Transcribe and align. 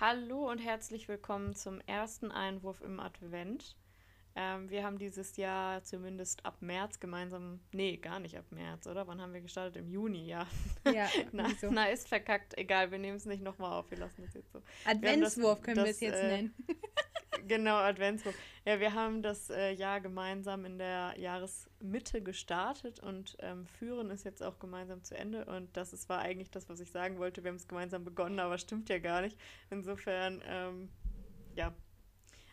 Hallo 0.00 0.50
und 0.50 0.60
herzlich 0.60 1.08
willkommen 1.08 1.54
zum 1.54 1.82
ersten 1.82 2.32
Einwurf 2.32 2.80
im 2.80 3.00
Advent. 3.00 3.76
Ähm, 4.34 4.70
wir 4.70 4.82
haben 4.82 4.96
dieses 4.96 5.36
Jahr 5.36 5.82
zumindest 5.84 6.46
ab 6.46 6.62
März 6.62 7.00
gemeinsam, 7.00 7.60
nee, 7.72 7.98
gar 7.98 8.18
nicht 8.18 8.38
ab 8.38 8.46
März, 8.50 8.86
oder? 8.86 9.06
Wann 9.08 9.20
haben 9.20 9.34
wir 9.34 9.42
gestartet? 9.42 9.76
Im 9.76 9.90
Juni, 9.90 10.26
ja. 10.26 10.46
Ja, 10.90 11.06
na, 11.32 11.50
so. 11.60 11.70
na, 11.70 11.84
ist 11.90 12.08
verkackt. 12.08 12.56
Egal, 12.56 12.90
wir 12.90 12.98
nehmen 12.98 13.18
es 13.18 13.26
nicht 13.26 13.42
nochmal 13.42 13.72
auf, 13.72 13.90
wir 13.90 13.98
lassen 13.98 14.22
es 14.26 14.32
jetzt 14.32 14.50
so. 14.52 14.62
Adventswurf 14.86 15.58
das- 15.58 15.66
können 15.66 15.84
wir 15.84 15.90
es 15.90 16.00
jetzt 16.00 16.18
äh, 16.22 16.28
nennen. 16.28 16.54
Genau, 17.46 17.76
Adventswurf. 17.76 18.34
Ja, 18.64 18.80
wir 18.80 18.94
haben 18.94 19.22
das 19.22 19.50
äh, 19.50 19.72
Jahr 19.72 20.00
gemeinsam 20.00 20.64
in 20.64 20.78
der 20.78 21.14
Jahresmitte 21.18 22.22
gestartet 22.22 23.00
und 23.00 23.36
ähm, 23.40 23.66
führen 23.66 24.10
es 24.10 24.24
jetzt 24.24 24.42
auch 24.42 24.58
gemeinsam 24.58 25.02
zu 25.02 25.16
Ende. 25.16 25.44
Und 25.44 25.76
das 25.76 25.92
ist, 25.92 26.08
war 26.08 26.18
eigentlich 26.18 26.50
das, 26.50 26.68
was 26.68 26.80
ich 26.80 26.90
sagen 26.90 27.18
wollte. 27.18 27.42
Wir 27.42 27.50
haben 27.50 27.56
es 27.56 27.68
gemeinsam 27.68 28.04
begonnen, 28.04 28.38
aber 28.40 28.58
stimmt 28.58 28.88
ja 28.88 28.98
gar 28.98 29.22
nicht. 29.22 29.38
Insofern, 29.70 30.42
ähm, 30.46 30.90
ja. 31.54 31.74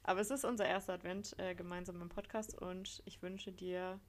Aber 0.04 0.22
es 0.22 0.32
ist 0.32 0.46
unser 0.46 0.66
erster 0.66 0.94
Advent 0.94 1.38
äh, 1.38 1.54
gemeinsam 1.54 2.02
im 2.02 2.10
Podcast 2.10 2.58
und 2.62 3.02
ich 3.06 3.22
wünsche 3.22 3.52
dir 3.52 4.00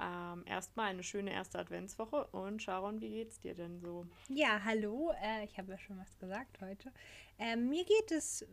ähm, 0.00 0.44
erstmal 0.46 0.86
eine 0.86 1.02
schöne 1.02 1.32
erste 1.32 1.58
Adventswoche. 1.58 2.26
Und 2.28 2.62
Sharon, 2.62 3.00
wie 3.00 3.10
geht's 3.10 3.40
dir 3.40 3.54
denn 3.54 3.80
so? 3.80 4.06
Ja, 4.28 4.60
hallo. 4.64 5.12
Äh, 5.22 5.44
ich 5.44 5.58
habe 5.58 5.72
ja 5.72 5.78
schon 5.78 5.98
was 5.98 6.18
gesagt 6.18 6.60
heute. 6.60 6.92
Ähm, 7.38 7.68
mir 7.68 7.84
geht 7.84 8.12
es 8.12 8.46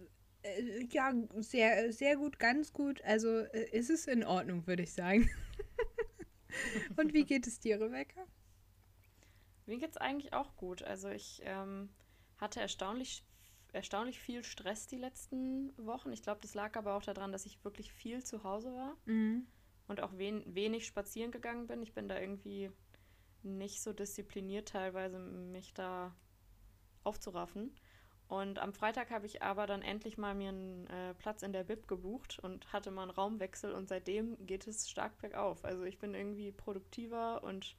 äh, 0.43 0.85
ja 0.91 1.13
sehr, 1.37 1.91
sehr 1.93 2.15
gut, 2.17 2.39
ganz 2.39 2.73
gut. 2.73 3.01
Also 3.03 3.39
äh, 3.39 3.69
ist 3.71 3.89
es 3.89 4.05
in 4.07 4.23
Ordnung, 4.23 4.67
würde 4.67 4.83
ich 4.83 4.93
sagen. 4.93 5.29
Und 6.97 7.13
wie 7.13 7.25
geht 7.25 7.47
es 7.47 7.59
dir, 7.59 7.79
Rebecca? 7.81 8.21
Mir 9.65 9.77
geht's 9.79 9.97
eigentlich 9.97 10.33
auch 10.33 10.55
gut. 10.55 10.83
Also 10.83 11.09
ich 11.09 11.41
ähm, 11.45 11.89
hatte 12.37 12.59
erstaunlich, 12.59 13.23
erstaunlich 13.71 14.19
viel 14.19 14.43
Stress 14.43 14.87
die 14.87 14.97
letzten 14.97 15.73
Wochen. 15.77 16.11
Ich 16.11 16.21
glaube, 16.21 16.41
das 16.41 16.53
lag 16.53 16.75
aber 16.75 16.95
auch 16.95 17.03
daran, 17.03 17.31
dass 17.31 17.45
ich 17.45 17.63
wirklich 17.63 17.91
viel 17.91 18.23
zu 18.23 18.43
Hause 18.43 18.73
war 18.73 18.97
Mhm. 19.05 19.47
und 19.87 20.01
auch 20.01 20.17
wen 20.17 20.43
wenig 20.53 20.85
spazieren 20.85 21.31
gegangen 21.31 21.67
bin. 21.67 21.81
Ich 21.81 21.93
bin 21.93 22.07
da 22.07 22.19
irgendwie 22.19 22.71
nicht 23.41 23.81
so 23.81 23.93
diszipliniert 23.93 24.69
teilweise, 24.69 25.19
mich 25.19 25.73
da 25.73 26.15
aufzuraffen. 27.03 27.73
Und 28.33 28.57
am 28.57 28.73
Freitag 28.73 29.11
habe 29.11 29.27
ich 29.27 29.43
aber 29.43 29.67
dann 29.67 29.83
endlich 29.83 30.17
mal 30.17 30.33
mir 30.33 30.49
einen 30.49 30.87
äh, 30.87 31.13
Platz 31.13 31.43
in 31.43 31.53
der 31.53 31.63
Bib 31.63 31.87
gebucht 31.87 32.39
und 32.41 32.73
hatte 32.73 32.89
mal 32.89 33.03
einen 33.03 33.11
Raumwechsel 33.11 33.71
und 33.73 33.87
seitdem 33.87 34.43
geht 34.47 34.65
es 34.65 34.89
stark 34.89 35.19
bergauf. 35.19 35.63
Also 35.63 35.83
ich 35.83 35.99
bin 35.99 36.15
irgendwie 36.15 36.51
produktiver 36.51 37.43
und 37.43 37.75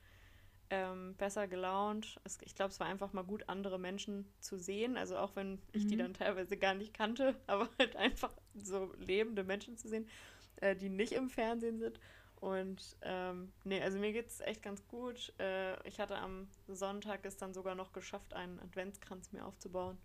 ähm, 0.71 1.17
besser 1.17 1.49
gelaunt. 1.49 2.21
Es, 2.25 2.39
ich 2.43 2.55
glaube, 2.55 2.71
es 2.71 2.81
war 2.81 2.87
einfach 2.87 3.13
mal 3.13 3.25
gut, 3.25 3.49
andere 3.49 3.81
Menschen 3.81 4.33
zu 4.41 4.57
sehen. 4.57 4.97
Also 4.97 5.19
auch 5.19 5.35
wenn 5.37 5.61
ich 5.73 5.89
die 5.89 5.97
Mhm. 5.97 5.97
dann 5.97 6.15
teilweise 6.15 6.57
gar 6.57 6.75
nicht 6.75 6.95
kannte, 6.95 7.35
aber 7.49 7.69
halt 7.79 7.97
einfach 7.97 8.33
so 8.55 8.93
lebende 8.99 9.45
Menschen 9.45 9.77
zu 9.77 9.89
sehen, 9.89 10.09
äh, 10.57 10.77
die 10.77 10.89
nicht 10.91 11.13
im 11.15 11.31
Fernsehen 11.31 11.81
sind. 11.81 11.99
Und 12.37 12.97
ähm, 13.03 13.53
nee, 13.65 13.83
also 13.83 13.99
mir 13.99 14.13
geht 14.13 14.29
es 14.29 14.41
echt 14.41 14.63
ganz 14.63 14.87
gut. 14.87 15.33
Äh, 15.41 15.89
ich 15.89 16.01
hatte 16.01 16.17
am 16.19 16.49
Sonntag 16.69 17.27
es 17.27 17.37
dann 17.39 17.55
sogar 17.55 17.75
noch 17.75 17.93
geschafft, 17.93 18.35
einen 18.35 18.61
Adventskranz 18.61 19.33
mir 19.33 19.45
aufzubauen. 19.47 19.99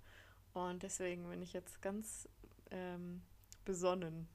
Und 0.54 0.84
deswegen 0.84 1.30
bin 1.30 1.42
ich 1.42 1.54
jetzt 1.54 1.82
ganz 1.82 2.28
ähm, 2.72 3.22
besonnen, 3.66 4.28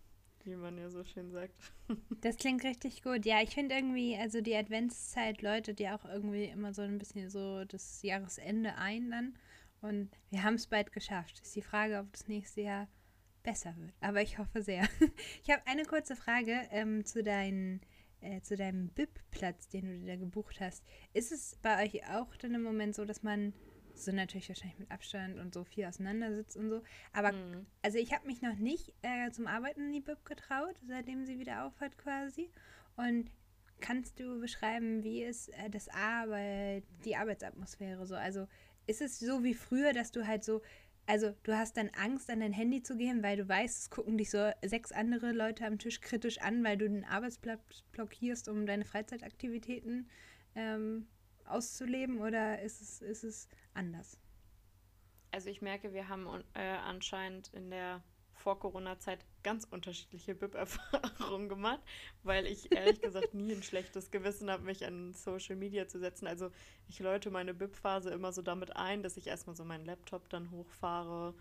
wie 0.44 0.56
man 0.56 0.78
ja 0.78 0.90
so 0.90 1.04
schön 1.04 1.30
sagt. 1.30 1.54
Das 2.20 2.36
klingt 2.36 2.64
richtig 2.64 3.02
gut. 3.02 3.26
Ja, 3.26 3.42
ich 3.42 3.50
finde 3.50 3.74
irgendwie, 3.74 4.16
also 4.16 4.40
die 4.40 4.56
Adventszeit 4.56 5.42
läutet 5.42 5.80
ja 5.80 5.96
auch 5.96 6.06
irgendwie 6.06 6.44
immer 6.44 6.72
so 6.72 6.80
ein 6.80 6.98
bisschen 6.98 7.28
so 7.28 7.64
das 7.64 8.02
Jahresende 8.02 8.76
ein 8.76 9.10
dann. 9.10 9.34
Und 9.82 10.10
wir 10.30 10.42
haben 10.42 10.54
es 10.54 10.66
bald 10.66 10.92
geschafft. 10.92 11.40
Ist 11.42 11.54
die 11.54 11.62
Frage, 11.62 11.98
ob 11.98 12.10
das 12.12 12.26
nächste 12.26 12.62
Jahr 12.62 12.88
besser 13.42 13.76
wird. 13.76 13.92
Aber 14.00 14.22
ich 14.22 14.38
hoffe 14.38 14.62
sehr. 14.62 14.88
Ich 15.42 15.50
habe 15.50 15.66
eine 15.66 15.84
kurze 15.84 16.16
Frage 16.16 16.66
ähm, 16.70 17.04
zu, 17.04 17.22
deinen, 17.22 17.82
äh, 18.22 18.40
zu 18.40 18.56
deinem 18.56 18.88
BIP-Platz, 18.88 19.68
den 19.68 19.86
du 19.86 19.98
dir 19.98 20.06
da 20.06 20.16
gebucht 20.16 20.60
hast. 20.60 20.82
Ist 21.12 21.30
es 21.30 21.56
bei 21.60 21.84
euch 21.84 22.08
auch 22.08 22.34
dann 22.36 22.54
im 22.54 22.62
Moment 22.62 22.94
so, 22.94 23.04
dass 23.04 23.22
man 23.22 23.52
so 23.96 24.12
natürlich 24.12 24.48
wahrscheinlich 24.48 24.78
mit 24.78 24.90
Abstand 24.90 25.38
und 25.38 25.54
so 25.54 25.64
viel 25.64 25.84
auseinander 25.86 26.34
sitzt 26.34 26.56
und 26.56 26.70
so. 26.70 26.82
Aber 27.12 27.32
Mhm. 27.32 27.66
also 27.82 27.98
ich 27.98 28.12
habe 28.12 28.26
mich 28.26 28.42
noch 28.42 28.56
nicht 28.56 28.94
äh, 29.02 29.30
zum 29.30 29.46
Arbeiten 29.46 29.86
in 29.86 29.92
die 29.92 30.00
BIP 30.00 30.24
getraut, 30.24 30.76
seitdem 30.86 31.24
sie 31.26 31.38
wieder 31.38 31.64
aufhat 31.66 31.96
quasi. 31.98 32.50
Und 32.96 33.30
kannst 33.80 34.18
du 34.20 34.40
beschreiben, 34.40 35.02
wie 35.04 35.22
ist 35.22 35.48
äh, 35.50 35.70
das 35.70 35.88
Arbeit, 35.88 36.84
die 37.04 37.16
Arbeitsatmosphäre 37.16 38.06
so? 38.06 38.14
Also 38.14 38.46
ist 38.86 39.02
es 39.02 39.18
so 39.18 39.42
wie 39.44 39.54
früher, 39.54 39.92
dass 39.92 40.12
du 40.12 40.26
halt 40.26 40.44
so, 40.44 40.62
also 41.06 41.34
du 41.42 41.56
hast 41.56 41.76
dann 41.76 41.90
Angst, 41.90 42.30
an 42.30 42.40
dein 42.40 42.52
Handy 42.52 42.82
zu 42.82 42.96
gehen, 42.96 43.22
weil 43.22 43.36
du 43.36 43.48
weißt, 43.48 43.78
es 43.78 43.90
gucken 43.90 44.16
dich 44.18 44.30
so 44.30 44.50
sechs 44.64 44.92
andere 44.92 45.32
Leute 45.32 45.66
am 45.66 45.78
Tisch 45.78 46.00
kritisch 46.00 46.38
an, 46.38 46.64
weil 46.64 46.78
du 46.78 46.88
den 46.88 47.04
Arbeitsplatz 47.04 47.82
blockierst, 47.92 48.48
um 48.48 48.66
deine 48.66 48.84
Freizeitaktivitäten 48.84 50.08
ähm, 50.54 51.06
auszuleben? 51.46 52.20
Oder 52.20 52.60
ist 52.62 52.80
es, 52.80 53.02
ist 53.02 53.24
es 53.24 53.48
anders? 53.72 54.18
Also 55.30 55.50
ich 55.50 55.62
merke, 55.62 55.92
wir 55.92 56.08
haben 56.08 56.26
äh, 56.54 56.60
anscheinend 56.60 57.52
in 57.54 57.70
der 57.70 58.02
Vor-Corona-Zeit 58.34 59.24
ganz 59.42 59.64
unterschiedliche 59.64 60.34
BIP-Erfahrungen 60.34 61.48
gemacht, 61.48 61.80
weil 62.22 62.46
ich 62.46 62.72
ehrlich 62.72 63.00
gesagt 63.00 63.34
nie 63.34 63.52
ein 63.52 63.62
schlechtes 63.62 64.10
Gewissen 64.10 64.50
habe, 64.50 64.64
mich 64.64 64.84
an 64.84 65.12
Social 65.12 65.56
Media 65.56 65.88
zu 65.88 65.98
setzen. 65.98 66.26
Also 66.26 66.50
ich 66.88 66.98
läute 66.98 67.30
meine 67.30 67.54
BIP-Phase 67.54 68.10
immer 68.10 68.32
so 68.32 68.42
damit 68.42 68.76
ein, 68.76 69.02
dass 69.02 69.16
ich 69.16 69.26
erstmal 69.26 69.56
so 69.56 69.64
meinen 69.64 69.84
Laptop 69.84 70.28
dann 70.28 70.50
hochfahre 70.50 71.34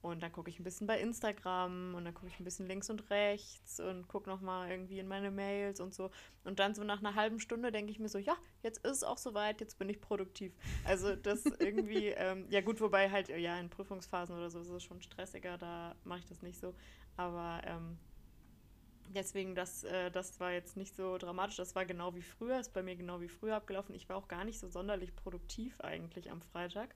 und 0.00 0.22
dann 0.22 0.30
gucke 0.30 0.48
ich 0.48 0.60
ein 0.60 0.64
bisschen 0.64 0.86
bei 0.86 1.00
Instagram 1.00 1.94
und 1.94 2.04
dann 2.04 2.14
gucke 2.14 2.28
ich 2.28 2.38
ein 2.38 2.44
bisschen 2.44 2.68
links 2.68 2.88
und 2.88 3.10
rechts 3.10 3.80
und 3.80 4.06
gucke 4.06 4.30
nochmal 4.30 4.70
irgendwie 4.70 5.00
in 5.00 5.08
meine 5.08 5.30
Mails 5.30 5.80
und 5.80 5.92
so. 5.92 6.10
Und 6.44 6.60
dann 6.60 6.74
so 6.74 6.84
nach 6.84 7.00
einer 7.00 7.16
halben 7.16 7.40
Stunde 7.40 7.72
denke 7.72 7.90
ich 7.90 7.98
mir 7.98 8.08
so, 8.08 8.18
ja, 8.18 8.36
jetzt 8.62 8.84
ist 8.84 8.98
es 8.98 9.04
auch 9.04 9.18
soweit, 9.18 9.60
jetzt 9.60 9.78
bin 9.78 9.88
ich 9.88 10.00
produktiv. 10.00 10.52
Also 10.84 11.16
das 11.16 11.44
irgendwie, 11.58 12.08
ähm, 12.08 12.46
ja 12.48 12.60
gut, 12.60 12.80
wobei 12.80 13.10
halt, 13.10 13.28
ja, 13.28 13.58
in 13.58 13.70
Prüfungsphasen 13.70 14.36
oder 14.36 14.50
so 14.50 14.60
ist 14.60 14.68
es 14.68 14.84
schon 14.84 15.02
stressiger, 15.02 15.58
da 15.58 15.96
mache 16.04 16.20
ich 16.20 16.26
das 16.26 16.42
nicht 16.42 16.60
so. 16.60 16.74
Aber 17.16 17.60
ähm, 17.64 17.98
deswegen, 19.14 19.56
das, 19.56 19.82
äh, 19.82 20.12
das 20.12 20.38
war 20.38 20.52
jetzt 20.52 20.76
nicht 20.76 20.94
so 20.94 21.18
dramatisch. 21.18 21.56
Das 21.56 21.74
war 21.74 21.84
genau 21.84 22.14
wie 22.14 22.22
früher, 22.22 22.60
ist 22.60 22.72
bei 22.72 22.84
mir 22.84 22.94
genau 22.94 23.20
wie 23.20 23.28
früher 23.28 23.56
abgelaufen. 23.56 23.96
Ich 23.96 24.08
war 24.08 24.16
auch 24.16 24.28
gar 24.28 24.44
nicht 24.44 24.60
so 24.60 24.68
sonderlich 24.68 25.16
produktiv 25.16 25.80
eigentlich 25.80 26.30
am 26.30 26.40
Freitag. 26.40 26.94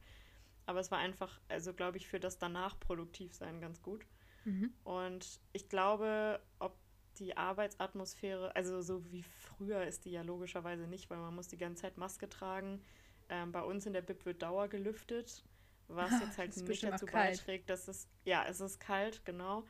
Aber 0.67 0.81
es 0.81 0.91
war 0.91 0.99
einfach, 0.99 1.41
also 1.49 1.73
glaube 1.73 1.99
ich, 1.99 2.07
für 2.07 2.21
das 2.21 2.39
danach 2.39 2.79
produktiv 2.79 3.35
sein 3.35 3.61
ganz 3.61 3.83
gut. 3.83 4.07
Mhm. 4.45 4.73
Und 4.85 5.41
ich 5.53 5.69
glaube, 5.69 6.41
ob 6.59 6.77
die 7.19 7.37
Arbeitsatmosphäre, 7.37 8.55
also 8.57 8.81
so 8.81 9.11
wie 9.11 9.23
früher 9.23 9.85
ist 9.85 10.05
die 10.05 10.13
ja 10.13 10.23
logischerweise 10.23 10.87
nicht, 10.87 11.11
weil 11.11 11.19
man 11.19 11.35
muss 11.35 11.49
die 11.49 11.59
ganze 11.59 11.83
Zeit 11.83 11.97
Maske 11.97 12.29
tragen. 12.29 12.83
Ähm, 13.29 13.53
bei 13.53 13.63
uns 13.63 13.87
in 13.87 13.93
der 13.93 14.03
BIP 14.03 14.25
wird 14.25 14.43
Dauer 14.43 14.69
gelüftet, 14.69 15.45
was 15.89 16.11
jetzt 16.21 16.39
halt 16.39 16.57
nicht 16.57 16.85
dazu 16.85 17.07
beiträgt, 17.07 17.71
dass 17.71 17.89
es, 17.89 18.09
ja, 18.25 18.45
es 18.49 18.61
ist 18.61 18.81
kalt, 18.81 19.25
genau. 19.25 19.65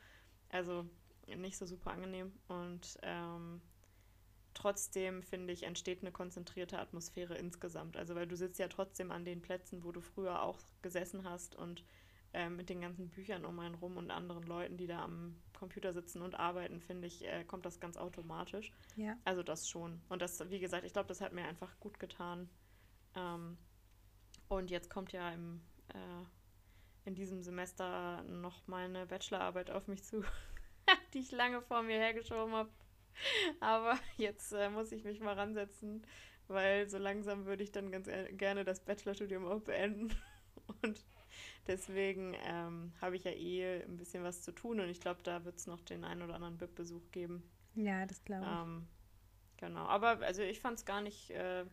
Also 0.50 0.86
nicht 1.26 1.56
so 1.56 1.66
super 1.66 1.92
angenehm. 1.92 2.32
Und 2.48 2.98
ähm, 3.02 3.60
trotzdem, 4.54 5.22
finde 5.22 5.52
ich, 5.52 5.64
entsteht 5.64 6.02
eine 6.02 6.12
konzentrierte 6.12 6.78
Atmosphäre 6.78 7.36
insgesamt. 7.36 7.96
Also 7.96 8.14
weil 8.14 8.26
du 8.26 8.36
sitzt 8.36 8.58
ja 8.58 8.68
trotzdem 8.68 9.10
an 9.10 9.24
den 9.24 9.42
Plätzen, 9.42 9.84
wo 9.84 9.92
du 9.92 10.00
früher 10.00 10.42
auch 10.42 10.58
gesessen 10.82 11.24
hast 11.24 11.54
und 11.54 11.84
ähm, 12.34 12.56
mit 12.56 12.70
den 12.70 12.80
ganzen 12.80 13.10
Büchern 13.10 13.44
um 13.44 13.58
einen 13.58 13.74
rum 13.74 13.96
und 13.96 14.10
anderen 14.10 14.44
Leuten, 14.44 14.76
die 14.76 14.86
da 14.86 15.02
am 15.02 15.36
Computer 15.52 15.92
sitzen 15.92 16.22
und 16.22 16.34
arbeiten, 16.34 16.80
finde 16.80 17.06
ich, 17.06 17.24
äh, 17.24 17.44
kommt 17.44 17.66
das 17.66 17.78
ganz 17.78 17.96
automatisch. 17.96 18.72
Ja. 18.96 19.16
Also 19.24 19.42
das 19.42 19.68
schon. 19.68 20.00
Und 20.08 20.22
das, 20.22 20.50
wie 20.50 20.58
gesagt, 20.58 20.84
ich 20.84 20.92
glaube, 20.92 21.08
das 21.08 21.20
hat 21.20 21.32
mir 21.32 21.44
einfach 21.44 21.78
gut 21.78 21.98
getan. 22.00 22.48
Ähm, 23.14 23.58
und 24.48 24.70
jetzt 24.70 24.90
kommt 24.90 25.12
ja 25.12 25.30
im, 25.30 25.60
äh, 25.88 27.08
in 27.08 27.14
diesem 27.14 27.42
Semester 27.42 28.22
noch 28.22 28.66
mal 28.66 28.84
eine 28.84 29.06
Bachelorarbeit 29.06 29.70
auf 29.70 29.86
mich 29.86 30.02
zu, 30.02 30.24
die 31.14 31.18
ich 31.18 31.32
lange 31.32 31.60
vor 31.60 31.82
mir 31.82 31.98
hergeschoben 31.98 32.54
habe. 32.54 32.70
Aber 33.60 33.98
jetzt 34.16 34.52
äh, 34.52 34.70
muss 34.70 34.92
ich 34.92 35.04
mich 35.04 35.20
mal 35.20 35.34
ransetzen, 35.34 36.06
weil 36.48 36.88
so 36.88 36.98
langsam 36.98 37.46
würde 37.46 37.62
ich 37.62 37.72
dann 37.72 37.90
ganz 37.90 38.08
e- 38.08 38.32
gerne 38.32 38.64
das 38.64 38.80
Bachelorstudium 38.80 39.46
auch 39.46 39.60
beenden. 39.60 40.14
Und 40.82 41.04
deswegen 41.66 42.34
ähm, 42.44 42.92
habe 43.00 43.16
ich 43.16 43.24
ja 43.24 43.32
eh 43.32 43.82
ein 43.82 43.96
bisschen 43.96 44.22
was 44.22 44.42
zu 44.42 44.52
tun 44.52 44.80
und 44.80 44.88
ich 44.88 45.00
glaube, 45.00 45.22
da 45.22 45.44
wird 45.44 45.56
es 45.56 45.66
noch 45.66 45.80
den 45.80 46.04
einen 46.04 46.22
oder 46.22 46.34
anderen 46.34 46.56
BIP-Besuch 46.58 47.10
geben. 47.10 47.42
Ja, 47.74 48.06
das 48.06 48.22
glaube 48.24 48.44
ich. 48.44 48.48
Ähm, 48.48 48.86
genau, 49.56 49.84
aber 49.86 50.20
also 50.20 50.42
ich 50.42 50.60
fand 50.60 50.78
es 50.78 50.84
gar 50.84 51.00
nicht, 51.00 51.30
äh, 51.30 51.64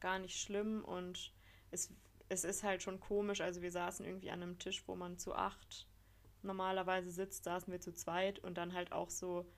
gar 0.00 0.18
nicht 0.18 0.40
schlimm 0.40 0.84
und 0.84 1.32
es, 1.70 1.92
es 2.28 2.44
ist 2.44 2.62
halt 2.62 2.82
schon 2.82 3.00
komisch. 3.00 3.40
Also 3.40 3.62
wir 3.62 3.70
saßen 3.70 4.04
irgendwie 4.06 4.30
an 4.30 4.42
einem 4.42 4.58
Tisch, 4.58 4.86
wo 4.86 4.94
man 4.96 5.18
zu 5.18 5.34
acht 5.34 5.86
normalerweise 6.42 7.10
sitzt, 7.10 7.44
saßen 7.44 7.72
wir 7.72 7.80
zu 7.80 7.92
zweit 7.92 8.38
und 8.38 8.56
dann 8.56 8.72
halt 8.72 8.92
auch 8.92 9.10
so 9.10 9.50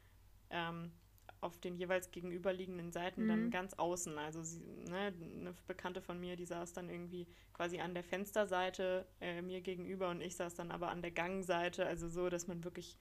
ähm, 0.50 0.93
auf 1.42 1.58
den 1.58 1.76
jeweils 1.76 2.10
gegenüberliegenden 2.10 2.92
Seiten 2.92 3.24
Mhm. 3.24 3.28
dann 3.28 3.50
ganz 3.50 3.74
außen. 3.74 4.16
Also 4.16 4.42
sie, 4.42 4.60
ne, 4.88 5.12
eine 5.40 5.54
Bekannte 5.66 6.00
von 6.00 6.18
mir, 6.18 6.36
die 6.36 6.46
saß 6.46 6.72
dann 6.72 6.88
irgendwie 6.88 7.26
quasi 7.52 7.80
an 7.80 7.94
der 7.94 8.04
Fensterseite 8.04 9.04
äh, 9.20 9.42
mir 9.42 9.60
gegenüber 9.60 10.08
und 10.10 10.20
ich 10.22 10.36
saß 10.36 10.54
dann 10.54 10.70
aber 10.70 10.88
an 10.88 11.02
der 11.02 11.10
Gangseite. 11.10 11.84
Also 11.84 12.08
so, 12.08 12.28
dass 12.30 12.46
man 12.46 12.64
wirklich 12.64 12.96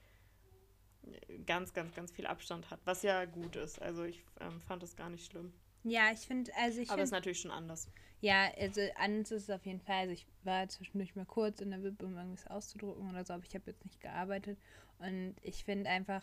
äh, 1.04 1.38
ganz, 1.46 1.72
ganz, 1.72 1.94
ganz 1.94 2.10
viel 2.12 2.26
Abstand 2.26 2.70
hat, 2.70 2.80
was 2.84 3.02
ja 3.02 3.24
gut 3.24 3.56
ist. 3.56 3.80
Also 3.80 4.04
ich 4.04 4.24
ähm, 4.40 4.60
fand 4.60 4.82
das 4.82 4.96
gar 4.96 5.08
nicht 5.08 5.24
schlimm. 5.30 5.52
Ja, 5.84 6.12
ich 6.12 6.20
finde, 6.20 6.50
also 6.56 6.80
ich 6.80 6.90
aber 6.90 7.02
es 7.02 7.08
ist 7.08 7.12
natürlich 7.12 7.40
schon 7.40 7.50
anders. 7.50 7.88
ja, 8.20 8.52
also 8.56 8.80
anders 8.96 9.32
ist 9.32 9.44
es 9.44 9.50
auf 9.50 9.66
jeden 9.66 9.80
Fall. 9.80 9.96
Also 10.02 10.12
ich 10.12 10.26
war 10.44 10.68
zwischendurch 10.68 11.16
mal 11.16 11.26
kurz 11.26 11.60
in 11.60 11.70
der 11.70 11.82
WIP, 11.82 12.02
um 12.02 12.16
irgendwas 12.16 12.46
auszudrucken 12.46 13.08
oder 13.10 13.24
so, 13.24 13.34
aber 13.34 13.44
ich 13.44 13.54
habe 13.54 13.70
jetzt 13.70 13.84
nicht 13.84 14.00
gearbeitet. 14.00 14.58
Und 14.98 15.34
ich 15.42 15.64
finde 15.64 15.90
einfach, 15.90 16.22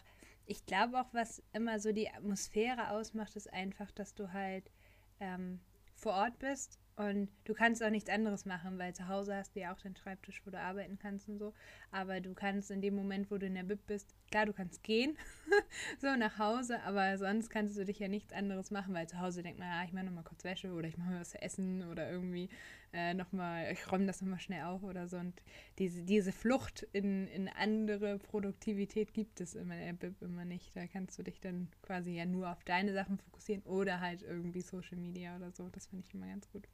ich 0.50 0.66
glaube 0.66 1.00
auch, 1.00 1.14
was 1.14 1.44
immer 1.54 1.80
so 1.80 1.92
die 1.92 2.10
Atmosphäre 2.10 2.90
ausmacht, 2.90 3.36
ist 3.36 3.54
einfach, 3.54 3.92
dass 3.92 4.16
du 4.16 4.34
halt 4.34 4.72
ähm, 5.20 5.60
vor 5.94 6.14
Ort 6.14 6.40
bist 6.40 6.80
und 6.96 7.30
du 7.44 7.54
kannst 7.54 7.84
auch 7.84 7.92
nichts 7.92 8.10
anderes 8.10 8.46
machen, 8.46 8.80
weil 8.80 8.96
zu 8.96 9.08
Hause 9.08 9.36
hast 9.36 9.56
du 9.56 9.60
ja 9.60 9.72
auch 9.72 9.80
den 9.80 9.96
Schreibtisch, 9.96 10.42
wo 10.46 10.50
du 10.50 10.60
arbeiten 10.60 10.98
kannst 10.98 11.30
und 11.30 11.38
so. 11.38 11.54
Aber 11.92 12.20
du 12.20 12.34
kannst 12.34 12.72
in 12.72 12.82
dem 12.82 12.96
Moment, 12.96 13.30
wo 13.30 13.38
du 13.38 13.46
in 13.46 13.54
der 13.54 13.64
Bib 13.64 13.86
bist, 13.86 14.16
klar, 14.30 14.46
du 14.46 14.54
kannst 14.54 14.84
gehen, 14.84 15.18
so 16.00 16.16
nach 16.16 16.38
Hause, 16.40 16.82
aber 16.84 17.18
sonst 17.18 17.50
kannst 17.50 17.78
du 17.78 17.86
dich 17.86 18.00
ja 18.00 18.08
nichts 18.08 18.34
anderes 18.34 18.72
machen, 18.72 18.94
weil 18.94 19.08
zu 19.08 19.20
Hause 19.20 19.44
denkt 19.44 19.60
man, 19.60 19.68
ja, 19.68 19.84
ich 19.84 19.94
mache 19.94 20.06
nochmal 20.06 20.24
kurz 20.24 20.44
Wäsche 20.44 20.72
oder 20.72 20.88
ich 20.88 20.98
mache 20.98 21.12
mal 21.12 21.20
was 21.22 21.32
zu 21.32 21.42
essen 21.42 21.84
oder 21.90 22.10
irgendwie 22.10 22.50
äh, 22.94 23.14
nochmal, 23.14 23.72
ich 23.72 23.92
räume 23.92 24.06
das 24.06 24.22
nochmal 24.22 24.40
schnell 24.40 24.64
auf 24.64 24.84
oder 24.84 25.08
so. 25.08 25.18
Und 25.18 25.42
diese, 25.78 26.04
diese 26.04 26.32
Flucht 26.32 26.84
in, 26.94 27.28
in 27.28 27.48
andere 27.48 28.18
Produktivität 28.20 29.14
gibt 29.14 29.42
es 29.42 29.54
der 29.54 29.94
Bib 29.94 30.22
immer 30.22 30.46
nicht. 30.46 30.76
Da 30.76 30.88
kannst 30.88 31.18
du 31.20 31.24
dich 31.24 31.40
dann 31.40 31.68
quasi 31.82 32.12
ja 32.12 32.26
nur 32.26 32.50
auf 32.50 32.64
deine 32.64 32.94
Sachen 32.94 33.18
fokussieren 33.18 33.64
oder 33.64 34.00
halt 34.00 34.24
irgendwie 34.24 34.62
Social 34.62 34.98
Media 34.98 35.36
oder 35.36 35.52
so. 35.52 35.70
Das 35.70 35.88
finde 35.88 36.06
ich 36.08 36.14
immer 36.14 36.28
ganz 36.28 36.50
gut. 36.50 36.68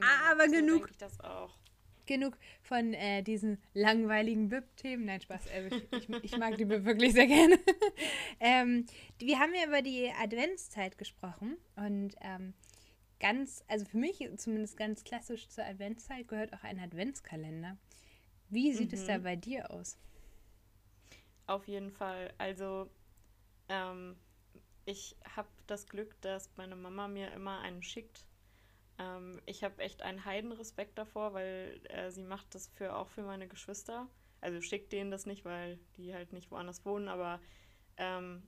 Aber 0.00 0.46
so 0.46 0.52
genug. 0.52 0.90
ich 0.90 0.96
das 0.96 1.20
auch. 1.20 1.58
Genug 2.06 2.36
von 2.62 2.94
äh, 2.94 3.22
diesen 3.22 3.58
langweiligen 3.72 4.48
BIP-Themen. 4.48 5.04
Nein, 5.06 5.20
Spaß. 5.20 5.48
Also 5.48 5.76
ich, 5.76 6.08
ich, 6.08 6.24
ich 6.24 6.36
mag 6.38 6.56
die 6.56 6.64
BIP 6.64 6.84
wirklich 6.84 7.12
sehr 7.12 7.26
gerne. 7.26 7.58
ähm, 8.40 8.86
wir 9.18 9.38
haben 9.38 9.54
ja 9.54 9.66
über 9.66 9.82
die 9.82 10.10
Adventszeit 10.22 10.98
gesprochen 10.98 11.56
und 11.76 12.14
ähm, 12.20 12.54
ganz, 13.20 13.64
also 13.68 13.84
für 13.86 13.96
mich 13.98 14.18
zumindest 14.36 14.76
ganz 14.76 15.04
klassisch 15.04 15.48
zur 15.48 15.64
Adventszeit 15.64 16.28
gehört 16.28 16.52
auch 16.52 16.62
ein 16.64 16.78
Adventskalender. 16.78 17.76
Wie 18.50 18.72
sieht 18.72 18.92
es 18.92 19.02
Mhm. 19.02 19.06
da 19.06 19.18
bei 19.18 19.36
dir 19.36 19.70
aus? 19.70 19.96
Auf 21.46 21.66
jeden 21.68 21.90
Fall. 21.90 22.32
Also, 22.38 22.88
ähm, 23.68 24.16
ich 24.84 25.16
habe 25.36 25.48
das 25.66 25.86
Glück, 25.88 26.20
dass 26.20 26.50
meine 26.56 26.76
Mama 26.76 27.08
mir 27.08 27.32
immer 27.32 27.60
einen 27.60 27.82
schickt. 27.82 28.24
Ähm, 28.98 29.40
ich 29.46 29.64
habe 29.64 29.82
echt 29.82 30.02
einen 30.02 30.24
Heidenrespekt 30.24 30.98
davor, 30.98 31.34
weil 31.34 31.80
äh, 31.88 32.10
sie 32.10 32.22
macht 32.22 32.54
das 32.54 32.68
für, 32.68 32.96
auch 32.96 33.08
für 33.08 33.22
meine 33.22 33.48
Geschwister. 33.48 34.08
Also 34.40 34.60
schickt 34.60 34.92
denen 34.92 35.10
das 35.10 35.26
nicht, 35.26 35.44
weil 35.44 35.78
die 35.96 36.14
halt 36.14 36.32
nicht 36.32 36.50
woanders 36.50 36.84
wohnen, 36.84 37.08
aber 37.08 37.40
ähm, 37.96 38.42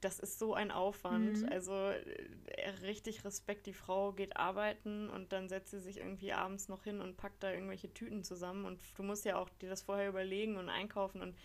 das 0.00 0.18
ist 0.18 0.38
so 0.38 0.54
ein 0.54 0.70
Aufwand. 0.70 1.42
Mhm. 1.42 1.48
Also 1.50 1.72
äh, 1.72 2.70
richtig 2.82 3.24
Respekt. 3.24 3.66
Die 3.66 3.72
Frau 3.72 4.12
geht 4.12 4.36
arbeiten 4.36 5.08
und 5.10 5.32
dann 5.32 5.48
setzt 5.48 5.70
sie 5.70 5.80
sich 5.80 5.98
irgendwie 5.98 6.32
abends 6.32 6.68
noch 6.68 6.84
hin 6.84 7.00
und 7.00 7.16
packt 7.16 7.42
da 7.42 7.52
irgendwelche 7.52 7.92
Tüten 7.92 8.22
zusammen. 8.24 8.64
Und 8.64 8.80
du 8.96 9.02
musst 9.02 9.24
ja 9.24 9.36
auch 9.36 9.48
dir 9.60 9.68
das 9.68 9.82
vorher 9.82 10.08
überlegen 10.08 10.56
und 10.56 10.68
einkaufen. 10.68 11.20
Und 11.20 11.36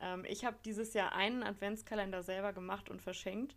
ähm, 0.00 0.24
ich 0.26 0.44
habe 0.44 0.56
dieses 0.64 0.94
Jahr 0.94 1.12
einen 1.12 1.42
Adventskalender 1.42 2.22
selber 2.22 2.52
gemacht 2.52 2.88
und 2.90 3.00
verschenkt. 3.00 3.56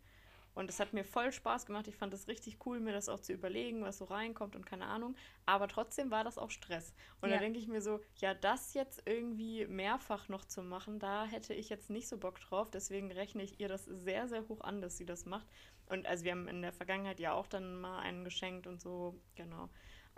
Und 0.57 0.71
es 0.71 0.79
hat 0.79 0.91
mir 0.91 1.03
voll 1.03 1.31
Spaß 1.31 1.67
gemacht. 1.67 1.87
Ich 1.87 1.95
fand 1.95 2.15
es 2.15 2.27
richtig 2.27 2.65
cool, 2.65 2.79
mir 2.79 2.91
das 2.91 3.09
auch 3.09 3.19
zu 3.19 3.31
überlegen, 3.31 3.83
was 3.83 3.99
so 3.99 4.05
reinkommt 4.05 4.55
und 4.55 4.65
keine 4.65 4.87
Ahnung. 4.87 5.15
Aber 5.45 5.67
trotzdem 5.67 6.09
war 6.09 6.23
das 6.23 6.39
auch 6.39 6.49
Stress. 6.49 6.95
Und 7.21 7.29
Ja. 7.29 7.35
da 7.35 7.41
denke 7.41 7.59
ich 7.59 7.67
mir 7.67 7.79
so, 7.79 7.99
ja, 8.15 8.33
das 8.33 8.73
jetzt 8.73 9.03
irgendwie 9.05 9.67
mehrfach 9.67 10.29
noch 10.29 10.45
zu 10.45 10.63
machen, 10.63 10.97
da 10.97 11.25
hätte 11.25 11.53
ich 11.53 11.69
jetzt 11.69 11.91
nicht 11.91 12.07
so 12.07 12.17
Bock 12.17 12.39
drauf. 12.39 12.71
Deswegen 12.71 13.11
rechne 13.11 13.43
ich 13.43 13.59
ihr 13.59 13.67
das 13.67 13.85
sehr, 13.85 14.27
sehr 14.27 14.47
hoch 14.47 14.61
an, 14.61 14.81
dass 14.81 14.97
sie 14.97 15.05
das 15.05 15.25
macht. 15.27 15.45
Und 15.89 16.07
also 16.07 16.25
wir 16.25 16.31
haben 16.31 16.47
in 16.47 16.63
der 16.63 16.73
Vergangenheit 16.73 17.19
ja 17.19 17.33
auch 17.33 17.45
dann 17.45 17.79
mal 17.79 17.99
einen 17.99 18.23
geschenkt 18.23 18.65
und 18.65 18.81
so, 18.81 19.21
genau. 19.35 19.69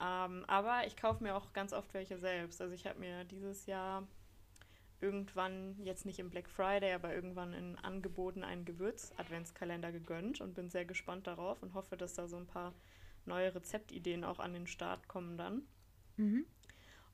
Ähm, 0.02 0.46
aber 0.48 0.88
ich 0.88 0.96
kaufe 0.96 1.22
mir 1.22 1.36
auch 1.36 1.52
ganz 1.52 1.74
oft 1.74 1.94
welche 1.94 2.18
selbst. 2.18 2.62
Also 2.62 2.74
ich 2.74 2.86
habe 2.88 2.98
mir 3.00 3.26
dieses 3.26 3.66
Jahr 3.66 4.08
irgendwann, 5.02 5.76
jetzt 5.84 6.06
nicht 6.06 6.20
im 6.20 6.30
Black 6.30 6.50
Friday, 6.50 6.94
aber 6.94 7.14
irgendwann 7.14 7.54
in 7.54 7.78
Angeboten 7.78 8.44
einen 8.44 8.66
Gewürz-Adventskalender 8.66 9.92
gegönnt 9.92 10.42
und 10.42 10.54
bin 10.54 10.70
sehr 10.70 10.86
gespannt 10.86 11.28
darauf 11.28 11.62
und 11.64 11.74
hoffe, 11.74 11.98
dass 11.98 12.14
da 12.14 12.28
so 12.28 12.38
ein 12.38 12.48
paar 12.48 12.74
neue 13.26 13.54
Rezeptideen 13.54 14.24
auch 14.24 14.40
an 14.40 14.54
den 14.54 14.68
Start 14.68 15.08
kommen 15.08 15.38
dann. 15.38 15.64
Mhm. 16.18 16.46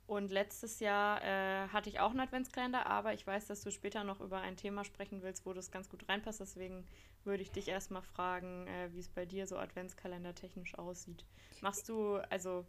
Und 0.08 0.32
letztes 0.32 0.80
Jahr 0.80 1.24
äh, 1.24 1.68
hatte 1.70 1.90
ich 1.90 2.00
auch 2.00 2.12
einen 2.12 2.20
Adventskalender, 2.20 2.86
aber 2.86 3.14
ich 3.14 3.26
weiß, 3.26 3.48
dass 3.48 3.62
du 3.62 3.72
später 3.72 4.04
noch 4.04 4.22
über 4.22 4.40
ein 4.40 4.56
Thema 4.56 4.86
sprechen 4.86 5.24
willst, 5.24 5.48
wo 5.48 5.54
das 5.54 5.72
ganz 5.72 5.90
gut 5.90 6.08
reinpasst. 6.08 6.40
Deswegen 6.40 6.86
würde 7.24 7.42
ich 7.42 7.52
dich 7.52 7.68
erstmal 7.68 8.04
fragen, 8.04 8.68
äh, 8.68 8.94
wie 8.94 9.00
es 9.00 9.10
bei 9.10 9.26
dir 9.26 9.48
so 9.48 9.58
Adventskalender 9.58 10.36
technisch 10.36 10.78
aussieht. 10.78 11.26
Machst 11.62 11.90
du, 11.90 12.18
also 12.30 12.66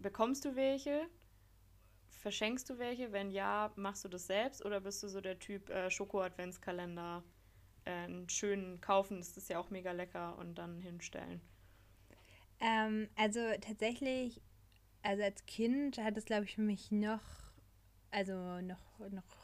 bekommst 0.00 0.44
du 0.44 0.54
welche? 0.54 1.08
Verschenkst 2.24 2.70
du 2.70 2.78
welche? 2.78 3.12
Wenn 3.12 3.30
ja, 3.30 3.70
machst 3.76 4.02
du 4.02 4.08
das 4.08 4.26
selbst 4.26 4.64
oder 4.64 4.80
bist 4.80 5.02
du 5.02 5.08
so 5.08 5.20
der 5.20 5.38
Typ 5.38 5.68
äh, 5.68 5.90
Schoko-Adventskalender? 5.90 7.22
Äh, 7.84 7.90
einen 7.90 8.30
schönen 8.30 8.80
kaufen, 8.80 9.18
das 9.18 9.36
ist 9.36 9.50
ja 9.50 9.58
auch 9.58 9.68
mega 9.68 9.92
lecker 9.92 10.38
und 10.38 10.54
dann 10.54 10.80
hinstellen. 10.80 11.42
Ähm, 12.60 13.10
also 13.14 13.40
tatsächlich, 13.60 14.40
also 15.02 15.22
als 15.22 15.44
Kind 15.44 15.98
hat 15.98 16.16
es, 16.16 16.24
glaube 16.24 16.46
ich, 16.46 16.54
für 16.54 16.62
mich 16.62 16.90
noch, 16.90 17.20
also 18.10 18.32
noch, 18.62 18.98
noch, 19.10 19.36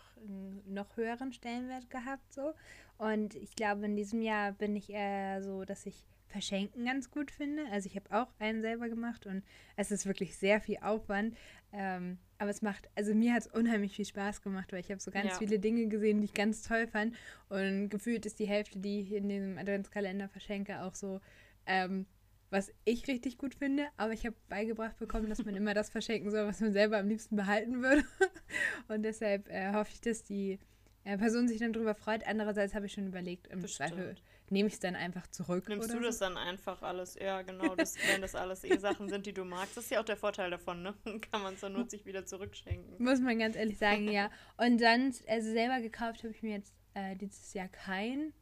noch 0.64 0.96
höheren 0.96 1.34
Stellenwert 1.34 1.90
gehabt 1.90 2.32
so. 2.32 2.54
Und 2.96 3.34
ich 3.34 3.56
glaube, 3.56 3.84
in 3.84 3.94
diesem 3.94 4.22
Jahr 4.22 4.52
bin 4.52 4.74
ich 4.74 4.88
eher 4.88 5.42
so, 5.42 5.66
dass 5.66 5.84
ich 5.84 6.02
Verschenken 6.30 6.84
ganz 6.84 7.10
gut 7.10 7.30
finde. 7.30 7.64
Also 7.70 7.86
ich 7.86 7.96
habe 7.96 8.10
auch 8.10 8.28
einen 8.38 8.62
selber 8.62 8.88
gemacht 8.88 9.26
und 9.26 9.42
es 9.76 9.90
ist 9.90 10.06
wirklich 10.06 10.36
sehr 10.36 10.60
viel 10.60 10.78
Aufwand. 10.80 11.36
Ähm, 11.72 12.18
aber 12.38 12.50
es 12.50 12.62
macht, 12.62 12.88
also 12.94 13.14
mir 13.14 13.34
hat 13.34 13.42
es 13.42 13.46
unheimlich 13.48 13.96
viel 13.96 14.04
Spaß 14.04 14.40
gemacht, 14.42 14.72
weil 14.72 14.80
ich 14.80 14.90
habe 14.90 15.00
so 15.00 15.10
ganz 15.10 15.32
Ja. 15.32 15.38
viele 15.38 15.58
Dinge 15.58 15.86
gesehen, 15.88 16.20
die 16.20 16.26
ich 16.26 16.34
ganz 16.34 16.62
toll 16.62 16.86
fand. 16.86 17.14
Und 17.48 17.88
gefühlt 17.90 18.24
ist 18.26 18.38
die 18.38 18.46
Hälfte, 18.48 18.78
die 18.78 19.00
ich 19.00 19.12
in 19.12 19.28
diesem 19.28 19.58
Adventskalender 19.58 20.28
verschenke, 20.28 20.82
auch 20.82 20.94
so, 20.94 21.20
ähm, 21.66 22.06
was 22.48 22.72
ich 22.84 23.06
richtig 23.08 23.36
gut 23.38 23.54
finde. 23.54 23.86
Aber 23.96 24.12
ich 24.12 24.24
habe 24.26 24.36
beigebracht 24.48 24.98
bekommen, 24.98 25.28
dass 25.28 25.44
man 25.44 25.54
immer 25.56 25.74
das 25.74 25.90
verschenken 25.90 26.30
soll, 26.30 26.46
was 26.46 26.60
man 26.60 26.72
selber 26.72 26.98
am 26.98 27.08
liebsten 27.08 27.36
behalten 27.36 27.82
würde. 27.82 28.04
Und 28.88 29.02
deshalb 29.02 29.48
äh, 29.48 29.72
hoffe 29.72 29.90
ich, 29.92 30.00
dass 30.00 30.22
die 30.24 30.58
äh, 31.04 31.16
Person 31.18 31.46
sich 31.48 31.58
dann 31.58 31.72
drüber 31.72 31.94
freut. 31.94 32.26
Andererseits 32.26 32.74
habe 32.74 32.86
ich 32.86 32.92
schon 32.92 33.06
überlegt, 33.06 33.46
im 33.48 33.60
Bestimmt. 33.60 33.90
Zweifel 33.90 34.14
nehme 34.50 34.66
ich 34.68 34.74
es 34.74 34.80
dann 34.80 34.96
einfach 34.96 35.26
zurück. 35.28 35.68
Nimmst 35.68 35.92
du 35.92 36.00
das 36.00 36.18
so. 36.18 36.24
dann 36.26 36.36
einfach 36.36 36.82
alles? 36.82 37.14
Ja, 37.14 37.42
genau. 37.42 37.74
Das, 37.76 37.96
wenn 38.08 38.20
das 38.20 38.34
alles 38.34 38.64
eh 38.64 38.76
Sachen 38.78 39.08
sind, 39.08 39.26
die 39.26 39.32
du 39.32 39.44
magst, 39.44 39.76
das 39.76 39.84
ist 39.84 39.90
ja 39.90 40.00
auch 40.00 40.04
der 40.04 40.16
Vorteil 40.16 40.50
davon, 40.50 40.82
ne? 40.82 40.94
Dann 41.04 41.20
kann 41.20 41.42
man 41.42 41.54
es 41.54 41.60
dann 41.60 41.72
nutzig 41.72 42.04
wieder 42.04 42.26
zurückschenken. 42.26 43.02
Muss 43.02 43.20
man 43.20 43.38
ganz 43.38 43.56
ehrlich 43.56 43.78
sagen, 43.78 44.10
ja. 44.10 44.30
Und 44.56 44.78
sonst, 44.80 45.26
also 45.28 45.50
selber 45.52 45.80
gekauft 45.80 46.22
habe 46.24 46.32
ich 46.32 46.42
mir 46.42 46.56
jetzt 46.56 46.74
äh, 46.94 47.16
dieses 47.16 47.54
Jahr 47.54 47.68
kein. 47.68 48.32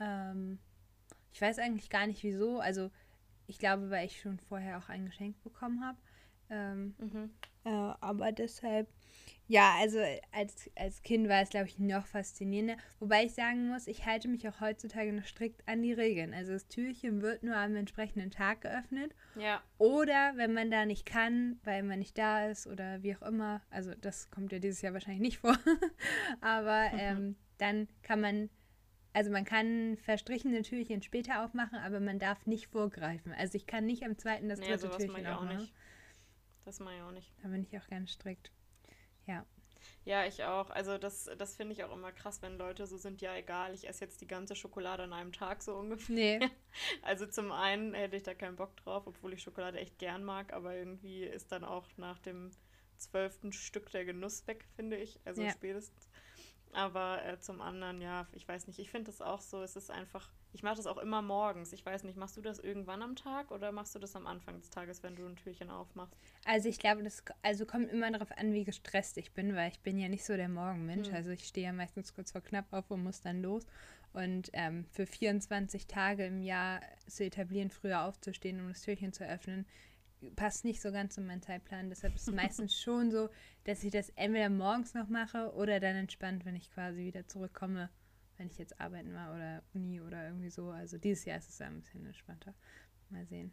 Ähm, 0.00 0.58
ich 1.32 1.40
weiß 1.40 1.58
eigentlich 1.58 1.90
gar 1.90 2.06
nicht 2.06 2.22
wieso. 2.22 2.58
Also 2.60 2.90
ich 3.46 3.58
glaube, 3.58 3.90
weil 3.90 4.06
ich 4.06 4.20
schon 4.20 4.38
vorher 4.40 4.78
auch 4.78 4.88
ein 4.88 5.06
Geschenk 5.06 5.42
bekommen 5.42 5.84
habe. 5.84 5.98
Ähm, 6.50 6.94
Mhm. 6.98 7.30
äh, 7.64 7.68
aber 7.70 8.32
deshalb, 8.32 8.88
ja, 9.48 9.76
also 9.80 9.98
als, 10.30 10.70
als 10.76 11.02
Kind 11.02 11.26
war 11.28 11.40
es, 11.40 11.48
glaube 11.48 11.66
ich, 11.66 11.78
noch 11.78 12.06
faszinierender. 12.06 12.76
Wobei 13.00 13.24
ich 13.24 13.32
sagen 13.32 13.68
muss, 13.68 13.86
ich 13.86 14.04
halte 14.04 14.28
mich 14.28 14.46
auch 14.46 14.60
heutzutage 14.60 15.10
noch 15.10 15.24
strikt 15.24 15.66
an 15.66 15.80
die 15.80 15.94
Regeln. 15.94 16.34
Also 16.34 16.52
das 16.52 16.68
Türchen 16.68 17.22
wird 17.22 17.42
nur 17.42 17.56
am 17.56 17.74
entsprechenden 17.74 18.30
Tag 18.30 18.60
geöffnet. 18.60 19.14
Ja, 19.36 19.62
Oder 19.78 20.34
wenn 20.36 20.52
man 20.52 20.70
da 20.70 20.84
nicht 20.84 21.06
kann, 21.06 21.58
weil 21.64 21.82
man 21.82 21.98
nicht 21.98 22.18
da 22.18 22.46
ist 22.46 22.66
oder 22.66 23.02
wie 23.02 23.16
auch 23.16 23.22
immer, 23.22 23.62
also 23.70 23.94
das 23.94 24.30
kommt 24.30 24.52
ja 24.52 24.58
dieses 24.58 24.82
Jahr 24.82 24.92
wahrscheinlich 24.92 25.22
nicht 25.22 25.38
vor, 25.38 25.56
aber 26.42 26.90
ähm, 26.92 27.36
dann 27.56 27.88
kann 28.02 28.20
man, 28.20 28.50
also 29.14 29.30
man 29.30 29.46
kann 29.46 29.96
verstrichene 29.96 30.60
Türchen 30.60 31.00
später 31.00 31.42
aufmachen, 31.42 31.78
aber 31.78 32.00
man 32.00 32.18
darf 32.18 32.46
nicht 32.46 32.66
vorgreifen. 32.66 33.32
Also 33.32 33.56
ich 33.56 33.66
kann 33.66 33.86
nicht 33.86 34.04
am 34.04 34.18
zweiten 34.18 34.50
das 34.50 34.60
nee, 34.60 34.66
dritte 34.66 34.80
sowas 34.80 34.96
Türchen 34.98 35.12
mache 35.12 35.22
ich 35.22 35.28
auch 35.28 35.36
aufmachen. 35.36 35.56
nicht. 35.56 35.74
Das 36.66 36.80
mache 36.80 36.96
ich 36.96 37.02
auch 37.02 37.12
nicht. 37.12 37.32
Da 37.42 37.48
bin 37.48 37.62
ich 37.62 37.78
auch 37.78 37.88
ganz 37.88 38.10
strikt. 38.10 38.52
Ja. 39.28 39.46
Ja, 40.04 40.24
ich 40.26 40.42
auch. 40.42 40.70
Also 40.70 40.98
das, 40.98 41.30
das 41.38 41.54
finde 41.56 41.74
ich 41.74 41.84
auch 41.84 41.92
immer 41.92 42.12
krass, 42.12 42.40
wenn 42.42 42.56
Leute 42.56 42.86
so 42.86 42.96
sind, 42.96 43.20
ja 43.20 43.36
egal, 43.36 43.74
ich 43.74 43.86
esse 43.86 44.04
jetzt 44.04 44.20
die 44.20 44.26
ganze 44.26 44.56
Schokolade 44.56 45.02
an 45.04 45.12
einem 45.12 45.32
Tag 45.32 45.62
so 45.62 45.76
ungefähr. 45.76 46.14
Nee. 46.14 46.50
Also 47.02 47.26
zum 47.26 47.50
einen 47.50 47.94
hätte 47.94 48.16
ich 48.16 48.22
da 48.22 48.34
keinen 48.34 48.56
Bock 48.56 48.76
drauf, 48.76 49.06
obwohl 49.06 49.32
ich 49.32 49.42
Schokolade 49.42 49.78
echt 49.78 49.98
gern 49.98 50.22
mag, 50.22 50.52
aber 50.52 50.74
irgendwie 50.76 51.24
ist 51.24 51.50
dann 51.50 51.64
auch 51.64 51.86
nach 51.96 52.18
dem 52.20 52.50
zwölften 52.98 53.52
Stück 53.52 53.90
der 53.90 54.04
Genuss 54.04 54.46
weg, 54.46 54.64
finde 54.76 54.96
ich. 54.96 55.18
Also 55.24 55.42
Ja. 55.42 55.50
spätestens. 55.50 56.08
Aber 56.72 57.24
äh, 57.24 57.40
zum 57.40 57.60
anderen, 57.60 58.00
ja, 58.00 58.26
ich 58.32 58.46
weiß 58.46 58.66
nicht, 58.66 58.78
ich 58.78 58.90
finde 58.90 59.10
das 59.10 59.20
auch 59.20 59.40
so, 59.40 59.62
es 59.62 59.76
ist 59.76 59.90
einfach, 59.90 60.30
ich 60.52 60.62
mache 60.62 60.76
das 60.76 60.86
auch 60.86 60.98
immer 60.98 61.22
morgens. 61.22 61.72
Ich 61.72 61.84
weiß 61.84 62.04
nicht, 62.04 62.16
machst 62.16 62.36
du 62.36 62.40
das 62.40 62.58
irgendwann 62.58 63.02
am 63.02 63.16
Tag 63.16 63.50
oder 63.50 63.70
machst 63.72 63.94
du 63.94 63.98
das 63.98 64.16
am 64.16 64.26
Anfang 64.26 64.58
des 64.58 64.70
Tages, 64.70 65.02
wenn 65.02 65.14
du 65.14 65.26
ein 65.26 65.36
Türchen 65.36 65.70
aufmachst? 65.70 66.16
Also 66.44 66.68
ich 66.68 66.78
glaube, 66.78 67.02
das 67.02 67.22
also 67.42 67.66
kommt 67.66 67.90
immer 67.90 68.10
darauf 68.10 68.32
an, 68.36 68.52
wie 68.52 68.64
gestresst 68.64 69.18
ich 69.18 69.32
bin, 69.32 69.54
weil 69.54 69.70
ich 69.70 69.80
bin 69.80 69.98
ja 69.98 70.08
nicht 70.08 70.24
so 70.24 70.36
der 70.36 70.48
Morgenmensch. 70.48 71.08
Hm. 71.08 71.14
Also 71.14 71.30
ich 71.30 71.44
stehe 71.44 71.66
ja 71.66 71.72
meistens 71.72 72.14
kurz 72.14 72.32
vor 72.32 72.40
knapp 72.40 72.72
auf 72.72 72.90
und 72.90 73.02
muss 73.02 73.20
dann 73.20 73.42
los. 73.42 73.66
Und 74.12 74.50
ähm, 74.54 74.86
für 74.90 75.06
24 75.06 75.86
Tage 75.86 76.26
im 76.26 76.40
Jahr 76.40 76.80
zu 77.06 77.24
etablieren, 77.24 77.70
früher 77.70 78.02
aufzustehen, 78.02 78.60
um 78.60 78.68
das 78.68 78.82
Türchen 78.82 79.12
zu 79.12 79.28
öffnen, 79.28 79.66
passt 80.34 80.64
nicht 80.64 80.80
so 80.80 80.90
ganz 80.90 81.16
in 81.18 81.26
meinen 81.26 81.42
Zeitplan. 81.42 81.90
Deshalb 81.90 82.14
ist 82.14 82.26
es 82.26 82.34
meistens 82.34 82.74
schon 82.80 83.10
so, 83.10 83.28
dass 83.64 83.84
ich 83.84 83.92
das 83.92 84.08
entweder 84.16 84.48
morgens 84.48 84.94
noch 84.94 85.08
mache 85.08 85.52
oder 85.54 85.78
dann 85.78 85.94
entspannt, 85.96 86.44
wenn 86.44 86.56
ich 86.56 86.70
quasi 86.70 87.04
wieder 87.04 87.26
zurückkomme, 87.26 87.90
wenn 88.38 88.48
ich 88.48 88.58
jetzt 88.58 88.80
arbeiten 88.80 89.12
war 89.14 89.34
oder 89.34 89.62
Uni 89.74 90.00
oder 90.00 90.26
irgendwie 90.26 90.50
so. 90.50 90.70
Also 90.70 90.96
dieses 90.98 91.24
Jahr 91.24 91.38
ist 91.38 91.50
es 91.50 91.60
ein 91.60 91.80
bisschen 91.80 92.06
entspannter. 92.06 92.54
Mal 93.10 93.26
sehen. 93.26 93.52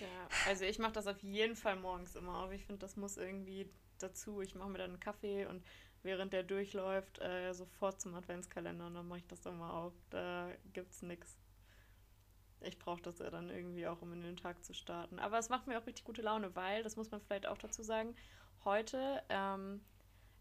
Ja, 0.00 0.28
also 0.46 0.64
ich 0.64 0.78
mache 0.78 0.92
das 0.92 1.06
auf 1.06 1.22
jeden 1.22 1.56
Fall 1.56 1.76
morgens 1.76 2.16
immer 2.16 2.38
auf. 2.38 2.52
Ich 2.52 2.64
finde, 2.64 2.80
das 2.80 2.96
muss 2.96 3.16
irgendwie 3.16 3.68
dazu. 3.98 4.40
Ich 4.40 4.54
mache 4.54 4.70
mir 4.70 4.78
dann 4.78 4.90
einen 4.90 5.00
Kaffee 5.00 5.46
und 5.46 5.64
während 6.02 6.32
der 6.32 6.42
durchläuft, 6.42 7.20
äh, 7.20 7.52
sofort 7.52 8.00
zum 8.00 8.14
Adventskalender 8.14 8.86
und 8.86 8.94
dann 8.94 9.08
mache 9.08 9.20
ich 9.20 9.26
das 9.26 9.46
immer 9.46 9.72
auf. 9.72 9.92
Da 10.10 10.50
gibt's 10.72 11.02
nichts 11.02 11.38
ich 12.66 12.78
brauche 12.78 13.02
das 13.02 13.18
ja 13.18 13.30
dann 13.30 13.50
irgendwie 13.50 13.86
auch, 13.86 14.02
um 14.02 14.12
in 14.12 14.22
den 14.22 14.36
Tag 14.36 14.64
zu 14.64 14.74
starten. 14.74 15.18
Aber 15.18 15.38
es 15.38 15.48
macht 15.48 15.66
mir 15.66 15.78
auch 15.78 15.86
richtig 15.86 16.04
gute 16.04 16.22
Laune, 16.22 16.54
weil, 16.54 16.82
das 16.82 16.96
muss 16.96 17.10
man 17.10 17.20
vielleicht 17.20 17.46
auch 17.46 17.58
dazu 17.58 17.82
sagen, 17.82 18.14
heute, 18.64 19.22
ähm, 19.28 19.80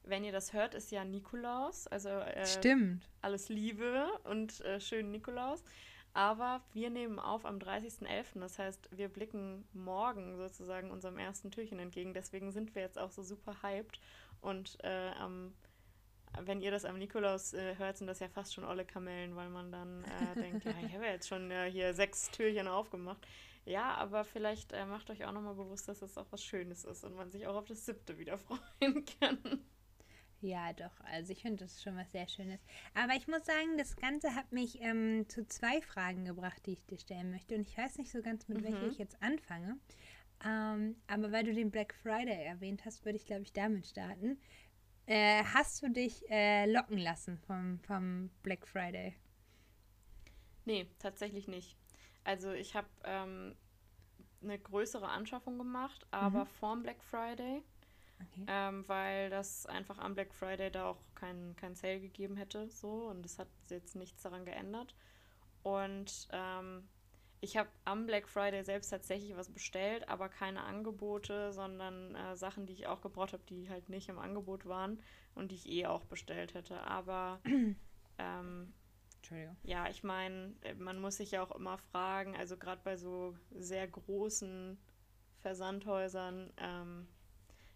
wenn 0.03 0.24
ihr 0.24 0.31
das 0.31 0.53
hört, 0.53 0.74
ist 0.74 0.91
ja 0.91 1.03
Nikolaus. 1.03 1.88
Also 1.88 2.10
äh, 2.10 2.45
Stimmt. 2.45 3.07
alles 3.22 3.50
Liebe 3.50 4.07
und 4.24 4.62
äh, 4.62 4.79
schönen 4.79 5.12
Nikolaus. 5.12 5.63
Aber 6.13 6.62
wir 6.74 6.89
nehmen 6.89 7.19
auf 7.19 7.45
am 7.45 7.57
30.11. 7.57 8.39
Das 8.39 8.60
heißt, 8.60 8.89
wir 8.91 9.10
blicken 9.10 9.67
morgen 9.74 10.38
sozusagen 10.38 10.91
unserem 10.91 11.17
ersten 11.17 11.50
Türchen 11.50 11.79
entgegen. 11.79 12.13
Deswegen 12.13 12.51
sind 12.51 12.75
wir 12.75 12.83
jetzt 12.83 13.00
auch 13.00 13.10
so 13.10 13.24
super 13.24 13.63
hyped. 13.63 14.00
Und 14.41 14.77
äh, 14.83 15.12
am 15.19 15.53
wenn 16.41 16.62
ihr 16.62 16.72
das 16.72 16.86
am 16.86 16.98
Nikolaus 16.98 17.53
äh, 17.53 17.77
hört, 17.77 17.98
sind 17.98 18.07
das 18.07 18.19
ja 18.19 18.27
fast 18.27 18.53
schon 18.53 18.65
olle 18.65 18.86
Kamellen, 18.86 19.36
weil 19.36 19.50
man 19.50 19.72
dann 19.72 20.03
äh, 20.03 20.39
denkt, 20.41 20.65
ja, 20.65 20.72
ich 20.83 20.93
habe 20.93 21.05
ja 21.05 21.12
jetzt 21.12 21.27
schon 21.27 21.51
äh, 21.51 21.69
hier 21.69 21.93
sechs 21.93 22.31
Türchen 22.31 22.67
aufgemacht. 22.67 23.25
Ja, 23.65 23.93
aber 23.95 24.25
vielleicht 24.25 24.74
äh, 24.74 24.86
macht 24.86 25.10
euch 25.10 25.24
auch 25.25 25.31
nochmal 25.31 25.55
bewusst, 25.55 25.88
dass 25.88 26.01
es 26.01 26.13
das 26.13 26.17
auch 26.17 26.31
was 26.31 26.43
Schönes 26.43 26.83
ist 26.83 27.03
und 27.03 27.15
man 27.15 27.31
sich 27.31 27.48
auch 27.48 27.55
auf 27.55 27.65
das 27.65 27.86
siebte 27.86 28.17
wieder 28.17 28.38
freuen 28.79 29.05
kann. 29.19 29.63
Ja, 30.43 30.73
doch. 30.73 30.91
Also 31.05 31.31
ich 31.31 31.41
finde, 31.41 31.63
das 31.63 31.75
ist 31.75 31.83
schon 31.83 31.95
was 31.95 32.12
sehr 32.12 32.27
Schönes. 32.27 32.59
Aber 32.95 33.13
ich 33.13 33.29
muss 33.29 33.45
sagen, 33.45 33.77
das 33.77 33.95
Ganze 33.95 34.35
hat 34.35 34.51
mich 34.51 34.81
ähm, 34.81 35.23
zu 35.29 35.47
zwei 35.47 35.81
Fragen 35.81 36.25
gebracht, 36.25 36.65
die 36.65 36.73
ich 36.73 36.85
dir 36.85 36.97
stellen 36.97 37.31
möchte. 37.31 37.55
Und 37.55 37.62
ich 37.62 37.77
weiß 37.77 37.97
nicht 37.97 38.12
so 38.12 38.21
ganz, 38.21 38.50
mit 38.50 38.59
mhm. 38.59 38.65
welcher 38.65 38.88
ich 38.88 38.97
jetzt 38.97 39.23
anfange. 39.23 39.77
Ähm, 40.45 40.97
aber 41.07 41.31
weil 41.31 41.45
du 41.45 41.53
den 41.53 41.71
Black 41.71 41.93
Friday 41.93 42.43
erwähnt 42.43 42.83
hast, 42.83 43.05
würde 43.05 43.15
ich, 43.15 43.25
glaube 43.25 43.43
ich, 43.43 43.53
damit 43.53 43.88
starten. 43.88 44.38
Äh, 45.05 45.45
hast 45.45 45.81
du 45.81 45.89
dich 45.89 46.29
äh, 46.29 46.69
locken 46.69 46.97
lassen 46.97 47.38
vom, 47.47 47.79
vom 47.79 48.29
Black 48.41 48.67
Friday? 48.67 49.15
Nee, 50.65 50.89
tatsächlich 51.00 51.47
nicht. 51.47 51.77
Also 52.25 52.51
ich 52.51 52.75
habe 52.75 52.89
ähm, 53.05 53.55
eine 54.41 54.59
größere 54.59 55.07
Anschaffung 55.07 55.57
gemacht, 55.57 56.05
aber 56.12 56.43
mhm. 56.43 56.50
vorm 56.50 56.83
Black 56.83 57.01
Friday, 57.01 57.63
okay. 58.32 58.46
ähm, 58.48 58.84
weil 58.88 59.30
das 59.30 59.65
einfach 59.65 60.00
am 60.00 60.15
Black 60.15 60.34
Friday 60.34 60.72
da 60.72 60.89
auch 60.89 61.01
kein, 61.15 61.56
kein 61.56 61.75
Sale 61.75 62.00
gegeben 62.00 62.36
hätte. 62.36 62.70
So, 62.70 63.08
und 63.08 63.25
es 63.25 63.39
hat 63.39 63.48
jetzt 63.70 63.96
nichts 63.96 64.22
daran 64.22 64.46
geändert. 64.46 64.96
Und 65.63 66.27
ähm, 66.32 66.88
ich 67.44 67.58
habe 67.58 67.70
am 67.84 68.06
Black 68.06 68.30
Friday 68.30 68.63
selbst 68.63 68.89
tatsächlich 68.89 69.36
was 69.36 69.50
bestellt, 69.50 70.08
aber 70.08 70.30
keine 70.30 70.63
Angebote, 70.63 71.51
sondern 71.51 72.15
äh, 72.15 72.36
Sachen, 72.36 72.65
die 72.65 72.74
ich 72.74 72.88
auch 72.88 73.01
gebraucht 73.01 73.34
habe, 73.34 73.44
die 73.50 73.70
halt 73.70 73.89
nicht 73.89 74.08
im 74.08 74.20
Angebot 74.20 74.65
waren 74.65 75.01
und 75.36 75.51
die 75.51 75.56
ich 75.56 75.70
eh 75.70 75.86
auch 75.88 76.06
bestellt 76.06 76.53
hätte. 76.53 76.80
Aber 76.82 77.42
ähm, 78.18 78.74
ja, 79.63 79.89
ich 79.89 80.03
meine, 80.03 80.53
äh, 80.62 80.74
man 80.75 81.00
muss 81.00 81.18
sich 81.18 81.32
ja 81.32 81.44
auch 81.44 81.51
immer 81.56 81.77
fragen, 81.77 82.36
also 82.36 82.58
gerade 82.58 82.82
bei 82.84 82.98
so 82.98 83.36
sehr 83.51 83.88
großen 83.88 84.77
Versandhäusern, 85.42 86.51
ähm, 86.58 87.08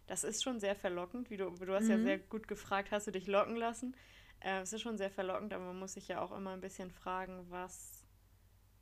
das 0.08 0.24
ist 0.24 0.42
schon 0.42 0.58
sehr 0.58 0.74
verlockend, 0.74 1.30
wie 1.30 1.36
du, 1.36 1.50
du 1.50 1.74
hast 1.74 1.84
mhm. 1.84 1.90
ja 1.90 1.98
sehr 2.00 2.18
gut 2.18 2.48
gefragt, 2.48 2.90
hast 2.90 3.06
du 3.06 3.12
dich 3.12 3.26
locken 3.26 3.56
lassen? 3.56 3.94
Äh, 4.40 4.62
es 4.62 4.72
ist 4.72 4.80
schon 4.80 4.98
sehr 4.98 5.10
verlockend, 5.10 5.52
aber 5.52 5.66
man 5.66 5.78
muss 5.78 5.92
sich 5.92 6.08
ja 6.08 6.20
auch 6.20 6.32
immer 6.32 6.52
ein 6.52 6.60
bisschen 6.60 6.90
fragen, 6.90 7.46
was 7.50 8.04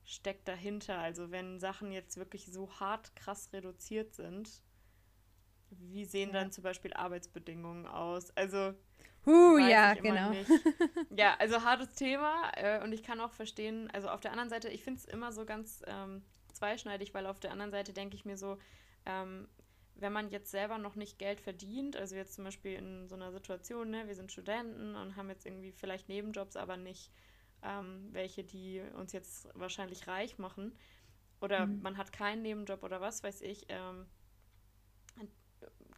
steckt 0.05 0.47
dahinter. 0.49 0.99
Also 0.99 1.31
wenn 1.31 1.59
Sachen 1.59 1.93
jetzt 1.93 2.17
wirklich 2.17 2.47
so 2.47 2.71
hart 2.81 3.15
krass 3.17 3.51
reduziert 3.53 4.15
sind, 4.15 4.63
wie 5.71 6.05
sehen 6.05 6.31
ja. 6.33 6.41
dann 6.41 6.53
zum 6.53 6.63
Beispiel 6.63 6.93
Arbeitsbedingungen 6.95 7.87
aus? 7.87 8.35
Also 8.37 8.75
Uh, 9.29 9.59
ja, 9.59 9.95
genau. 9.95 10.31
ja, 11.11 11.35
also 11.41 11.65
hartes 11.65 11.93
Thema 11.95 12.53
äh, 12.55 12.81
und 12.85 12.93
ich 12.93 13.03
kann 13.03 13.21
auch 13.21 13.33
verstehen, 13.33 13.91
also 13.93 14.09
auf 14.09 14.21
der 14.21 14.31
anderen 14.31 14.51
Seite, 14.51 14.69
ich 14.69 14.85
finde 14.85 15.01
es 15.01 15.05
immer 15.05 15.33
so 15.33 15.45
ganz 15.45 15.83
ähm, 15.89 16.23
zweischneidig, 16.53 17.13
weil 17.13 17.27
auf 17.27 17.41
der 17.41 17.51
anderen 17.51 17.73
Seite 17.73 17.93
denke 17.93 18.15
ich 18.15 18.25
mir 18.25 18.37
so, 18.37 18.57
ähm, 19.05 19.49
wenn 19.99 20.13
man 20.13 20.31
jetzt 20.31 20.51
selber 20.51 20.79
noch 20.79 20.95
nicht 20.95 21.19
Geld 21.19 21.41
verdient, 21.41 21.97
also 21.97 22.17
jetzt 22.17 22.35
zum 22.35 22.45
Beispiel 22.45 22.75
in 22.75 23.09
so 23.09 23.15
einer 23.15 23.33
Situation, 23.33 23.91
ne, 23.91 24.07
wir 24.07 24.15
sind 24.15 24.31
Studenten 24.31 24.95
und 24.95 25.17
haben 25.17 25.31
jetzt 25.31 25.47
irgendwie 25.47 25.73
vielleicht 25.73 26.09
Nebenjobs, 26.09 26.57
aber 26.57 26.77
nicht 26.77 27.11
ähm, 27.63 28.09
welche, 28.13 28.45
die 28.45 28.83
uns 28.95 29.13
jetzt 29.13 29.49
wahrscheinlich 29.55 30.07
reich 30.07 30.39
machen. 30.39 30.73
Oder 31.41 31.67
mhm. 31.67 31.83
man 31.83 31.97
hat 31.97 32.13
keinen 32.13 32.43
Nebenjob 32.43 32.83
oder 32.83 33.01
was 33.01 33.23
weiß 33.23 33.41
ich. 33.43 33.67
Ähm, 33.69 34.07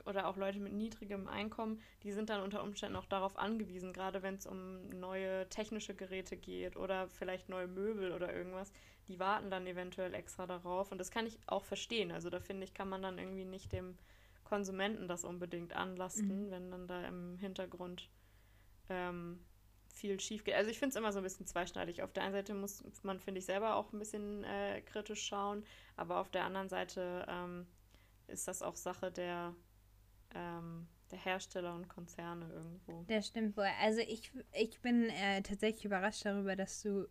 oder 0.04 0.26
auch 0.26 0.36
Leute 0.36 0.58
mit 0.58 0.72
niedrigem 0.72 1.28
Einkommen, 1.28 1.82
die 2.02 2.12
sind 2.12 2.30
dann 2.30 2.42
unter 2.42 2.62
Umständen 2.62 2.96
auch 2.96 3.04
darauf 3.04 3.36
angewiesen, 3.36 3.92
gerade 3.92 4.22
wenn 4.22 4.36
es 4.36 4.46
um 4.46 4.88
neue 4.88 5.46
technische 5.50 5.94
Geräte 5.94 6.36
geht 6.36 6.76
oder 6.76 7.08
vielleicht 7.08 7.50
neue 7.50 7.66
Möbel 7.66 8.12
oder 8.12 8.34
irgendwas, 8.34 8.72
die 9.08 9.18
warten 9.18 9.50
dann 9.50 9.66
eventuell 9.66 10.14
extra 10.14 10.46
darauf. 10.46 10.92
Und 10.92 10.98
das 10.98 11.10
kann 11.10 11.26
ich 11.26 11.38
auch 11.46 11.64
verstehen. 11.64 12.12
Also 12.12 12.30
da 12.30 12.40
finde 12.40 12.64
ich, 12.64 12.74
kann 12.74 12.88
man 12.88 13.02
dann 13.02 13.18
irgendwie 13.18 13.44
nicht 13.44 13.72
dem 13.72 13.96
Konsumenten 14.44 15.08
das 15.08 15.24
unbedingt 15.24 15.74
anlasten, 15.74 16.46
mhm. 16.46 16.50
wenn 16.50 16.70
dann 16.70 16.86
da 16.86 17.06
im 17.06 17.36
Hintergrund 17.38 18.08
ähm, 18.88 19.40
viel 19.92 20.20
schief 20.20 20.44
geht. 20.44 20.54
Also 20.54 20.70
ich 20.70 20.78
finde 20.78 20.90
es 20.90 20.96
immer 20.96 21.12
so 21.12 21.18
ein 21.18 21.24
bisschen 21.24 21.46
zweischneidig. 21.46 22.02
Auf 22.02 22.12
der 22.12 22.22
einen 22.22 22.32
Seite 22.32 22.54
muss 22.54 22.82
man, 23.02 23.18
finde 23.18 23.40
ich, 23.40 23.46
selber 23.46 23.76
auch 23.76 23.92
ein 23.92 23.98
bisschen 23.98 24.44
äh, 24.44 24.80
kritisch 24.82 25.26
schauen, 25.26 25.64
aber 25.96 26.18
auf 26.18 26.30
der 26.30 26.44
anderen 26.44 26.68
Seite 26.68 27.26
ähm, 27.28 27.66
ist 28.28 28.48
das 28.48 28.62
auch 28.62 28.76
Sache 28.76 29.10
der, 29.10 29.54
ähm, 30.34 30.86
der 31.10 31.18
Hersteller 31.18 31.74
und 31.74 31.88
Konzerne 31.88 32.48
irgendwo. 32.52 33.04
Das 33.08 33.26
stimmt 33.26 33.56
wohl. 33.56 33.68
Also 33.82 34.00
ich, 34.00 34.32
ich 34.52 34.80
bin 34.80 35.08
äh, 35.10 35.42
tatsächlich 35.42 35.84
überrascht 35.84 36.24
darüber, 36.24 36.54
dass 36.54 36.82
du 36.82 37.08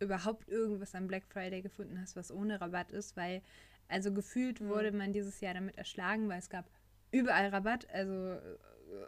überhaupt 0.00 0.48
irgendwas 0.48 0.94
am 0.94 1.06
Black 1.06 1.24
Friday 1.26 1.62
gefunden 1.62 2.00
hast, 2.00 2.16
was 2.16 2.30
ohne 2.30 2.60
Rabatt 2.60 2.92
ist, 2.92 3.16
weil 3.16 3.42
also 3.88 4.12
gefühlt 4.12 4.60
mhm. 4.60 4.68
wurde 4.68 4.92
man 4.92 5.12
dieses 5.12 5.40
Jahr 5.40 5.54
damit 5.54 5.76
erschlagen, 5.76 6.28
weil 6.28 6.38
es 6.38 6.50
gab 6.50 6.68
überall 7.12 7.48
Rabatt. 7.48 7.88
Also 7.90 8.38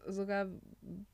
sogar 0.06 0.48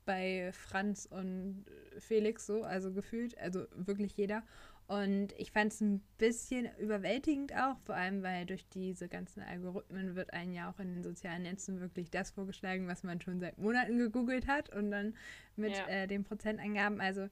bei 0.05 0.51
Franz 0.53 1.05
und 1.05 1.65
Felix 1.99 2.45
so, 2.45 2.63
also 2.63 2.91
gefühlt, 2.91 3.37
also 3.37 3.65
wirklich 3.75 4.15
jeder. 4.17 4.43
Und 4.87 5.33
ich 5.39 5.51
fand 5.51 5.73
es 5.73 5.81
ein 5.81 6.01
bisschen 6.19 6.69
überwältigend 6.77 7.55
auch, 7.55 7.79
vor 7.85 7.95
allem 7.95 8.21
weil 8.21 8.45
durch 8.45 8.67
diese 8.69 9.07
ganzen 9.07 9.41
Algorithmen 9.41 10.15
wird 10.15 10.31
einem 10.31 10.53
ja 10.53 10.69
auch 10.69 10.79
in 10.79 10.93
den 10.93 11.03
sozialen 11.03 11.41
Netzen 11.41 11.79
wirklich 11.79 12.11
das 12.11 12.29
vorgeschlagen, 12.29 12.87
was 12.87 13.03
man 13.03 13.19
schon 13.19 13.39
seit 13.39 13.57
Monaten 13.57 13.97
gegoogelt 13.97 14.45
hat 14.45 14.69
und 14.75 14.91
dann 14.91 15.15
mit 15.55 15.75
ja. 15.75 15.87
äh, 15.87 16.07
den 16.07 16.23
Prozentangaben. 16.23 17.01
Also 17.01 17.29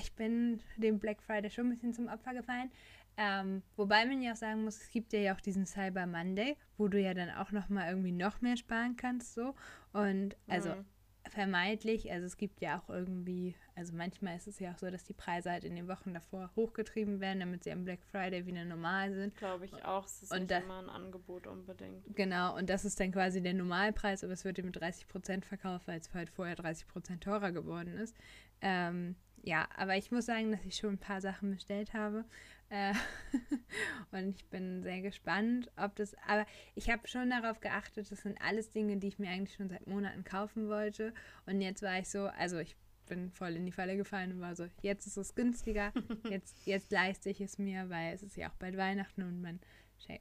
ich 0.00 0.12
bin 0.14 0.60
dem 0.76 0.98
Black 0.98 1.22
Friday 1.22 1.50
schon 1.50 1.66
ein 1.66 1.70
bisschen 1.70 1.94
zum 1.94 2.08
Opfer 2.08 2.34
gefallen. 2.34 2.70
Ähm, 3.16 3.62
wobei 3.76 4.06
man 4.06 4.22
ja 4.22 4.32
auch 4.32 4.36
sagen 4.36 4.64
muss, 4.64 4.80
es 4.80 4.90
gibt 4.90 5.12
ja 5.12 5.34
auch 5.34 5.40
diesen 5.40 5.66
Cyber 5.66 6.06
Monday, 6.06 6.56
wo 6.78 6.88
du 6.88 6.98
ja 6.98 7.12
dann 7.12 7.30
auch 7.30 7.52
nochmal 7.52 7.90
irgendwie 7.90 8.12
noch 8.12 8.40
mehr 8.40 8.56
sparen 8.56 8.96
kannst 8.96 9.34
so. 9.34 9.54
Und 9.92 10.34
also 10.48 10.70
mhm. 10.70 10.84
vermeintlich, 11.28 12.10
also 12.10 12.24
es 12.24 12.38
gibt 12.38 12.62
ja 12.62 12.80
auch 12.80 12.88
irgendwie, 12.88 13.54
also 13.74 13.94
manchmal 13.94 14.36
ist 14.36 14.46
es 14.46 14.58
ja 14.60 14.72
auch 14.72 14.78
so, 14.78 14.90
dass 14.90 15.04
die 15.04 15.12
Preise 15.12 15.50
halt 15.50 15.64
in 15.64 15.76
den 15.76 15.88
Wochen 15.88 16.14
davor 16.14 16.50
hochgetrieben 16.56 17.20
werden, 17.20 17.40
damit 17.40 17.64
sie 17.64 17.72
am 17.72 17.84
Black 17.84 18.02
Friday 18.10 18.46
wieder 18.46 18.64
normal 18.64 19.12
sind. 19.12 19.36
Glaube 19.36 19.66
ich 19.66 19.84
auch, 19.84 20.06
es 20.06 20.22
ist 20.22 20.32
und 20.32 20.40
nicht 20.40 20.50
da, 20.50 20.58
immer 20.60 20.78
ein 20.78 20.88
Angebot 20.88 21.46
unbedingt. 21.46 22.16
Genau, 22.16 22.56
und 22.56 22.70
das 22.70 22.86
ist 22.86 22.98
dann 22.98 23.12
quasi 23.12 23.42
der 23.42 23.52
Normalpreis, 23.52 24.24
aber 24.24 24.32
es 24.32 24.46
wird 24.46 24.56
mit 24.64 24.74
30% 24.74 25.44
verkauft, 25.44 25.86
weil 25.86 26.00
es 26.00 26.12
halt 26.14 26.30
vorher 26.30 26.56
30% 26.56 27.20
teurer 27.20 27.52
geworden 27.52 27.98
ist. 27.98 28.16
Ähm, 28.62 29.16
ja, 29.42 29.68
aber 29.76 29.96
ich 29.96 30.10
muss 30.10 30.26
sagen, 30.26 30.52
dass 30.52 30.64
ich 30.64 30.76
schon 30.76 30.94
ein 30.94 30.98
paar 30.98 31.20
Sachen 31.20 31.50
bestellt 31.50 31.94
habe. 31.94 32.24
Äh, 32.68 32.94
und 34.12 34.36
ich 34.36 34.46
bin 34.46 34.82
sehr 34.82 35.00
gespannt, 35.00 35.70
ob 35.76 35.96
das. 35.96 36.14
Aber 36.26 36.46
ich 36.74 36.88
habe 36.90 37.06
schon 37.08 37.30
darauf 37.30 37.60
geachtet, 37.60 38.10
das 38.10 38.22
sind 38.22 38.40
alles 38.40 38.70
Dinge, 38.70 38.96
die 38.96 39.08
ich 39.08 39.18
mir 39.18 39.30
eigentlich 39.30 39.54
schon 39.54 39.68
seit 39.68 39.86
Monaten 39.86 40.24
kaufen 40.24 40.68
wollte. 40.68 41.12
Und 41.46 41.60
jetzt 41.60 41.82
war 41.82 41.98
ich 41.98 42.08
so, 42.08 42.26
also 42.26 42.58
ich 42.58 42.76
bin 43.06 43.30
voll 43.30 43.56
in 43.56 43.66
die 43.66 43.72
Falle 43.72 43.96
gefallen 43.96 44.32
und 44.32 44.40
war 44.40 44.54
so, 44.54 44.66
jetzt 44.80 45.06
ist 45.06 45.16
es 45.16 45.34
günstiger, 45.34 45.92
jetzt, 46.30 46.64
jetzt 46.64 46.90
leiste 46.92 47.30
ich 47.30 47.40
es 47.40 47.58
mir, 47.58 47.90
weil 47.90 48.14
es 48.14 48.22
ist 48.22 48.36
ja 48.36 48.48
auch 48.48 48.54
bald 48.54 48.76
Weihnachten 48.76 49.22
und 49.22 49.42
man 49.42 49.60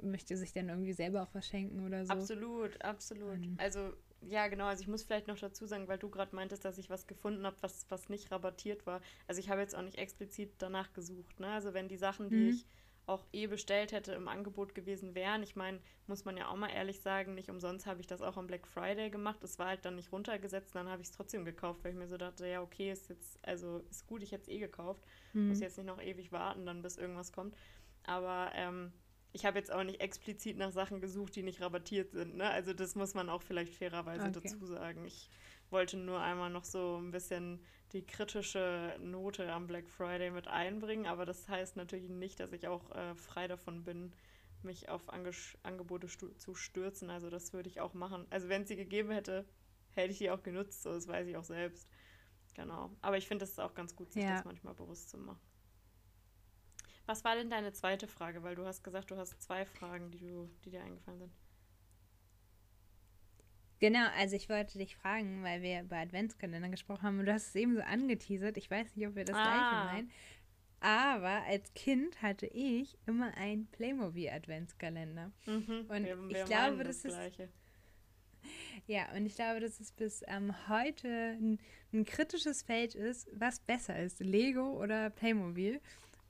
möchte 0.02 0.36
sich 0.36 0.52
dann 0.54 0.70
irgendwie 0.70 0.94
selber 0.94 1.24
auch 1.24 1.34
was 1.34 1.48
schenken 1.48 1.86
oder 1.86 2.06
so. 2.06 2.12
Absolut, 2.12 2.82
absolut. 2.82 3.34
Und 3.34 3.60
also 3.60 3.94
ja, 4.22 4.48
genau. 4.48 4.66
Also 4.66 4.82
ich 4.82 4.88
muss 4.88 5.04
vielleicht 5.04 5.28
noch 5.28 5.38
dazu 5.38 5.66
sagen, 5.66 5.88
weil 5.88 5.98
du 5.98 6.10
gerade 6.10 6.36
meintest, 6.36 6.64
dass 6.64 6.78
ich 6.78 6.90
was 6.90 7.08
gefunden 7.08 7.46
habe, 7.46 7.58
was, 7.62 7.86
was 7.90 8.10
nicht 8.10 8.32
rabattiert 8.32 8.86
war. 8.86 9.02
Also 9.28 9.40
ich 9.40 9.50
habe 9.50 9.62
jetzt 9.62 9.76
auch 9.76 9.82
nicht 9.82 9.98
explizit 9.98 10.54
danach 10.60 10.94
gesucht. 10.94 11.40
Ne? 11.40 11.48
Also 11.48 11.74
wenn 11.74 11.88
die 11.88 11.98
Sachen, 11.98 12.30
die 12.30 12.36
mhm. 12.36 12.50
ich 12.50 12.66
auch 13.08 13.26
eh 13.34 13.48
bestellt 13.48 13.92
hätte, 13.92 14.14
im 14.14 14.28
Angebot 14.28 14.76
gewesen 14.76 15.16
wären. 15.16 15.44
Ich 15.44 15.56
meine, 15.56 15.80
muss 16.08 16.24
man 16.24 16.38
ja 16.38 16.48
auch 16.50 16.56
mal 16.56 16.70
ehrlich 16.70 17.02
sagen, 17.02 17.34
nicht 17.34 17.50
umsonst 17.50 17.86
habe 17.86 18.00
ich 18.00 18.08
das 18.08 18.22
auch 18.22 18.38
am 18.38 18.48
Black 18.48 18.68
Friday 18.68 19.10
gemacht. 19.10 19.44
Es 19.44 19.60
war 19.60 19.68
halt 19.68 19.86
dann 19.86 19.96
nicht 19.96 20.12
runtergesetzt, 20.12 20.76
dann 20.76 20.88
habe 20.88 21.02
ich 21.02 21.10
es 21.10 21.14
trotzdem 21.14 21.44
gekauft, 21.44 21.84
weil 21.84 21.92
ich 21.92 21.98
mir 21.98 22.08
so 22.08 22.18
dachte, 22.18 22.48
ja, 22.48 22.62
okay, 22.62 22.92
ist 22.92 23.10
jetzt, 23.10 23.40
also 23.46 23.84
ist 23.90 24.08
gut, 24.08 24.24
ich 24.24 24.32
hätte 24.32 24.44
es 24.44 24.50
eh 24.50 24.60
gekauft. 24.60 25.04
Mhm. 25.34 25.50
Muss 25.50 25.60
jetzt 25.60 25.78
nicht 25.78 25.88
noch 25.88 26.02
ewig 26.02 26.32
warten, 26.32 26.66
dann 26.66 26.82
bis 26.82 26.98
irgendwas 26.98 27.32
kommt. 27.32 27.56
Aber 28.04 28.52
ähm, 28.56 28.94
ich 29.34 29.46
habe 29.46 29.58
jetzt 29.58 29.72
auch 29.72 29.84
nicht 29.84 30.02
explizit 30.02 30.58
nach 30.58 30.72
Sachen 30.72 31.00
gesucht, 31.00 31.36
die 31.36 31.44
nicht 31.44 31.62
rabattiert 31.62 32.12
sind. 32.12 32.38
Ne? 32.38 32.50
Also 32.50 32.74
das 32.74 32.96
muss 32.96 33.14
man 33.14 33.30
auch 33.30 33.42
vielleicht 33.42 33.74
fairerweise 33.74 34.28
okay. 34.28 34.42
dazu 34.44 34.66
sagen. 34.66 35.06
Ich 35.06 35.30
wollte 35.70 35.98
nur 35.98 36.20
einmal 36.20 36.50
noch 36.50 36.66
so 36.66 36.98
ein 36.98 37.12
bisschen 37.12 37.64
die 37.94 38.06
kritische 38.06 38.96
Note 39.00 39.52
am 39.52 39.68
Black 39.68 39.90
Friday 39.90 40.32
mit 40.32 40.48
einbringen, 40.48 41.06
aber 41.06 41.26
das 41.26 41.48
heißt 41.48 41.78
natürlich 41.78 42.10
nicht, 42.10 42.40
dass 42.40 42.52
ich 42.52 42.68
auch 42.68 42.92
äh, 42.92 43.16
frei 43.16 43.48
davon 43.48 43.84
bin, 43.84 44.14
mich 44.64 44.90
auf 44.90 45.12
Ange 45.12 45.32
Angebote 45.64 46.08
zu 46.08 46.56
stürzen. 46.56 47.10
Also 47.10 47.30
das 47.30 47.54
würde 47.54 47.70
ich 47.70 47.80
auch 47.80 47.94
machen. 47.94 48.28
Also 48.30 48.50
wenn 48.50 48.64
es 48.64 48.68
sie 48.68 48.76
gegeben 48.76 49.12
hätte, 49.12 49.46
hätte 49.92 50.12
ich 50.12 50.20
die 50.20 50.30
auch 50.30 50.44
genutzt, 50.44 50.84
so 50.84 50.94
das 50.94 51.08
weiß 51.08 51.28
ich 51.28 51.38
auch 51.38 51.44
selbst. 51.44 51.88
Genau. 52.54 52.92
Aber 53.02 53.18
ich 53.18 53.28
finde 53.28 53.46
es 53.46 53.58
auch 53.60 53.74
ganz 53.74 53.96
gut, 53.96 54.12
sich 54.12 54.24
ja. 54.24 54.36
das 54.36 54.46
manchmal 54.46 54.74
bewusst 54.74 55.10
zu 55.10 55.18
machen. 55.18 55.40
Was 57.06 57.24
war 57.24 57.36
denn 57.36 57.50
deine 57.50 57.74
zweite 57.74 58.08
Frage? 58.08 58.44
Weil 58.44 58.56
du 58.56 58.66
hast 58.66 58.84
gesagt, 58.84 59.12
du 59.12 59.18
hast 59.18 59.42
zwei 59.42 59.66
Fragen, 59.66 60.12
die, 60.12 60.20
du, 60.20 60.50
die 60.64 60.70
dir 60.70 60.84
eingefallen 60.84 61.20
sind. 61.20 61.34
Genau, 63.80 64.08
also 64.16 64.36
ich 64.36 64.48
wollte 64.48 64.78
dich 64.78 64.96
fragen, 64.96 65.44
weil 65.44 65.64
wir 65.64 65.82
über 65.82 65.98
Adventskalender 65.98 66.70
gesprochen 66.70 67.02
haben 67.02 67.20
und 67.20 67.26
du 67.26 67.34
hast 67.34 67.48
es 67.48 67.56
eben 67.56 67.74
so 67.74 67.82
angeteasert. 67.82 68.56
Ich 68.58 68.70
weiß 68.70 68.96
nicht, 68.96 69.08
ob 69.08 69.16
wir 69.16 69.26
das 69.26 69.36
ah. 69.36 69.42
gleiche 69.44 69.96
meinen. 69.96 70.12
Aber 70.82 71.44
als 71.46 71.74
Kind 71.74 72.22
hatte 72.22 72.46
ich 72.48 72.98
immer 73.08 73.36
einen 73.38 73.68
Playmobil-Adventskalender. 73.68 75.32
Mhm, 75.46 75.86
und 75.88 76.06
wir, 76.06 76.30
wir 76.30 76.42
ich 76.42 76.46
glaube, 76.46 76.84
das, 76.84 77.02
das 77.02 77.14
ist. 77.14 77.40
Ja, 78.88 79.12
und 79.16 79.26
ich 79.26 79.36
glaube, 79.36 79.60
dass 79.60 79.80
es 79.80 79.92
bis 79.92 80.24
ähm, 80.28 80.54
heute 80.68 81.38
ein, 81.40 81.60
ein, 81.94 82.06
kritisches 82.06 82.64
Feld 82.64 82.96
ist, 82.96 83.30
was 83.34 83.60
besser 83.60 84.00
ist, 84.00 84.20
Lego 84.20 84.80
oder 84.82 85.12
Playmobil. 85.12 85.80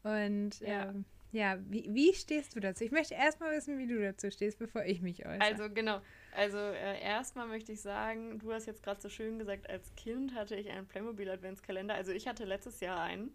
Und 0.03 0.59
ja. 0.59 0.89
Ähm, 0.89 1.05
ja, 1.31 1.57
wie, 1.69 1.85
wie 1.89 2.13
stehst 2.13 2.55
du 2.55 2.59
dazu? 2.59 2.83
Ich 2.83 2.91
möchte 2.91 3.13
erstmal 3.13 3.55
wissen, 3.55 3.77
wie 3.77 3.87
du 3.87 4.01
dazu 4.01 4.29
stehst, 4.29 4.59
bevor 4.59 4.83
ich 4.83 5.01
mich 5.01 5.25
äußere. 5.25 5.41
Also 5.41 5.69
genau, 5.69 6.01
also 6.35 6.57
äh, 6.57 7.01
erstmal 7.01 7.47
möchte 7.47 7.71
ich 7.71 7.79
sagen, 7.79 8.39
du 8.39 8.51
hast 8.51 8.65
jetzt 8.65 8.83
gerade 8.83 8.99
so 8.99 9.07
schön 9.07 9.39
gesagt, 9.39 9.69
als 9.69 9.95
Kind 9.95 10.35
hatte 10.35 10.57
ich 10.57 10.69
einen 10.69 10.87
Playmobil 10.87 11.29
Adventskalender. 11.29 11.93
Also 11.93 12.11
ich 12.11 12.27
hatte 12.27 12.43
letztes 12.43 12.81
Jahr 12.81 13.01
einen. 13.01 13.33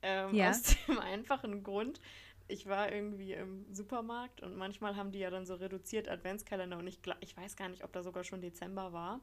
Ähm, 0.00 0.34
ja. 0.34 0.50
Aus 0.50 0.62
dem 0.86 0.98
einfachen 0.98 1.62
Grund, 1.62 2.00
ich 2.46 2.66
war 2.66 2.90
irgendwie 2.90 3.34
im 3.34 3.66
Supermarkt 3.74 4.42
und 4.42 4.56
manchmal 4.56 4.96
haben 4.96 5.12
die 5.12 5.18
ja 5.18 5.28
dann 5.28 5.44
so 5.44 5.54
reduziert 5.54 6.08
Adventskalender 6.08 6.78
und 6.78 6.86
ich, 6.86 7.00
ich 7.20 7.36
weiß 7.36 7.56
gar 7.56 7.68
nicht, 7.68 7.84
ob 7.84 7.92
da 7.92 8.02
sogar 8.02 8.24
schon 8.24 8.40
Dezember 8.40 8.92
war. 8.92 9.20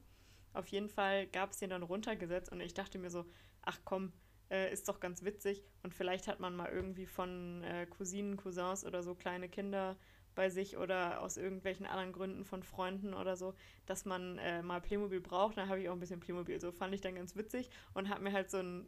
Auf 0.54 0.68
jeden 0.68 0.90
Fall 0.90 1.26
gab 1.28 1.52
es 1.52 1.58
den 1.58 1.72
dann 1.72 1.82
runtergesetzt 1.82 2.52
und 2.52 2.62
ich 2.62 2.74
dachte 2.74 3.00
mir 3.00 3.10
so, 3.10 3.26
ach 3.64 3.80
komm, 3.84 4.14
äh, 4.50 4.72
ist 4.72 4.88
doch 4.88 5.00
ganz 5.00 5.24
witzig 5.24 5.64
und 5.84 5.94
vielleicht 5.94 6.28
hat 6.28 6.40
man 6.40 6.56
mal 6.56 6.70
irgendwie 6.70 7.06
von 7.06 7.64
äh, 7.64 7.86
Cousinen, 7.88 8.38
Cousins 8.38 8.86
oder 8.86 9.04
so 9.04 9.16
kleine 9.16 9.50
Kinder 9.50 9.98
bei 10.36 10.50
sich 10.50 10.78
oder 10.78 11.22
aus 11.22 11.38
irgendwelchen 11.38 11.86
anderen 11.86 12.12
Gründen 12.12 12.46
von 12.46 12.62
Freunden 12.62 13.14
oder 13.14 13.38
so, 13.38 13.56
dass 13.86 14.06
man 14.06 14.38
äh, 14.38 14.62
mal 14.62 14.82
Playmobil 14.82 15.22
braucht. 15.22 15.58
Dann 15.58 15.70
habe 15.70 15.80
ich 15.80 15.90
auch 15.90 15.94
ein 15.94 16.00
bisschen 16.00 16.20
Playmobil. 16.20 16.60
So 16.60 16.72
fand 16.72 16.94
ich 16.94 17.02
dann 17.02 17.16
ganz 17.16 17.36
witzig 17.36 17.70
und 17.94 18.10
habe 18.10 18.22
mir 18.22 18.34
halt 18.34 18.52
so 18.52 18.58
ein, 18.58 18.86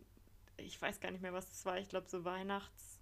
ich 0.57 0.79
weiß 0.79 0.99
gar 0.99 1.11
nicht 1.11 1.21
mehr, 1.21 1.33
was 1.33 1.49
das 1.49 1.65
war, 1.65 1.79
ich 1.79 1.87
glaube 1.87 2.09
so 2.09 2.25
Weihnachts, 2.25 2.99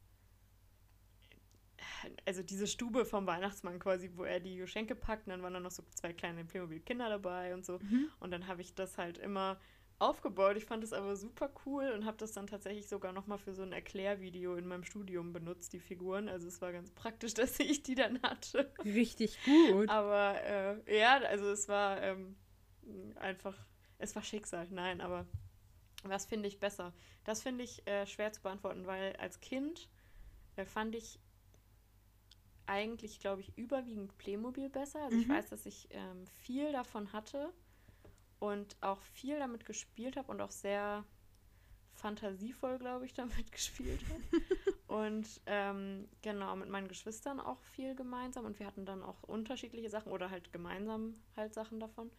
also 2.25 2.43
diese 2.43 2.67
Stube 2.67 3.05
vom 3.05 3.27
Weihnachtsmann 3.27 3.79
quasi, 3.79 4.11
wo 4.15 4.23
er 4.23 4.39
die 4.39 4.57
Geschenke 4.57 4.95
packt 4.95 5.27
und 5.27 5.31
dann 5.31 5.41
waren 5.41 5.53
da 5.53 5.59
noch 5.59 5.71
so 5.71 5.83
zwei 5.93 6.13
kleine 6.13 6.45
Playmobil-Kinder 6.45 7.09
dabei 7.09 7.53
und 7.53 7.65
so. 7.65 7.79
Mhm. 7.79 8.09
Und 8.19 8.31
dann 8.31 8.47
habe 8.47 8.61
ich 8.61 8.75
das 8.75 8.97
halt 8.97 9.17
immer 9.17 9.59
aufgebaut. 9.99 10.57
Ich 10.57 10.65
fand 10.65 10.83
es 10.83 10.93
aber 10.93 11.15
super 11.15 11.49
cool 11.65 11.91
und 11.91 12.05
habe 12.05 12.17
das 12.17 12.33
dann 12.33 12.47
tatsächlich 12.47 12.87
sogar 12.87 13.13
nochmal 13.13 13.37
für 13.37 13.53
so 13.53 13.63
ein 13.63 13.71
Erklärvideo 13.71 14.55
in 14.55 14.67
meinem 14.67 14.83
Studium 14.83 15.33
benutzt, 15.33 15.73
die 15.73 15.79
Figuren. 15.79 16.27
Also 16.27 16.47
es 16.47 16.61
war 16.61 16.71
ganz 16.71 16.91
praktisch, 16.91 17.33
dass 17.35 17.59
ich 17.59 17.83
die 17.83 17.95
dann 17.95 18.21
hatte. 18.21 18.71
Richtig 18.83 19.37
gut. 19.45 19.89
Aber 19.89 20.41
äh, 20.43 20.99
ja, 20.99 21.17
also 21.19 21.49
es 21.49 21.67
war 21.67 22.01
ähm, 22.01 22.35
einfach, 23.15 23.57
es 23.97 24.15
war 24.15 24.23
Schicksal, 24.23 24.67
nein, 24.69 25.01
aber 25.01 25.25
was 26.03 26.25
finde 26.25 26.47
ich 26.47 26.59
besser? 26.59 26.93
Das 27.23 27.41
finde 27.41 27.63
ich 27.63 27.87
äh, 27.87 28.05
schwer 28.05 28.31
zu 28.31 28.41
beantworten, 28.41 28.85
weil 28.85 29.15
als 29.15 29.39
Kind 29.39 29.89
äh, 30.55 30.65
fand 30.65 30.93
ich 30.95 31.19
eigentlich, 32.67 33.19
glaube 33.19 33.41
ich, 33.41 33.57
überwiegend 33.57 34.17
Playmobil 34.17 34.69
besser. 34.69 35.01
Also 35.03 35.15
mhm. 35.15 35.21
ich 35.21 35.29
weiß, 35.29 35.49
dass 35.49 35.65
ich 35.65 35.87
ähm, 35.91 36.25
viel 36.27 36.71
davon 36.71 37.13
hatte 37.13 37.53
und 38.39 38.75
auch 38.81 39.01
viel 39.01 39.39
damit 39.39 39.65
gespielt 39.65 40.17
habe 40.17 40.31
und 40.31 40.41
auch 40.41 40.51
sehr 40.51 41.03
fantasievoll, 41.93 42.77
glaube 42.77 43.05
ich, 43.05 43.13
damit 43.15 43.51
gespielt 43.51 44.01
habe. 44.09 44.43
und 44.87 45.27
ähm, 45.45 46.07
genau, 46.21 46.55
mit 46.55 46.69
meinen 46.69 46.87
Geschwistern 46.87 47.39
auch 47.39 47.61
viel 47.61 47.95
gemeinsam 47.95 48.45
und 48.45 48.59
wir 48.59 48.67
hatten 48.67 48.85
dann 48.85 49.03
auch 49.03 49.23
unterschiedliche 49.23 49.89
Sachen 49.89 50.11
oder 50.11 50.29
halt 50.29 50.51
gemeinsam 50.53 51.15
halt 51.35 51.53
Sachen 51.53 51.79
davon. 51.79 52.11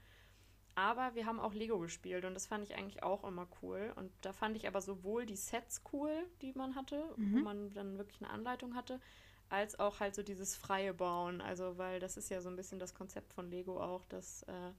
Aber 0.77 1.15
wir 1.15 1.25
haben 1.25 1.41
auch 1.41 1.55
Lego 1.55 1.79
gespielt 1.79 2.27
und 2.27 2.35
das 2.35 2.47
fand 2.47 2.63
ich 2.63 2.77
eigentlich 2.77 3.03
auch 3.03 3.25
immer 3.25 3.49
cool. 3.63 3.95
Und 3.97 4.13
da 4.21 4.35
fand 4.35 4.57
ich 4.57 4.69
aber 4.69 4.83
sowohl 4.83 5.25
die 5.25 5.37
Sets 5.37 5.81
cool, 5.93 6.13
die 6.43 6.53
man 6.53 6.75
hatte, 6.75 7.03
mhm. 7.17 7.33
wo 7.33 7.39
man 7.39 7.73
dann 7.73 7.97
wirklich 7.97 8.21
eine 8.21 8.29
Anleitung 8.29 8.75
hatte, 8.75 9.01
als 9.49 9.79
auch 9.79 10.01
halt 10.01 10.15
so 10.15 10.23
dieses 10.23 10.55
freie 10.55 10.93
Bauen. 10.93 11.41
Also, 11.41 11.79
weil 11.79 11.99
das 11.99 12.19
ist 12.19 12.29
ja 12.29 12.43
so 12.43 12.51
ein 12.51 12.57
bisschen 12.57 12.79
das 12.79 12.95
Konzept 12.95 13.33
von 13.33 13.49
Lego 13.49 13.81
auch, 13.81 14.05
dass 14.05 14.43
äh, 14.43 14.73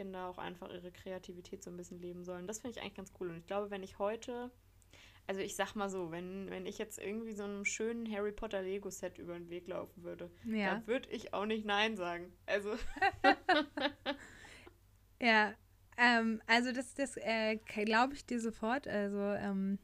Kinder 0.00 0.28
auch 0.28 0.38
einfach 0.38 0.70
ihre 0.70 0.90
Kreativität 0.90 1.62
so 1.62 1.70
ein 1.70 1.76
bisschen 1.76 2.00
leben 2.00 2.24
sollen. 2.24 2.46
Das 2.46 2.60
finde 2.60 2.78
ich 2.78 2.82
eigentlich 2.82 2.94
ganz 2.94 3.12
cool. 3.20 3.28
Und 3.28 3.36
ich 3.36 3.46
glaube, 3.46 3.70
wenn 3.70 3.82
ich 3.82 3.98
heute, 3.98 4.50
also 5.26 5.42
ich 5.42 5.54
sag 5.54 5.74
mal 5.74 5.90
so, 5.90 6.10
wenn, 6.10 6.48
wenn 6.48 6.64
ich 6.64 6.78
jetzt 6.78 6.98
irgendwie 6.98 7.34
so 7.34 7.44
einem 7.44 7.66
schönen 7.66 8.10
Harry 8.10 8.32
Potter 8.32 8.62
Lego-Set 8.62 9.18
über 9.18 9.34
den 9.34 9.50
Weg 9.50 9.68
laufen 9.68 10.02
würde, 10.02 10.30
ja. 10.46 10.72
dann 10.72 10.86
würde 10.86 11.10
ich 11.10 11.34
auch 11.34 11.44
nicht 11.44 11.66
Nein 11.66 11.98
sagen. 11.98 12.32
Also. 12.46 12.76
ja, 15.20 15.52
ähm, 15.98 16.40
also 16.46 16.72
das, 16.72 16.94
das 16.94 17.18
äh, 17.18 17.56
glaube 17.56 18.14
ich 18.14 18.24
dir 18.24 18.40
sofort. 18.40 18.88
Also 18.88 19.18
ähm, 19.18 19.78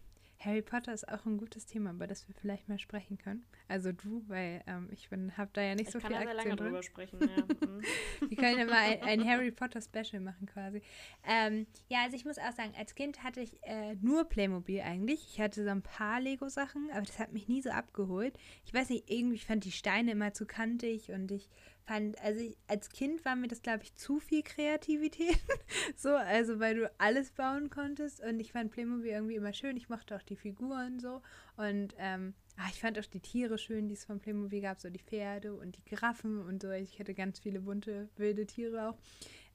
Harry 0.46 0.62
Potter 0.62 0.94
ist 0.94 1.08
auch 1.08 1.26
ein 1.26 1.38
gutes 1.38 1.66
Thema, 1.66 1.90
über 1.90 2.06
das 2.06 2.28
wir 2.28 2.34
vielleicht 2.34 2.68
mal 2.68 2.78
sprechen 2.78 3.18
können. 3.18 3.44
Also 3.66 3.90
du, 3.90 4.22
weil 4.28 4.62
ähm, 4.68 4.88
ich 4.92 5.10
habe 5.36 5.50
da 5.52 5.60
ja 5.60 5.74
nicht 5.74 5.88
ich 5.88 5.92
so 5.92 5.98
viel 5.98 6.14
Aktien 6.14 6.28
drin. 6.28 6.38
Ich 6.38 6.44
kann 6.44 6.48
lange 6.48 6.56
drüber 6.56 6.82
sprechen, 6.82 7.18
ja. 7.20 7.42
Mhm. 7.42 7.82
wir 8.28 8.36
können 8.36 8.58
ja 8.58 8.64
mal 8.64 8.76
ein, 8.76 9.02
ein, 9.02 9.24
Harry 9.28 9.50
Potter 9.50 9.80
Special 9.80 10.20
machen 10.20 10.46
quasi. 10.46 10.82
Ähm, 11.28 11.66
ja, 11.88 12.04
also 12.04 12.16
ich 12.16 12.24
muss 12.24 12.38
auch 12.38 12.52
sagen, 12.52 12.72
als 12.78 12.94
Kind 12.94 13.24
hatte 13.24 13.40
ich 13.40 13.60
äh, 13.64 13.96
nur 13.96 14.24
Playmobil 14.24 14.80
eigentlich. 14.80 15.26
Ich 15.32 15.40
hatte 15.40 15.64
so 15.64 15.70
ein 15.70 15.82
paar 15.82 16.20
Lego-Sachen, 16.20 16.90
aber 16.92 17.04
das 17.04 17.18
hat 17.18 17.32
mich 17.32 17.48
nie 17.48 17.60
so 17.60 17.70
abgeholt. 17.70 18.38
Ich 18.64 18.72
weiß 18.72 18.90
nicht, 18.90 19.10
irgendwie 19.10 19.38
fand 19.38 19.64
die 19.64 19.72
Steine 19.72 20.12
immer 20.12 20.32
zu 20.32 20.46
kantig 20.46 21.10
und 21.10 21.32
ich 21.32 21.48
fand, 21.86 22.20
also 22.20 22.40
ich, 22.40 22.56
als 22.66 22.90
Kind 22.90 23.24
war 23.24 23.36
mir 23.36 23.48
das, 23.48 23.62
glaube 23.62 23.84
ich, 23.84 23.94
zu 23.94 24.18
viel 24.18 24.42
Kreativität. 24.42 25.38
so, 25.96 26.10
also 26.10 26.58
weil 26.58 26.74
du 26.74 26.90
alles 26.98 27.30
bauen 27.30 27.70
konntest 27.70 28.20
und 28.20 28.40
ich 28.40 28.52
fand 28.52 28.72
Playmobil 28.72 29.10
irgendwie 29.10 29.36
immer 29.36 29.52
schön. 29.52 29.76
Ich 29.76 29.88
mochte 29.88 30.16
auch 30.16 30.22
die 30.22 30.36
Figuren 30.36 30.98
so 30.98 31.22
und 31.56 31.94
ähm, 31.98 32.34
ach, 32.56 32.70
ich 32.70 32.80
fand 32.80 32.98
auch 32.98 33.06
die 33.06 33.20
Tiere 33.20 33.56
schön, 33.56 33.88
die 33.88 33.94
es 33.94 34.04
von 34.04 34.20
Playmobil 34.20 34.60
gab, 34.60 34.80
so 34.80 34.90
die 34.90 35.02
Pferde 35.02 35.54
und 35.54 35.76
die 35.76 35.84
Giraffen 35.84 36.40
und 36.40 36.60
so. 36.60 36.70
Ich 36.70 36.98
hatte 36.98 37.14
ganz 37.14 37.38
viele 37.38 37.60
bunte, 37.60 38.08
wilde 38.16 38.46
Tiere 38.46 38.90
auch. 38.90 38.98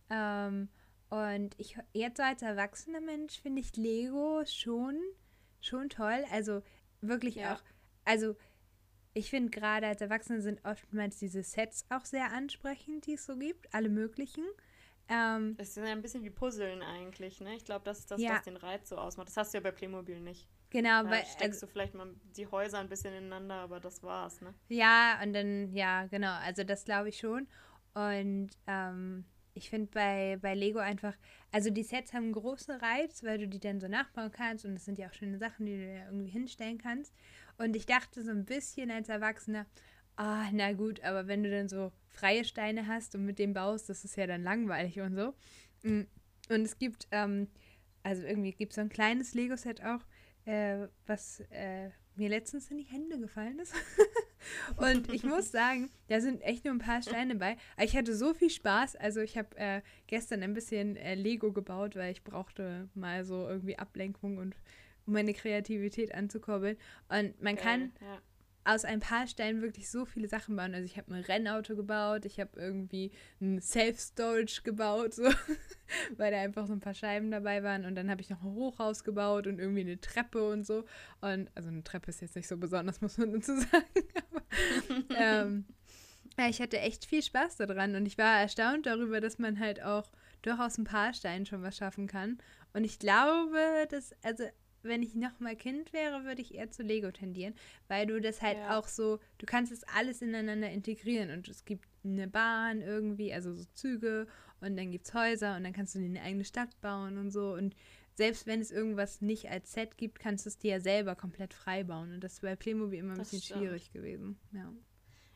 Ähm, 0.09 0.69
und 1.09 1.53
ich 1.57 1.77
jetzt 1.91 2.17
so 2.17 2.23
als 2.23 2.41
erwachsener 2.41 3.01
Mensch 3.01 3.41
finde 3.41 3.61
ich 3.61 3.75
Lego 3.75 4.43
schon, 4.45 4.97
schon 5.59 5.89
toll. 5.89 6.23
Also 6.31 6.63
wirklich 7.01 7.35
ja. 7.35 7.55
auch, 7.55 7.61
also 8.05 8.37
ich 9.13 9.29
finde 9.29 9.49
gerade 9.49 9.87
als 9.87 10.01
Erwachsene 10.01 10.41
sind 10.41 10.63
oftmals 10.65 11.17
diese 11.17 11.43
Sets 11.43 11.85
auch 11.89 12.05
sehr 12.05 12.31
ansprechend, 12.31 13.05
die 13.05 13.13
es 13.13 13.25
so 13.25 13.37
gibt, 13.37 13.73
alle 13.73 13.89
möglichen. 13.89 14.43
Ähm, 15.09 15.55
das 15.57 15.73
sind 15.73 15.85
ja 15.85 15.91
ein 15.91 16.01
bisschen 16.01 16.23
wie 16.23 16.29
Puzzeln 16.29 16.81
eigentlich, 16.81 17.41
ne? 17.41 17.55
Ich 17.55 17.65
glaube, 17.65 17.83
das 17.83 17.99
ist 17.99 18.11
das, 18.11 18.21
ja. 18.21 18.35
was 18.35 18.43
den 18.43 18.57
Reiz 18.57 18.87
so 18.87 18.97
ausmacht. 18.97 19.27
Das 19.27 19.37
hast 19.37 19.53
du 19.53 19.57
ja 19.57 19.61
bei 19.61 19.71
Playmobil 19.71 20.21
nicht. 20.21 20.47
Genau, 20.69 21.03
da 21.03 21.09
weil. 21.09 21.25
steckst 21.25 21.41
also, 21.41 21.65
du 21.65 21.71
vielleicht 21.71 21.93
mal 21.93 22.07
die 22.37 22.47
Häuser 22.47 22.79
ein 22.79 22.87
bisschen 22.87 23.13
ineinander, 23.13 23.55
aber 23.55 23.81
das 23.81 24.01
war's, 24.03 24.39
ne? 24.39 24.53
Ja, 24.69 25.19
und 25.21 25.33
dann, 25.33 25.73
ja, 25.73 26.05
genau, 26.05 26.33
also 26.45 26.63
das 26.63 26.85
glaube 26.85 27.09
ich 27.09 27.17
schon. 27.17 27.47
Und 27.93 28.51
ähm, 28.67 29.25
ich 29.53 29.69
finde 29.69 29.89
bei, 29.93 30.37
bei 30.41 30.55
Lego 30.55 30.79
einfach, 30.79 31.17
also 31.51 31.69
die 31.69 31.83
Sets 31.83 32.13
haben 32.13 32.23
einen 32.23 32.33
großen 32.33 32.79
Reiz, 32.79 33.21
weil 33.23 33.37
du 33.37 33.47
die 33.49 33.59
dann 33.59 33.81
so 33.81 33.89
nachbauen 33.89 34.31
kannst 34.31 34.63
und 34.63 34.75
es 34.75 34.85
sind 34.85 34.97
ja 34.97 35.09
auch 35.09 35.13
schöne 35.13 35.37
Sachen, 35.37 35.65
die 35.65 35.75
du 35.75 35.93
ja 35.93 36.05
irgendwie 36.05 36.29
hinstellen 36.29 36.77
kannst. 36.77 37.13
Und 37.61 37.75
ich 37.75 37.85
dachte 37.85 38.23
so 38.23 38.31
ein 38.31 38.45
bisschen 38.45 38.89
als 38.89 39.07
Erwachsener, 39.07 39.67
ah, 40.15 40.49
na 40.51 40.73
gut, 40.73 41.03
aber 41.03 41.27
wenn 41.27 41.43
du 41.43 41.51
dann 41.51 41.69
so 41.69 41.91
freie 42.07 42.43
Steine 42.43 42.87
hast 42.87 43.13
und 43.13 43.25
mit 43.25 43.37
dem 43.37 43.53
baust, 43.53 43.87
das 43.87 44.03
ist 44.03 44.17
ja 44.17 44.25
dann 44.25 44.43
langweilig 44.43 44.99
und 44.99 45.15
so. 45.15 45.33
Mm, 45.83 46.01
und 46.49 46.61
es 46.63 46.79
gibt, 46.79 47.07
ähm, 47.11 47.47
also 48.01 48.23
irgendwie 48.23 48.51
gibt 48.51 48.71
es 48.71 48.75
so 48.75 48.81
ein 48.81 48.89
kleines 48.89 49.35
Lego-Set 49.35 49.83
auch, 49.83 50.01
äh, 50.45 50.87
was 51.05 51.41
äh, 51.51 51.91
mir 52.15 52.29
letztens 52.29 52.71
in 52.71 52.79
die 52.79 52.83
Hände 52.83 53.19
gefallen 53.19 53.59
ist. 53.59 53.75
und 54.77 55.13
ich 55.13 55.23
muss 55.23 55.51
sagen, 55.51 55.91
da 56.07 56.19
sind 56.19 56.41
echt 56.41 56.65
nur 56.65 56.73
ein 56.73 56.79
paar 56.79 57.03
Steine 57.03 57.35
bei. 57.35 57.57
Aber 57.75 57.85
ich 57.85 57.95
hatte 57.95 58.15
so 58.15 58.33
viel 58.33 58.49
Spaß. 58.49 58.95
Also 58.95 59.21
ich 59.21 59.37
habe 59.37 59.55
äh, 59.57 59.81
gestern 60.07 60.41
ein 60.41 60.55
bisschen 60.55 60.95
äh, 60.95 61.13
Lego 61.13 61.51
gebaut, 61.51 61.95
weil 61.95 62.11
ich 62.11 62.23
brauchte 62.23 62.89
mal 62.95 63.23
so 63.23 63.47
irgendwie 63.47 63.77
Ablenkung 63.77 64.37
und 64.39 64.55
um 65.05 65.13
meine 65.13 65.33
Kreativität 65.33 66.13
anzukurbeln. 66.13 66.77
Und 67.09 67.41
man 67.41 67.55
Geil, 67.55 67.63
kann 67.63 67.91
ja 68.01 68.21
aus 68.63 68.85
ein 68.85 68.99
paar 68.99 69.27
Steinen 69.27 69.61
wirklich 69.61 69.89
so 69.89 70.05
viele 70.05 70.27
Sachen 70.27 70.55
bauen. 70.55 70.73
Also 70.73 70.85
ich 70.85 70.97
habe 70.97 71.13
ein 71.13 71.23
Rennauto 71.23 71.75
gebaut, 71.75 72.25
ich 72.25 72.39
habe 72.39 72.59
irgendwie 72.59 73.11
ein 73.39 73.59
Self-Storage 73.59 74.61
gebaut, 74.63 75.13
so, 75.15 75.23
weil 76.17 76.31
da 76.31 76.39
einfach 76.39 76.67
so 76.67 76.73
ein 76.73 76.79
paar 76.79 76.93
Scheiben 76.93 77.31
dabei 77.31 77.63
waren. 77.63 77.85
Und 77.85 77.95
dann 77.95 78.09
habe 78.09 78.21
ich 78.21 78.29
noch 78.29 78.41
ein 78.43 78.53
Hochhaus 78.53 79.03
gebaut 79.03 79.47
und 79.47 79.59
irgendwie 79.59 79.81
eine 79.81 79.99
Treppe 79.99 80.47
und 80.47 80.65
so. 80.65 80.85
Und 81.21 81.49
also 81.55 81.69
eine 81.69 81.83
Treppe 81.83 82.11
ist 82.11 82.21
jetzt 82.21 82.35
nicht 82.35 82.47
so 82.47 82.57
besonders, 82.57 83.01
muss 83.01 83.17
man 83.17 83.31
dazu 83.33 83.55
sagen. 83.57 83.85
Aber, 84.31 84.45
ähm, 85.17 85.65
ja, 86.37 86.47
ich 86.47 86.61
hatte 86.61 86.79
echt 86.79 87.05
viel 87.05 87.23
Spaß 87.23 87.57
daran 87.57 87.95
und 87.95 88.05
ich 88.05 88.17
war 88.17 88.39
erstaunt 88.39 88.85
darüber, 88.85 89.19
dass 89.21 89.37
man 89.39 89.59
halt 89.59 89.81
auch 89.81 90.11
durchaus 90.43 90.77
ein 90.77 90.85
paar 90.85 91.13
Steinen 91.13 91.45
schon 91.45 91.61
was 91.61 91.77
schaffen 91.77 92.07
kann. 92.07 92.37
Und 92.73 92.83
ich 92.83 92.99
glaube, 92.99 93.87
dass, 93.89 94.13
also 94.23 94.45
wenn 94.83 95.03
ich 95.03 95.15
noch 95.15 95.39
mal 95.39 95.55
Kind 95.55 95.93
wäre, 95.93 96.23
würde 96.23 96.41
ich 96.41 96.53
eher 96.53 96.71
zu 96.71 96.83
Lego 96.83 97.11
tendieren, 97.11 97.53
weil 97.87 98.07
du 98.07 98.19
das 98.21 98.41
halt 98.41 98.57
ja. 98.57 98.77
auch 98.77 98.87
so, 98.87 99.19
du 99.37 99.45
kannst 99.45 99.71
es 99.71 99.83
alles 99.83 100.21
ineinander 100.21 100.69
integrieren 100.69 101.31
und 101.31 101.47
es 101.47 101.65
gibt 101.65 101.87
eine 102.03 102.27
Bahn 102.27 102.81
irgendwie, 102.81 103.33
also 103.33 103.53
so 103.53 103.65
Züge 103.73 104.27
und 104.59 104.77
dann 104.77 104.91
gibt 104.91 105.07
es 105.07 105.13
Häuser 105.13 105.55
und 105.55 105.63
dann 105.63 105.73
kannst 105.73 105.95
du 105.95 105.99
dir 105.99 106.05
eine 106.05 106.21
eigene 106.21 106.45
Stadt 106.45 106.79
bauen 106.81 107.17
und 107.17 107.31
so 107.31 107.53
und 107.53 107.75
selbst 108.15 108.45
wenn 108.45 108.59
es 108.59 108.71
irgendwas 108.71 109.21
nicht 109.21 109.49
als 109.49 109.71
Set 109.71 109.97
gibt, 109.97 110.19
kannst 110.19 110.45
du 110.45 110.49
es 110.49 110.57
dir 110.57 110.71
ja 110.71 110.79
selber 110.79 111.15
komplett 111.15 111.53
frei 111.53 111.83
bauen 111.83 112.13
und 112.13 112.21
das 112.21 112.33
ist 112.33 112.41
bei 112.41 112.55
Playmobil 112.55 112.99
immer 112.99 113.13
ein 113.13 113.17
das 113.17 113.29
bisschen 113.29 113.43
stimmt. 113.43 113.59
schwierig 113.59 113.91
gewesen, 113.91 114.39
ja. 114.51 114.71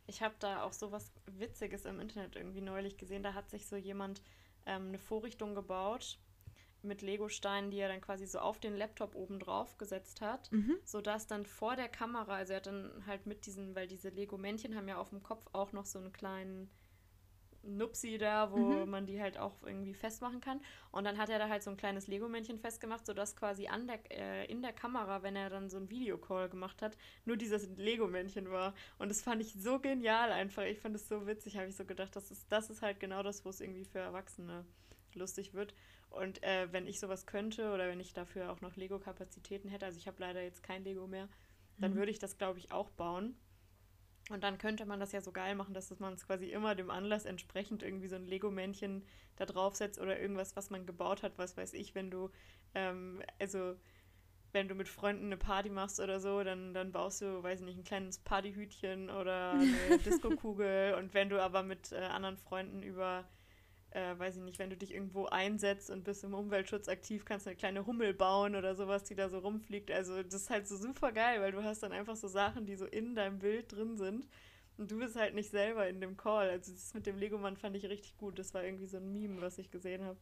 Ich 0.07 0.21
habe 0.21 0.35
da 0.39 0.63
auch 0.63 0.73
so 0.73 0.91
was 0.91 1.11
Witziges 1.25 1.85
im 1.85 1.99
Internet 1.99 2.35
irgendwie 2.35 2.61
neulich 2.61 2.97
gesehen, 2.97 3.23
da 3.23 3.33
hat 3.33 3.49
sich 3.49 3.67
so 3.67 3.75
jemand 3.75 4.21
ähm, 4.65 4.89
eine 4.89 4.99
Vorrichtung 4.99 5.55
gebaut, 5.55 6.19
mit 6.85 7.01
Lego-Steinen, 7.01 7.71
die 7.71 7.79
er 7.79 7.89
dann 7.89 8.01
quasi 8.01 8.25
so 8.25 8.39
auf 8.39 8.59
den 8.59 8.75
Laptop 8.75 9.15
oben 9.15 9.39
drauf 9.39 9.77
gesetzt 9.77 10.21
hat, 10.21 10.51
mhm. 10.51 10.77
sodass 10.83 11.27
dann 11.27 11.45
vor 11.45 11.75
der 11.75 11.89
Kamera, 11.89 12.35
also 12.35 12.53
er 12.53 12.57
hat 12.57 12.67
dann 12.67 13.03
halt 13.05 13.25
mit 13.25 13.45
diesen, 13.45 13.75
weil 13.75 13.87
diese 13.87 14.09
Lego-Männchen 14.09 14.75
haben 14.75 14.87
ja 14.87 14.97
auf 14.97 15.09
dem 15.09 15.23
Kopf 15.23 15.45
auch 15.53 15.71
noch 15.71 15.85
so 15.85 15.99
einen 15.99 16.11
kleinen 16.11 16.69
Nupsi 17.67 18.17
da, 18.17 18.51
wo 18.51 18.57
mhm. 18.57 18.89
man 18.89 19.05
die 19.05 19.19
halt 19.19 19.37
auch 19.37 19.63
irgendwie 19.63 19.93
festmachen 19.93 20.39
kann. 20.41 20.61
Und 20.91 21.03
dann 21.03 21.17
hat 21.17 21.29
er 21.29 21.39
da 21.39 21.49
halt 21.49 21.63
so 21.63 21.71
ein 21.71 21.77
kleines 21.77 22.07
Lego-Männchen 22.07 22.59
festgemacht, 22.59 23.05
sodass 23.05 23.35
quasi 23.35 23.67
an 23.67 23.87
der, 23.87 23.99
äh, 24.11 24.45
in 24.45 24.61
der 24.61 24.73
Kamera, 24.73 25.23
wenn 25.23 25.35
er 25.35 25.49
dann 25.49 25.69
so 25.69 25.77
einen 25.77 25.89
Videocall 25.89 26.49
gemacht 26.49 26.81
hat, 26.81 26.97
nur 27.25 27.37
dieses 27.37 27.67
Lego-Männchen 27.77 28.51
war. 28.51 28.73
Und 28.97 29.09
das 29.09 29.21
fand 29.21 29.41
ich 29.41 29.53
so 29.53 29.79
genial 29.79 30.31
einfach. 30.31 30.63
Ich 30.63 30.79
fand 30.79 30.95
es 30.95 31.07
so 31.07 31.27
witzig, 31.27 31.57
habe 31.57 31.67
ich 31.67 31.75
so 31.75 31.85
gedacht, 31.85 32.15
das 32.15 32.31
ist, 32.31 32.51
das 32.51 32.69
ist 32.69 32.81
halt 32.81 32.99
genau 32.99 33.23
das, 33.23 33.43
wo 33.45 33.49
es 33.49 33.61
irgendwie 33.61 33.85
für 33.85 33.99
Erwachsene 33.99 34.65
lustig 35.15 35.53
wird. 35.53 35.73
Und 36.09 36.41
äh, 36.43 36.71
wenn 36.71 36.87
ich 36.87 36.99
sowas 36.99 37.25
könnte 37.25 37.73
oder 37.73 37.87
wenn 37.87 37.99
ich 37.99 38.13
dafür 38.13 38.51
auch 38.51 38.61
noch 38.61 38.75
Lego-Kapazitäten 38.75 39.69
hätte, 39.69 39.85
also 39.85 39.97
ich 39.97 40.07
habe 40.07 40.17
leider 40.19 40.41
jetzt 40.41 40.63
kein 40.63 40.83
Lego 40.83 41.07
mehr, 41.07 41.27
dann 41.77 41.91
mhm. 41.91 41.97
würde 41.97 42.11
ich 42.11 42.19
das, 42.19 42.37
glaube 42.37 42.59
ich, 42.59 42.71
auch 42.71 42.89
bauen. 42.91 43.35
Und 44.29 44.43
dann 44.43 44.57
könnte 44.57 44.85
man 44.85 44.99
das 44.99 45.11
ja 45.11 45.21
so 45.21 45.31
geil 45.31 45.53
machen, 45.53 45.73
dass 45.73 45.97
man 45.99 46.13
es 46.13 46.25
quasi 46.25 46.49
immer 46.49 46.73
dem 46.73 46.89
Anlass 46.89 47.25
entsprechend 47.25 47.83
irgendwie 47.83 48.07
so 48.07 48.15
ein 48.15 48.25
Lego-Männchen 48.25 49.03
da 49.35 49.45
draufsetzt 49.45 49.99
oder 49.99 50.19
irgendwas, 50.19 50.55
was 50.55 50.69
man 50.69 50.85
gebaut 50.85 51.21
hat, 51.21 51.37
was 51.37 51.57
weiß 51.57 51.73
ich, 51.73 51.93
wenn 51.93 52.09
du, 52.09 52.31
ähm, 52.73 53.21
also 53.39 53.75
wenn 54.51 54.67
du 54.67 54.73
mit 54.73 54.87
Freunden 54.87 55.25
eine 55.25 55.37
Party 55.37 55.69
machst 55.69 55.99
oder 55.99 56.19
so, 56.19 56.43
dann, 56.43 56.73
dann 56.73 56.91
baust 56.91 57.21
du, 57.21 57.43
weiß 57.43 57.59
ich 57.59 57.65
nicht, 57.65 57.77
ein 57.77 57.83
kleines 57.83 58.19
Partyhütchen 58.19 59.09
oder 59.11 59.51
eine 59.51 59.97
Diskokugel. 60.05 60.95
und 60.95 61.13
wenn 61.13 61.29
du 61.29 61.43
aber 61.43 61.61
mit 61.61 61.91
äh, 61.91 61.97
anderen 61.97 62.37
Freunden 62.37 62.81
über 62.81 63.25
äh, 63.91 64.17
weiß 64.17 64.37
ich 64.37 64.43
nicht, 64.43 64.59
wenn 64.59 64.69
du 64.69 64.77
dich 64.77 64.93
irgendwo 64.93 65.25
einsetzt 65.25 65.89
und 65.89 66.03
bist 66.03 66.23
im 66.23 66.33
Umweltschutz 66.33 66.89
aktiv, 66.89 67.23
kannst 67.25 67.45
du 67.45 67.51
eine 67.51 67.57
kleine 67.57 67.85
Hummel 67.85 68.13
bauen 68.13 68.55
oder 68.55 68.75
sowas, 68.75 69.03
die 69.03 69.15
da 69.15 69.29
so 69.29 69.39
rumfliegt. 69.39 69.89
Also 69.91 70.21
das 70.21 70.33
ist 70.33 70.49
halt 70.49 70.67
so 70.67 70.77
super 70.77 71.11
geil, 71.11 71.41
weil 71.41 71.51
du 71.51 71.63
hast 71.63 71.81
dann 71.83 71.91
einfach 71.91 72.15
so 72.15 72.27
Sachen, 72.27 72.65
die 72.65 72.75
so 72.75 72.85
in 72.85 73.15
deinem 73.15 73.39
Bild 73.39 73.71
drin 73.71 73.97
sind. 73.97 74.27
Und 74.77 74.91
du 74.91 74.99
bist 74.99 75.15
halt 75.15 75.33
nicht 75.33 75.49
selber 75.49 75.87
in 75.87 76.01
dem 76.01 76.17
Call. 76.17 76.49
Also 76.49 76.73
das 76.73 76.93
mit 76.93 77.05
dem 77.05 77.17
Lego-Mann 77.17 77.55
fand 77.55 77.77
ich 77.77 77.85
richtig 77.85 78.17
gut. 78.17 78.37
Das 78.37 78.53
war 78.53 78.63
irgendwie 78.63 78.87
so 78.87 78.97
ein 78.97 79.11
Meme, 79.11 79.39
was 79.41 79.57
ich 79.57 79.71
gesehen 79.71 80.03
habe. 80.03 80.17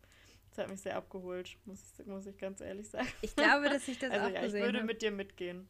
Das 0.49 0.59
hat 0.59 0.69
mich 0.69 0.81
sehr 0.81 0.95
abgeholt, 0.95 1.57
muss 1.65 1.81
ich, 1.97 2.05
muss 2.05 2.27
ich 2.27 2.37
ganz 2.37 2.61
ehrlich 2.61 2.87
sagen. 2.87 3.07
Ich 3.21 3.35
glaube, 3.35 3.69
dass 3.69 3.87
ich 3.87 3.97
das 3.97 4.11
also, 4.11 4.27
auch 4.27 4.31
ja, 4.31 4.41
gesehen 4.41 4.59
Ich 4.59 4.65
würde 4.65 4.79
hab. 4.79 4.85
mit 4.85 5.01
dir 5.01 5.11
mitgehen. 5.11 5.67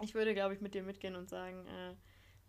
Ich 0.00 0.14
würde, 0.14 0.32
glaube 0.32 0.54
ich, 0.54 0.62
mit 0.62 0.72
dir 0.72 0.82
mitgehen 0.82 1.14
und 1.14 1.28
sagen, 1.28 1.66
äh, 1.66 1.94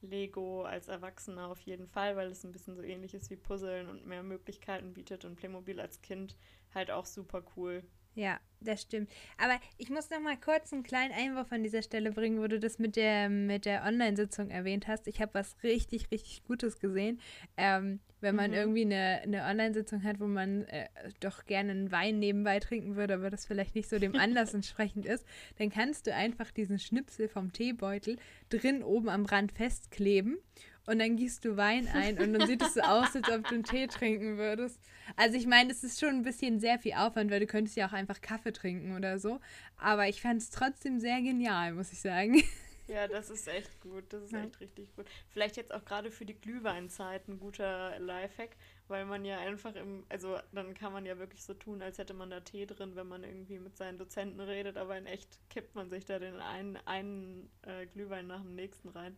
Lego 0.04 0.64
als 0.64 0.88
Erwachsener 0.88 1.48
auf 1.48 1.60
jeden 1.62 1.88
Fall, 1.88 2.16
weil 2.16 2.30
es 2.30 2.44
ein 2.44 2.52
bisschen 2.52 2.76
so 2.76 2.82
ähnlich 2.84 3.14
ist 3.14 3.30
wie 3.30 3.36
Puzzeln 3.36 3.90
und 3.90 4.06
mehr 4.06 4.24
Möglichkeiten 4.24 4.94
bietet 4.94 5.26
und 5.26 5.36
Playmobil 5.36 5.80
als 5.80 6.02
Kind 6.02 6.38
halt 6.74 6.92
auch 6.92 7.06
super 7.06 7.44
cool. 7.56 7.84
Ja, 8.16 8.40
das 8.62 8.82
stimmt. 8.82 9.10
Aber 9.38 9.60
ich 9.78 9.90
muss 9.90 10.10
noch 10.10 10.22
mal 10.22 10.38
kurz 10.38 10.72
einen 10.72 10.84
kleinen 10.84 11.14
Einwurf 11.14 11.52
an 11.52 11.64
dieser 11.64 11.82
Stelle 11.82 12.12
bringen, 12.12 12.40
wo 12.42 12.48
du 12.48 12.60
das 12.60 12.80
mit 12.80 12.96
der, 12.96 13.30
mit 13.30 13.66
der 13.66 13.84
Online-Sitzung 13.84 14.50
erwähnt 14.50 14.88
hast. 14.88 15.08
Ich 15.08 15.22
habe 15.22 15.34
was 15.34 15.56
richtig, 15.64 16.12
richtig 16.12 16.44
Gutes 16.46 16.80
gesehen. 16.80 17.20
Ähm, 17.58 18.00
wenn 18.22 18.36
man 18.36 18.52
mhm. 18.52 18.58
irgendwie 18.58 18.86
eine, 18.86 19.22
eine 19.24 19.44
Online-Sitzung 19.44 20.04
hat, 20.04 20.20
wo 20.20 20.28
man 20.28 20.64
äh, 20.66 20.88
doch 21.20 21.46
gerne 21.46 21.72
einen 21.72 21.92
Wein 21.92 22.20
nebenbei 22.20 22.60
trinken 22.60 22.96
würde, 22.96 23.16
aber 23.16 23.30
das 23.30 23.46
vielleicht 23.46 23.76
nicht 23.76 23.90
so 23.90 24.00
dem 24.00 24.16
Anlass 24.20 24.54
entsprechend 24.54 25.06
ist, 25.06 25.26
dann 25.58 25.70
kannst 25.70 26.08
du 26.08 26.16
einfach 26.16 26.52
diesen 26.52 26.80
Schnipsel 26.80 27.28
vom 27.28 27.52
Teebeutel 27.52 28.18
drin 28.50 28.82
oben 28.82 29.10
am 29.10 29.26
Rand 29.26 29.52
festkleben 29.52 30.38
und 30.86 31.00
dann 31.00 31.16
gießt 31.16 31.46
du 31.46 31.58
Wein 31.58 31.88
ein 31.88 32.20
und 32.20 32.34
dann 32.34 32.48
sieht 32.48 32.62
es 32.62 32.74
so 32.74 32.82
aus, 32.82 33.16
als 33.16 33.30
ob 33.30 33.48
du 33.48 33.56
einen 33.56 33.64
Tee 33.64 33.88
trinken 33.88 34.38
würdest. 34.38 34.80
Also 35.16 35.38
ich 35.38 35.48
meine, 35.48 35.72
es 35.72 35.84
ist 35.84 36.00
schon 36.00 36.10
ein 36.10 36.24
bisschen 36.24 36.60
sehr 36.60 36.80
viel 36.80 36.94
Aufwand, 36.94 37.32
weil 37.32 37.40
du 37.40 37.48
könntest 37.48 37.78
ja 37.78 37.88
auch 37.88 37.94
einfach 37.94 38.22
Kaffee 38.22 38.54
trinken 38.54 38.96
oder 38.96 39.20
so. 39.20 39.40
Aber 39.78 40.08
ich 40.08 40.22
fand 40.22 40.42
es 40.42 40.50
trotzdem 40.50 41.00
sehr 41.00 41.22
genial, 41.22 41.74
muss 41.74 41.92
ich 41.92 42.02
sagen. 42.02 42.42
Ja, 42.88 43.08
das 43.08 43.30
ist 43.30 43.48
echt 43.48 43.80
gut. 43.80 44.04
Das 44.10 44.24
ist 44.24 44.34
ja. 44.34 44.44
echt 44.44 44.60
richtig 44.60 44.94
gut. 44.96 45.06
Vielleicht 45.30 45.56
jetzt 45.56 45.74
auch 45.74 45.86
gerade 45.86 46.12
für 46.12 46.26
die 46.26 46.34
Glühweinzeit 46.34 47.28
ein 47.28 47.40
guter 47.40 47.98
Lifehack, 48.00 48.58
weil 48.88 49.06
man 49.06 49.24
ja 49.24 49.40
einfach 49.40 49.74
im, 49.76 50.06
also 50.10 50.38
dann 50.52 50.74
kann 50.74 50.92
man 50.92 51.06
ja 51.06 51.18
wirklich 51.18 51.44
so 51.44 51.54
tun, 51.54 51.82
als 51.82 51.98
hätte 51.98 52.14
man 52.14 52.30
da 52.30 52.42
Tee 52.42 52.66
drin, 52.66 52.96
wenn 52.96 53.08
man 53.08 53.24
irgendwie 53.24 53.60
mit 53.60 53.78
seinen 53.78 53.98
Dozenten 53.98 54.42
redet, 54.42 54.78
aber 54.78 54.98
in 54.98 55.06
echt 55.06 55.40
kippt 55.50 55.76
man 55.76 55.90
sich 55.90 56.06
da 56.06 56.20
den 56.20 56.36
einen, 56.36 56.78
einen 56.86 57.50
äh, 57.62 57.86
Glühwein 57.86 58.28
nach 58.28 58.42
dem 58.42 58.56
nächsten 58.56 58.90
rein. 58.90 59.16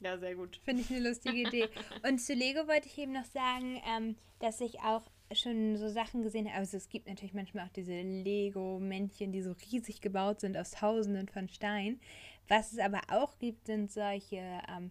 Ja, 0.00 0.18
sehr 0.18 0.34
gut. 0.34 0.60
Finde 0.64 0.82
ich 0.82 0.90
eine 0.90 1.08
lustige 1.08 1.36
Idee. 1.36 1.68
Und 2.08 2.18
zu 2.18 2.32
Lego 2.32 2.66
wollte 2.66 2.88
ich 2.88 2.98
eben 2.98 3.12
noch 3.12 3.26
sagen, 3.26 3.80
ähm, 3.86 4.16
dass 4.38 4.60
ich 4.60 4.80
auch 4.80 5.02
schon 5.32 5.76
so 5.76 5.88
Sachen 5.88 6.22
gesehen 6.22 6.46
habe. 6.46 6.56
Also 6.56 6.76
es 6.76 6.88
gibt 6.88 7.06
natürlich 7.06 7.34
manchmal 7.34 7.66
auch 7.66 7.72
diese 7.72 8.00
Lego-Männchen, 8.00 9.30
die 9.32 9.42
so 9.42 9.54
riesig 9.70 10.00
gebaut 10.00 10.40
sind 10.40 10.56
aus 10.56 10.72
Tausenden 10.72 11.28
von 11.28 11.48
Steinen. 11.48 12.00
Was 12.48 12.72
es 12.72 12.78
aber 12.78 13.00
auch 13.10 13.38
gibt, 13.38 13.66
sind 13.66 13.92
solche 13.92 14.60
ähm, 14.68 14.90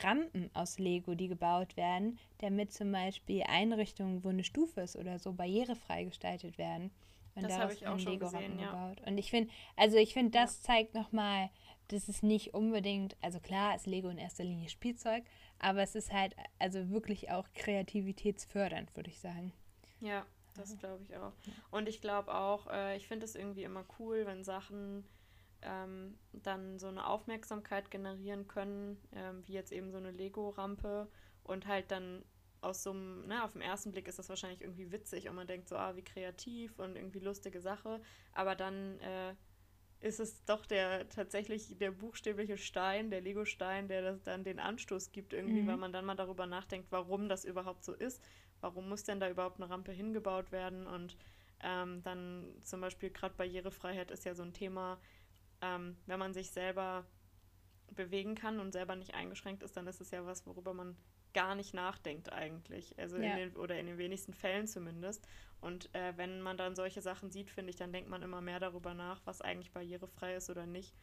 Rampen 0.00 0.50
aus 0.54 0.78
Lego, 0.78 1.14
die 1.14 1.28
gebaut 1.28 1.76
werden, 1.76 2.18
damit 2.38 2.72
zum 2.72 2.90
Beispiel 2.90 3.42
Einrichtungen, 3.46 4.24
wo 4.24 4.28
eine 4.30 4.44
Stufe 4.44 4.80
ist 4.80 4.96
oder 4.96 5.18
so, 5.18 5.32
barrierefrei 5.32 6.04
gestaltet 6.04 6.58
werden. 6.58 6.90
Und 7.34 7.44
das 7.44 7.58
habe 7.58 7.72
ich 7.74 7.86
auch 7.86 7.98
schon 7.98 8.18
gesehen, 8.18 8.58
ja. 8.58 8.70
Gebaut. 8.70 9.06
Und 9.06 9.18
ich 9.18 9.30
finde, 9.30 9.52
also 9.76 9.98
ich 9.98 10.14
finde, 10.14 10.30
das 10.32 10.62
ja. 10.62 10.68
zeigt 10.68 10.94
nochmal, 10.94 11.50
das 11.88 12.08
ist 12.08 12.22
nicht 12.22 12.54
unbedingt, 12.54 13.16
also 13.22 13.40
klar 13.40 13.74
ist 13.74 13.86
Lego 13.86 14.08
in 14.08 14.18
erster 14.18 14.44
Linie 14.44 14.68
Spielzeug, 14.68 15.24
aber 15.58 15.82
es 15.82 15.94
ist 15.94 16.12
halt 16.12 16.34
also 16.58 16.90
wirklich 16.90 17.30
auch 17.30 17.46
kreativitätsfördernd, 17.54 18.94
würde 18.96 19.10
ich 19.10 19.20
sagen. 19.20 19.52
Ja, 20.00 20.26
das 20.56 20.76
glaube 20.78 21.02
ich 21.02 21.16
auch. 21.16 21.32
Und 21.70 21.88
ich 21.88 22.00
glaube 22.00 22.34
auch, 22.34 22.66
äh, 22.68 22.96
ich 22.96 23.06
finde 23.06 23.24
es 23.24 23.34
irgendwie 23.34 23.64
immer 23.64 23.84
cool, 23.98 24.26
wenn 24.26 24.44
Sachen 24.44 25.04
ähm, 25.62 26.18
dann 26.32 26.78
so 26.78 26.88
eine 26.88 27.06
Aufmerksamkeit 27.06 27.90
generieren 27.90 28.46
können, 28.46 28.98
ähm, 29.12 29.42
wie 29.46 29.52
jetzt 29.52 29.72
eben 29.72 29.90
so 29.90 29.98
eine 29.98 30.10
Lego-Rampe 30.10 31.08
und 31.44 31.66
halt 31.66 31.90
dann 31.90 32.24
aus 32.60 32.82
so 32.82 32.90
einem, 32.90 33.26
ne, 33.26 33.44
auf 33.44 33.52
den 33.52 33.62
ersten 33.62 33.92
Blick 33.92 34.08
ist 34.08 34.18
das 34.18 34.28
wahrscheinlich 34.28 34.62
irgendwie 34.62 34.90
witzig 34.90 35.28
und 35.28 35.36
man 35.36 35.46
denkt 35.46 35.68
so, 35.68 35.76
ah, 35.76 35.94
wie 35.94 36.02
kreativ 36.02 36.78
und 36.78 36.96
irgendwie 36.96 37.20
lustige 37.20 37.60
Sache, 37.60 38.00
aber 38.32 38.54
dann 38.54 38.98
äh, 39.00 39.34
ist 40.06 40.20
es 40.20 40.44
doch 40.44 40.64
der 40.64 41.08
tatsächlich 41.08 41.76
der 41.78 41.90
buchstäbliche 41.90 42.56
Stein, 42.56 43.10
der 43.10 43.20
Lego-Stein, 43.20 43.88
der 43.88 44.02
das 44.02 44.22
dann 44.22 44.44
den 44.44 44.58
Anstoß 44.58 45.12
gibt 45.12 45.32
irgendwie, 45.32 45.62
mhm. 45.62 45.66
weil 45.66 45.76
man 45.76 45.92
dann 45.92 46.04
mal 46.04 46.14
darüber 46.14 46.46
nachdenkt, 46.46 46.90
warum 46.90 47.28
das 47.28 47.44
überhaupt 47.44 47.84
so 47.84 47.92
ist. 47.92 48.22
warum 48.60 48.88
muss 48.88 49.04
denn 49.04 49.20
da 49.20 49.28
überhaupt 49.28 49.60
eine 49.60 49.68
Rampe 49.68 49.92
hingebaut 49.92 50.50
werden? 50.52 50.86
Und 50.86 51.16
ähm, 51.62 52.02
dann 52.02 52.54
zum 52.62 52.80
Beispiel 52.80 53.10
gerade 53.10 53.34
Barrierefreiheit 53.34 54.10
ist 54.10 54.24
ja 54.24 54.34
so 54.34 54.42
ein 54.42 54.52
Thema, 54.52 54.98
ähm, 55.60 55.96
wenn 56.06 56.18
man 56.18 56.32
sich 56.32 56.50
selber 56.50 57.04
bewegen 57.94 58.34
kann 58.34 58.60
und 58.60 58.72
selber 58.72 58.96
nicht 58.96 59.14
eingeschränkt 59.14 59.62
ist, 59.62 59.76
dann 59.76 59.86
ist 59.86 60.00
es 60.00 60.10
ja 60.10 60.24
was, 60.24 60.46
worüber 60.46 60.72
man 60.72 60.96
gar 61.36 61.54
nicht 61.54 61.74
nachdenkt 61.74 62.32
eigentlich. 62.32 62.98
Also 62.98 63.18
ja. 63.18 63.32
in 63.32 63.36
den, 63.36 63.56
oder 63.56 63.78
in 63.78 63.84
den 63.84 63.98
wenigsten 63.98 64.32
Fällen 64.32 64.66
zumindest. 64.66 65.28
Und 65.60 65.94
äh, 65.94 66.14
wenn 66.16 66.40
man 66.40 66.56
dann 66.56 66.74
solche 66.74 67.02
Sachen 67.02 67.30
sieht, 67.30 67.50
finde 67.50 67.68
ich, 67.68 67.76
dann 67.76 67.92
denkt 67.92 68.08
man 68.08 68.22
immer 68.22 68.40
mehr 68.40 68.58
darüber 68.58 68.94
nach, 68.94 69.20
was 69.26 69.42
eigentlich 69.42 69.70
barrierefrei 69.70 70.36
ist 70.36 70.48
oder 70.48 70.64
nicht. 70.64 70.94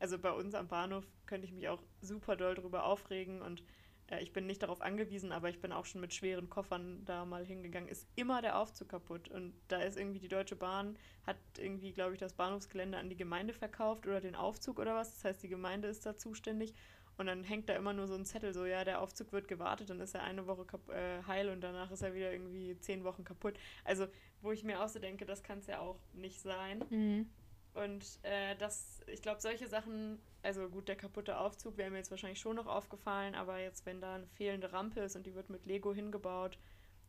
Also 0.00 0.18
bei 0.18 0.32
uns 0.32 0.56
am 0.56 0.66
Bahnhof 0.66 1.06
könnte 1.26 1.46
ich 1.46 1.52
mich 1.52 1.68
auch 1.68 1.84
super 2.00 2.34
doll 2.34 2.56
darüber 2.56 2.84
aufregen 2.84 3.42
und 3.42 3.62
äh, 4.10 4.20
ich 4.24 4.32
bin 4.32 4.46
nicht 4.46 4.60
darauf 4.60 4.80
angewiesen, 4.80 5.30
aber 5.30 5.50
ich 5.50 5.60
bin 5.60 5.70
auch 5.70 5.86
schon 5.86 6.00
mit 6.00 6.12
schweren 6.12 6.50
Koffern 6.50 7.04
da 7.04 7.24
mal 7.24 7.46
hingegangen. 7.46 7.88
Ist 7.88 8.08
immer 8.16 8.42
der 8.42 8.58
Aufzug 8.58 8.88
kaputt 8.88 9.28
und 9.28 9.54
da 9.68 9.80
ist 9.82 9.96
irgendwie 9.96 10.18
die 10.18 10.28
Deutsche 10.28 10.56
Bahn, 10.56 10.98
hat 11.28 11.36
irgendwie, 11.58 11.92
glaube 11.92 12.14
ich, 12.14 12.18
das 12.18 12.34
Bahnhofsgelände 12.34 12.98
an 12.98 13.08
die 13.08 13.16
Gemeinde 13.16 13.54
verkauft 13.54 14.04
oder 14.08 14.20
den 14.20 14.34
Aufzug 14.34 14.80
oder 14.80 14.96
was. 14.96 15.14
Das 15.14 15.24
heißt, 15.24 15.44
die 15.44 15.48
Gemeinde 15.48 15.86
ist 15.86 16.04
da 16.04 16.16
zuständig 16.16 16.74
und 17.18 17.26
dann 17.26 17.44
hängt 17.44 17.68
da 17.68 17.74
immer 17.74 17.92
nur 17.92 18.06
so 18.06 18.14
ein 18.14 18.24
Zettel, 18.24 18.52
so 18.52 18.66
ja, 18.66 18.84
der 18.84 19.00
Aufzug 19.00 19.32
wird 19.32 19.48
gewartet, 19.48 19.90
dann 19.90 20.00
ist 20.00 20.14
er 20.14 20.22
eine 20.22 20.46
Woche 20.46 20.66
äh, 20.92 21.22
heil 21.26 21.48
und 21.48 21.62
danach 21.62 21.90
ist 21.90 22.02
er 22.02 22.14
wieder 22.14 22.32
irgendwie 22.32 22.78
zehn 22.78 23.04
Wochen 23.04 23.24
kaputt. 23.24 23.58
Also, 23.84 24.06
wo 24.42 24.52
ich 24.52 24.64
mir 24.64 24.82
auch 24.82 24.88
so 24.88 24.98
denke, 24.98 25.24
das 25.24 25.42
kann 25.42 25.58
es 25.58 25.66
ja 25.66 25.80
auch 25.80 25.98
nicht 26.12 26.40
sein. 26.40 26.84
Mhm. 26.90 27.30
Und 27.74 28.18
äh, 28.22 28.56
das, 28.56 29.00
ich 29.06 29.20
glaube, 29.22 29.40
solche 29.40 29.68
Sachen, 29.68 30.18
also 30.42 30.68
gut, 30.68 30.88
der 30.88 30.96
kaputte 30.96 31.38
Aufzug 31.38 31.76
wäre 31.76 31.90
mir 31.90 31.98
jetzt 31.98 32.10
wahrscheinlich 32.10 32.40
schon 32.40 32.56
noch 32.56 32.66
aufgefallen, 32.66 33.34
aber 33.34 33.58
jetzt, 33.58 33.84
wenn 33.84 34.00
da 34.00 34.14
eine 34.14 34.26
fehlende 34.26 34.72
Rampe 34.72 35.00
ist 35.00 35.16
und 35.16 35.26
die 35.26 35.34
wird 35.34 35.50
mit 35.50 35.66
Lego 35.66 35.92
hingebaut, 35.92 36.58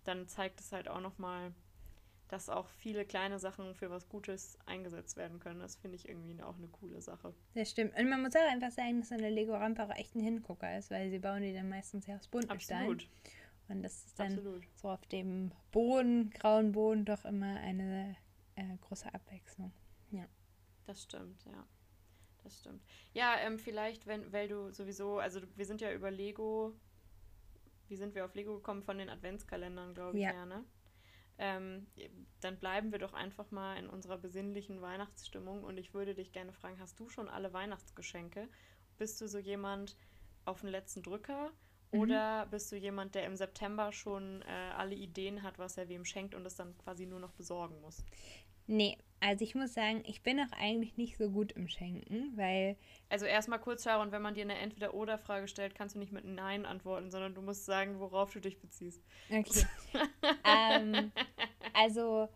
dann 0.03 0.27
zeigt 0.27 0.59
es 0.59 0.71
halt 0.71 0.89
auch 0.89 0.99
nochmal, 1.01 1.53
dass 2.27 2.49
auch 2.49 2.67
viele 2.67 3.05
kleine 3.05 3.39
Sachen 3.39 3.73
für 3.73 3.89
was 3.89 4.09
Gutes 4.09 4.57
eingesetzt 4.65 5.17
werden 5.17 5.39
können. 5.39 5.59
Das 5.59 5.75
finde 5.75 5.95
ich 5.95 6.07
irgendwie 6.07 6.41
auch 6.41 6.57
eine 6.57 6.67
coole 6.67 7.01
Sache. 7.01 7.33
Das 7.53 7.69
stimmt. 7.69 7.97
Und 7.97 8.09
man 8.09 8.21
muss 8.21 8.35
auch 8.35 8.51
einfach 8.51 8.71
sagen, 8.71 8.99
dass 8.99 9.11
eine 9.11 9.29
Lego-Rampe 9.29 9.83
auch 9.83 9.95
echt 9.95 10.15
ein 10.15 10.21
Hingucker 10.21 10.77
ist, 10.77 10.91
weil 10.91 11.09
sie 11.09 11.19
bauen 11.19 11.41
die 11.41 11.53
dann 11.53 11.69
meistens 11.69 12.05
ja 12.07 12.15
aus 12.15 12.27
Buntenstein. 12.27 12.77
Absolut. 12.77 13.07
Und 13.69 13.83
das 13.83 14.05
ist 14.05 14.19
dann 14.19 14.33
Absolut. 14.33 14.67
so 14.75 14.89
auf 14.89 15.05
dem 15.07 15.51
Boden, 15.71 16.29
grauen 16.31 16.71
Boden, 16.71 17.05
doch 17.05 17.25
immer 17.25 17.57
eine 17.57 18.15
äh, 18.55 18.77
große 18.81 19.13
Abwechslung. 19.13 19.71
Ja. 20.11 20.25
Das 20.85 21.03
stimmt, 21.03 21.43
ja. 21.45 21.65
Das 22.43 22.59
stimmt. 22.59 22.81
Ja, 23.13 23.35
ähm, 23.39 23.59
vielleicht, 23.59 24.07
wenn, 24.07 24.31
weil 24.31 24.47
du 24.47 24.71
sowieso, 24.71 25.19
also 25.19 25.41
wir 25.55 25.65
sind 25.65 25.81
ja 25.81 25.91
über 25.91 26.11
Lego, 26.11 26.73
wie 27.89 27.97
sind 27.97 28.15
wir 28.15 28.23
auf 28.23 28.35
Lego 28.35 28.55
gekommen? 28.55 28.83
Von 28.83 28.97
den 28.97 29.09
Adventskalendern, 29.09 29.93
glaube 29.93 30.17
ich, 30.17 30.23
ja. 30.23 30.33
ja 30.33 30.45
ne? 30.45 30.63
Ähm, 31.39 31.85
dann 32.41 32.57
bleiben 32.57 32.91
wir 32.91 32.99
doch 32.99 33.13
einfach 33.13 33.51
mal 33.51 33.77
in 33.77 33.87
unserer 33.87 34.17
besinnlichen 34.17 34.81
Weihnachtsstimmung 34.81 35.63
und 35.63 35.77
ich 35.77 35.93
würde 35.93 36.15
dich 36.15 36.31
gerne 36.31 36.51
fragen, 36.51 36.79
hast 36.79 36.99
du 36.99 37.09
schon 37.09 37.29
alle 37.29 37.53
Weihnachtsgeschenke? 37.53 38.49
Bist 38.97 39.21
du 39.21 39.27
so 39.27 39.37
jemand 39.37 39.95
auf 40.45 40.61
den 40.61 40.69
letzten 40.69 41.03
Drücker 41.03 41.51
mhm. 41.91 41.99
oder 41.99 42.47
bist 42.47 42.71
du 42.71 42.75
jemand, 42.75 43.13
der 43.13 43.25
im 43.25 43.35
September 43.35 43.91
schon 43.91 44.41
äh, 44.43 44.71
alle 44.75 44.95
Ideen 44.95 45.43
hat, 45.43 45.59
was 45.59 45.77
er 45.77 45.89
wem 45.89 46.05
schenkt 46.05 46.33
und 46.33 46.45
es 46.45 46.55
dann 46.55 46.75
quasi 46.79 47.05
nur 47.05 47.19
noch 47.19 47.33
besorgen 47.33 47.79
muss? 47.81 48.03
Nee, 48.67 48.97
also 49.19 49.43
ich 49.43 49.55
muss 49.55 49.73
sagen, 49.73 50.03
ich 50.05 50.21
bin 50.21 50.39
auch 50.39 50.51
eigentlich 50.59 50.95
nicht 50.95 51.17
so 51.17 51.29
gut 51.29 51.51
im 51.53 51.67
Schenken, 51.67 52.33
weil. 52.35 52.75
Also 53.09 53.25
erstmal 53.25 53.59
kurz, 53.59 53.83
Sharon, 53.83 54.11
wenn 54.11 54.21
man 54.21 54.35
dir 54.35 54.43
eine 54.43 54.57
Entweder-Oder-Frage 54.57 55.47
stellt, 55.47 55.73
kannst 55.73 55.95
du 55.95 55.99
nicht 55.99 56.11
mit 56.11 56.25
Nein 56.25 56.65
antworten, 56.65 57.09
sondern 57.09 57.33
du 57.33 57.41
musst 57.41 57.65
sagen, 57.65 57.99
worauf 57.99 58.31
du 58.31 58.39
dich 58.39 58.59
beziehst. 58.59 59.01
Okay. 59.31 59.65
ähm, 60.43 61.11
also 61.73 62.29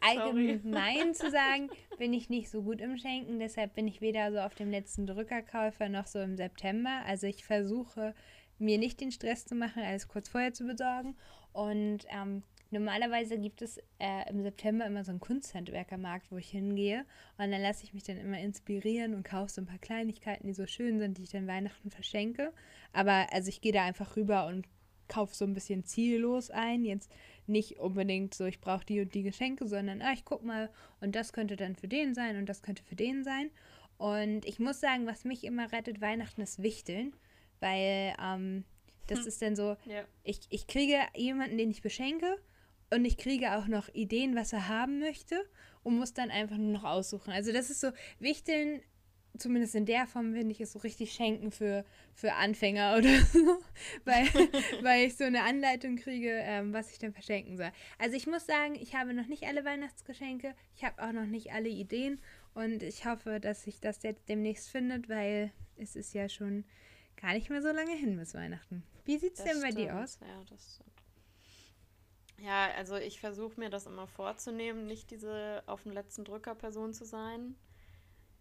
allgemein 0.00 1.14
zu 1.14 1.30
sagen, 1.30 1.70
bin 1.98 2.12
ich 2.12 2.28
nicht 2.28 2.50
so 2.50 2.62
gut 2.62 2.80
im 2.80 2.98
Schenken, 2.98 3.38
deshalb 3.38 3.74
bin 3.74 3.88
ich 3.88 4.00
weder 4.00 4.30
so 4.30 4.38
auf 4.40 4.54
dem 4.54 4.70
letzten 4.70 5.06
Drückerkäufer 5.06 5.88
noch 5.88 6.06
so 6.06 6.18
im 6.18 6.36
September. 6.36 7.02
Also 7.06 7.26
ich 7.26 7.44
versuche 7.44 8.14
mir 8.58 8.78
nicht 8.78 9.00
den 9.00 9.12
Stress 9.12 9.46
zu 9.46 9.54
machen, 9.54 9.82
alles 9.82 10.08
kurz 10.08 10.28
vorher 10.28 10.52
zu 10.52 10.64
besorgen. 10.64 11.16
Und 11.52 12.00
ähm, 12.10 12.42
Normalerweise 12.78 13.38
gibt 13.38 13.62
es 13.62 13.78
äh, 13.98 14.28
im 14.28 14.42
September 14.42 14.84
immer 14.84 15.02
so 15.02 15.10
einen 15.10 15.20
Kunsthandwerkermarkt, 15.20 16.30
wo 16.30 16.36
ich 16.36 16.50
hingehe. 16.50 17.06
Und 17.38 17.50
dann 17.50 17.62
lasse 17.62 17.84
ich 17.84 17.94
mich 17.94 18.02
dann 18.02 18.18
immer 18.18 18.38
inspirieren 18.38 19.14
und 19.14 19.24
kaufe 19.24 19.50
so 19.50 19.62
ein 19.62 19.66
paar 19.66 19.78
Kleinigkeiten, 19.78 20.46
die 20.46 20.52
so 20.52 20.66
schön 20.66 20.98
sind, 20.98 21.16
die 21.16 21.22
ich 21.22 21.30
dann 21.30 21.46
Weihnachten 21.46 21.90
verschenke. 21.90 22.52
Aber 22.92 23.32
also 23.32 23.48
ich 23.48 23.62
gehe 23.62 23.72
da 23.72 23.84
einfach 23.84 24.16
rüber 24.16 24.46
und 24.46 24.66
kaufe 25.08 25.34
so 25.34 25.46
ein 25.46 25.54
bisschen 25.54 25.84
ziellos 25.84 26.50
ein. 26.50 26.84
Jetzt 26.84 27.10
nicht 27.46 27.78
unbedingt 27.78 28.34
so, 28.34 28.44
ich 28.44 28.60
brauche 28.60 28.84
die 28.84 29.00
und 29.00 29.14
die 29.14 29.22
Geschenke, 29.22 29.66
sondern 29.66 30.02
ah, 30.02 30.12
ich 30.12 30.24
gucke 30.24 30.44
mal 30.44 30.70
und 31.00 31.14
das 31.14 31.32
könnte 31.32 31.56
dann 31.56 31.76
für 31.76 31.88
den 31.88 32.14
sein 32.14 32.36
und 32.36 32.46
das 32.46 32.62
könnte 32.62 32.82
für 32.82 32.96
den 32.96 33.24
sein. 33.24 33.50
Und 33.96 34.44
ich 34.44 34.58
muss 34.58 34.80
sagen, 34.80 35.06
was 35.06 35.24
mich 35.24 35.44
immer 35.44 35.72
rettet, 35.72 36.02
Weihnachten 36.02 36.42
ist 36.42 36.62
Wichteln, 36.62 37.14
weil 37.60 38.14
ähm, 38.22 38.64
das 39.06 39.20
hm. 39.20 39.26
ist 39.26 39.42
dann 39.42 39.56
so, 39.56 39.76
ja. 39.86 40.04
ich, 40.22 40.40
ich 40.50 40.66
kriege 40.66 40.98
jemanden, 41.14 41.56
den 41.56 41.70
ich 41.70 41.80
beschenke 41.80 42.36
und 42.90 43.04
ich 43.04 43.16
kriege 43.16 43.56
auch 43.56 43.66
noch 43.66 43.88
Ideen, 43.94 44.36
was 44.36 44.52
er 44.52 44.68
haben 44.68 45.00
möchte 45.00 45.44
und 45.82 45.96
muss 45.96 46.12
dann 46.12 46.30
einfach 46.30 46.56
nur 46.56 46.72
noch 46.72 46.84
aussuchen. 46.84 47.32
Also 47.32 47.52
das 47.52 47.70
ist 47.70 47.80
so, 47.80 47.90
Wichteln, 48.18 48.80
zumindest 49.38 49.74
in 49.74 49.86
der 49.86 50.06
Form, 50.06 50.34
finde 50.34 50.52
ich, 50.52 50.60
ist 50.60 50.72
so 50.72 50.78
richtig 50.80 51.12
Schenken 51.12 51.50
für, 51.50 51.84
für 52.14 52.34
Anfänger 52.34 52.96
oder 52.98 53.20
so, 53.32 53.58
weil, 54.04 54.26
weil 54.82 55.06
ich 55.06 55.16
so 55.16 55.24
eine 55.24 55.42
Anleitung 55.42 55.96
kriege, 55.96 56.30
ähm, 56.32 56.72
was 56.72 56.90
ich 56.92 56.98
dann 56.98 57.12
verschenken 57.12 57.56
soll. 57.56 57.70
Also 57.98 58.16
ich 58.16 58.26
muss 58.26 58.46
sagen, 58.46 58.74
ich 58.76 58.94
habe 58.94 59.14
noch 59.14 59.26
nicht 59.26 59.44
alle 59.44 59.64
Weihnachtsgeschenke, 59.64 60.54
ich 60.74 60.84
habe 60.84 61.02
auch 61.02 61.12
noch 61.12 61.26
nicht 61.26 61.52
alle 61.52 61.68
Ideen 61.68 62.20
und 62.54 62.82
ich 62.82 63.04
hoffe, 63.04 63.40
dass 63.40 63.64
sich 63.64 63.80
das 63.80 64.02
jetzt 64.02 64.28
demnächst 64.28 64.70
findet, 64.70 65.08
weil 65.08 65.52
es 65.76 65.96
ist 65.96 66.14
ja 66.14 66.28
schon 66.28 66.64
gar 67.20 67.32
nicht 67.34 67.50
mehr 67.50 67.62
so 67.62 67.68
lange 67.68 67.94
hin 67.94 68.16
bis 68.16 68.34
Weihnachten. 68.34 68.82
Wie 69.04 69.18
sieht 69.18 69.38
es 69.38 69.44
denn 69.44 69.60
bei 69.60 69.70
dir 69.70 69.96
aus? 69.98 70.18
Ja, 70.20 70.42
das 70.50 70.74
stimmt. 70.74 70.95
Ja, 72.38 72.70
also 72.76 72.96
ich 72.96 73.20
versuche 73.20 73.58
mir 73.58 73.70
das 73.70 73.86
immer 73.86 74.06
vorzunehmen, 74.06 74.86
nicht 74.86 75.10
diese 75.10 75.62
auf 75.66 75.82
den 75.84 75.92
letzten 75.92 76.24
Drücker 76.24 76.54
Person 76.54 76.92
zu 76.92 77.04
sein. 77.04 77.56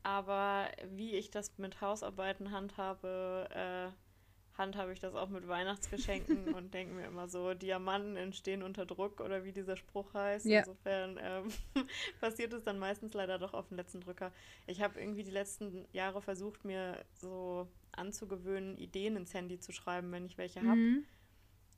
Aber 0.04 0.70
wie 0.92 1.16
ich 1.16 1.32
das 1.32 1.58
mit 1.58 1.82
Hausarbeiten 1.82 2.52
handhabe, 2.52 3.48
äh, 3.52 4.58
handhabe 4.58 4.94
ich 4.94 5.00
das 5.00 5.16
auch 5.16 5.30
mit 5.30 5.48
Weihnachtsgeschenken 5.48 6.54
und 6.56 6.74
denke 6.74 6.94
mir 6.94 7.06
immer 7.06 7.28
so, 7.28 7.54
Diamanten 7.54 8.16
entstehen 8.16 8.64
unter 8.64 8.86
Druck 8.86 9.20
oder 9.20 9.44
wie 9.44 9.52
dieser 9.52 9.78
Spruch 9.78 10.14
heißt. 10.14 10.46
Ja. 10.46 10.60
Insofern 10.60 11.20
ähm, 11.22 11.48
passiert 12.20 12.54
es 12.54 12.64
dann 12.64 12.78
meistens 12.78 13.14
leider 13.14 13.40
doch 13.40 13.54
auf 13.54 13.70
den 13.70 13.78
letzten 13.78 14.02
Drücker. 14.02 14.32
Ich 14.68 14.82
habe 14.82 15.00
irgendwie 15.00 15.24
die 15.24 15.32
letzten 15.32 15.88
Jahre 15.92 16.22
versucht, 16.22 16.66
mir 16.66 17.04
so 17.14 17.68
anzugewöhnen, 17.94 18.78
Ideen 18.78 19.16
ins 19.16 19.34
Handy 19.34 19.60
zu 19.60 19.72
schreiben, 19.72 20.12
wenn 20.12 20.26
ich 20.26 20.38
welche 20.38 20.62
habe. 20.62 20.76
Mhm 20.76 21.06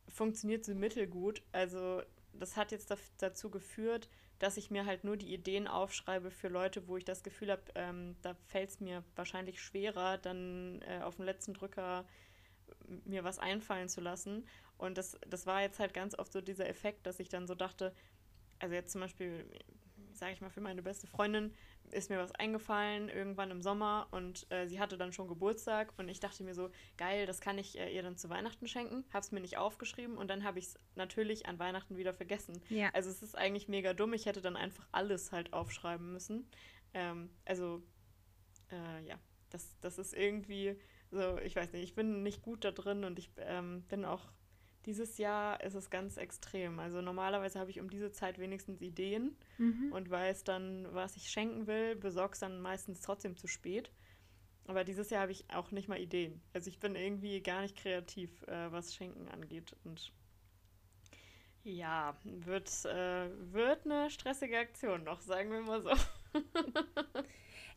funktioniert 0.09 0.65
so 0.65 0.73
mittelgut. 0.73 1.41
Also 1.51 2.01
das 2.33 2.57
hat 2.57 2.71
jetzt 2.71 2.93
dazu 3.17 3.49
geführt, 3.49 4.09
dass 4.39 4.57
ich 4.57 4.69
mir 4.69 4.85
halt 4.85 5.03
nur 5.03 5.17
die 5.17 5.33
Ideen 5.33 5.67
aufschreibe 5.67 6.29
für 6.29 6.47
Leute, 6.47 6.87
wo 6.87 6.97
ich 6.97 7.05
das 7.05 7.23
Gefühl 7.23 7.51
habe, 7.51 7.63
ähm, 7.75 8.15
da 8.21 8.35
fällt 8.45 8.69
es 8.69 8.79
mir 8.79 9.03
wahrscheinlich 9.15 9.61
schwerer, 9.61 10.17
dann 10.17 10.81
äh, 10.83 11.01
auf 11.01 11.15
dem 11.15 11.25
letzten 11.25 11.53
Drücker 11.53 12.05
mir 13.05 13.23
was 13.23 13.39
einfallen 13.39 13.89
zu 13.89 14.01
lassen. 14.01 14.47
Und 14.77 14.97
das, 14.97 15.17
das 15.27 15.47
war 15.47 15.61
jetzt 15.61 15.79
halt 15.79 15.93
ganz 15.93 16.17
oft 16.17 16.31
so 16.31 16.41
dieser 16.41 16.69
Effekt, 16.69 17.07
dass 17.07 17.19
ich 17.19 17.29
dann 17.29 17.47
so 17.47 17.55
dachte, 17.55 17.93
also 18.59 18.75
jetzt 18.75 18.91
zum 18.91 19.01
Beispiel, 19.01 19.45
sage 20.17 20.33
ich 20.33 20.41
mal, 20.41 20.49
für 20.49 20.61
meine 20.61 20.81
beste 20.81 21.07
Freundin 21.07 21.53
ist 21.91 22.09
mir 22.09 22.17
was 22.17 22.33
eingefallen 22.33 23.09
irgendwann 23.09 23.51
im 23.51 23.61
Sommer 23.61 24.07
und 24.11 24.45
äh, 24.51 24.67
sie 24.67 24.79
hatte 24.79 24.97
dann 24.97 25.13
schon 25.13 25.27
Geburtstag 25.27 25.93
und 25.97 26.09
ich 26.09 26.19
dachte 26.19 26.43
mir 26.43 26.53
so, 26.53 26.69
geil, 26.97 27.25
das 27.25 27.39
kann 27.39 27.57
ich 27.57 27.79
äh, 27.79 27.93
ihr 27.93 28.03
dann 28.03 28.17
zu 28.17 28.29
Weihnachten 28.29 28.67
schenken. 28.67 29.05
Hab's 29.13 29.31
mir 29.31 29.39
nicht 29.39 29.57
aufgeschrieben 29.57 30.17
und 30.17 30.29
dann 30.29 30.43
habe 30.43 30.59
ich 30.59 30.65
es 30.65 30.79
natürlich 30.95 31.45
an 31.45 31.59
Weihnachten 31.59 31.95
wieder 31.97 32.13
vergessen. 32.13 32.61
Ja. 32.69 32.89
Also 32.93 33.09
es 33.09 33.21
ist 33.21 33.37
eigentlich 33.37 33.67
mega 33.67 33.93
dumm. 33.93 34.13
Ich 34.13 34.25
hätte 34.25 34.41
dann 34.41 34.57
einfach 34.57 34.87
alles 34.91 35.31
halt 35.31 35.53
aufschreiben 35.53 36.11
müssen. 36.11 36.49
Ähm, 36.93 37.29
also 37.45 37.81
äh, 38.71 39.05
ja, 39.07 39.17
das, 39.49 39.77
das 39.79 39.97
ist 39.97 40.13
irgendwie 40.13 40.77
so, 41.11 41.37
ich 41.39 41.55
weiß 41.55 41.71
nicht, 41.71 41.83
ich 41.83 41.95
bin 41.95 42.23
nicht 42.23 42.41
gut 42.41 42.65
da 42.65 42.71
drin 42.71 43.05
und 43.05 43.17
ich 43.17 43.31
ähm, 43.37 43.83
bin 43.83 44.03
auch 44.03 44.25
dieses 44.87 45.17
Jahr 45.17 45.61
ist 45.61 45.75
es 45.75 45.89
ganz 45.89 46.15
extrem. 46.15 46.79
Also 46.79 47.01
normalerweise 47.01 47.59
habe 47.59 47.69
ich 47.69 47.79
um 47.81 47.89
diese 47.89 48.11
Zeit 48.11 48.39
wenigstens 48.39 48.81
Ideen 48.81 49.35
mhm. 49.57 49.91
und 49.91 50.09
weiß 50.09 50.45
dann, 50.45 50.87
was 50.93 51.17
ich 51.17 51.29
schenken 51.29 51.67
will, 51.67 51.95
besorge 51.97 52.37
dann 52.39 52.61
meistens 52.61 53.01
trotzdem 53.01 53.35
zu 53.35 53.47
spät. 53.47 53.91
Aber 54.65 54.85
dieses 54.85 55.09
Jahr 55.09 55.21
habe 55.21 55.33
ich 55.33 55.45
auch 55.53 55.71
nicht 55.71 55.89
mal 55.89 55.99
Ideen. 55.99 56.41
Also 56.53 56.69
ich 56.69 56.79
bin 56.79 56.95
irgendwie 56.95 57.41
gar 57.41 57.61
nicht 57.61 57.77
kreativ, 57.77 58.43
äh, 58.47 58.71
was 58.71 58.95
Schenken 58.95 59.27
angeht. 59.27 59.75
Und 59.83 60.13
ja, 61.63 62.17
wird, 62.23 62.69
äh, 62.85 63.29
wird 63.53 63.85
eine 63.85 64.09
stressige 64.09 64.57
Aktion 64.57 65.03
noch, 65.03 65.19
sagen 65.19 65.51
wir 65.51 65.61
mal 65.61 65.81
so. 65.81 65.91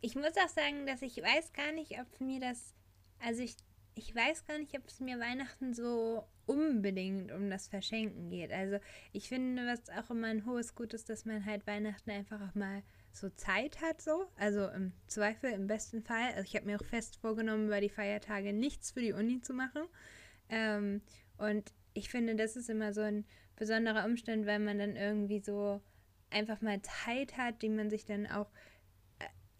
ich 0.00 0.14
muss 0.14 0.36
auch 0.36 0.48
sagen, 0.48 0.86
dass 0.86 1.02
ich 1.02 1.16
weiß 1.16 1.52
gar 1.54 1.72
nicht, 1.72 1.98
ob 1.98 2.20
mir 2.20 2.38
das, 2.38 2.72
also 3.18 3.42
ich 3.42 3.56
ich 3.94 4.14
weiß 4.14 4.46
gar 4.46 4.58
nicht, 4.58 4.76
ob 4.76 4.86
es 4.86 5.00
mir 5.00 5.18
Weihnachten 5.18 5.74
so 5.74 6.26
unbedingt 6.46 7.32
um 7.32 7.50
das 7.50 7.68
Verschenken 7.68 8.30
geht. 8.30 8.52
Also 8.52 8.78
ich 9.12 9.28
finde, 9.28 9.66
was 9.66 9.88
auch 9.90 10.10
immer 10.10 10.28
ein 10.28 10.46
hohes 10.46 10.74
Gut 10.74 10.94
ist, 10.94 11.08
dass 11.08 11.24
man 11.24 11.44
halt 11.44 11.66
Weihnachten 11.66 12.10
einfach 12.10 12.40
auch 12.40 12.54
mal 12.54 12.82
so 13.12 13.28
Zeit 13.30 13.80
hat, 13.80 14.00
so. 14.00 14.26
Also 14.36 14.68
im 14.68 14.92
Zweifel, 15.06 15.52
im 15.52 15.66
besten 15.66 16.02
Fall. 16.02 16.32
Also 16.34 16.42
ich 16.42 16.56
habe 16.56 16.66
mir 16.66 16.76
auch 16.76 16.84
fest 16.84 17.16
vorgenommen, 17.16 17.66
über 17.66 17.80
die 17.80 17.88
Feiertage 17.88 18.52
nichts 18.52 18.92
für 18.92 19.00
die 19.00 19.12
Uni 19.12 19.40
zu 19.40 19.52
machen. 19.52 19.82
Ähm, 20.48 21.02
und 21.38 21.72
ich 21.94 22.08
finde, 22.08 22.36
das 22.36 22.56
ist 22.56 22.70
immer 22.70 22.92
so 22.92 23.00
ein 23.00 23.24
besonderer 23.56 24.04
Umstand, 24.04 24.46
weil 24.46 24.58
man 24.58 24.78
dann 24.78 24.96
irgendwie 24.96 25.40
so 25.40 25.80
einfach 26.30 26.60
mal 26.60 26.80
Zeit 26.82 27.36
hat, 27.36 27.62
die 27.62 27.68
man 27.68 27.90
sich 27.90 28.04
dann 28.04 28.26
auch 28.26 28.50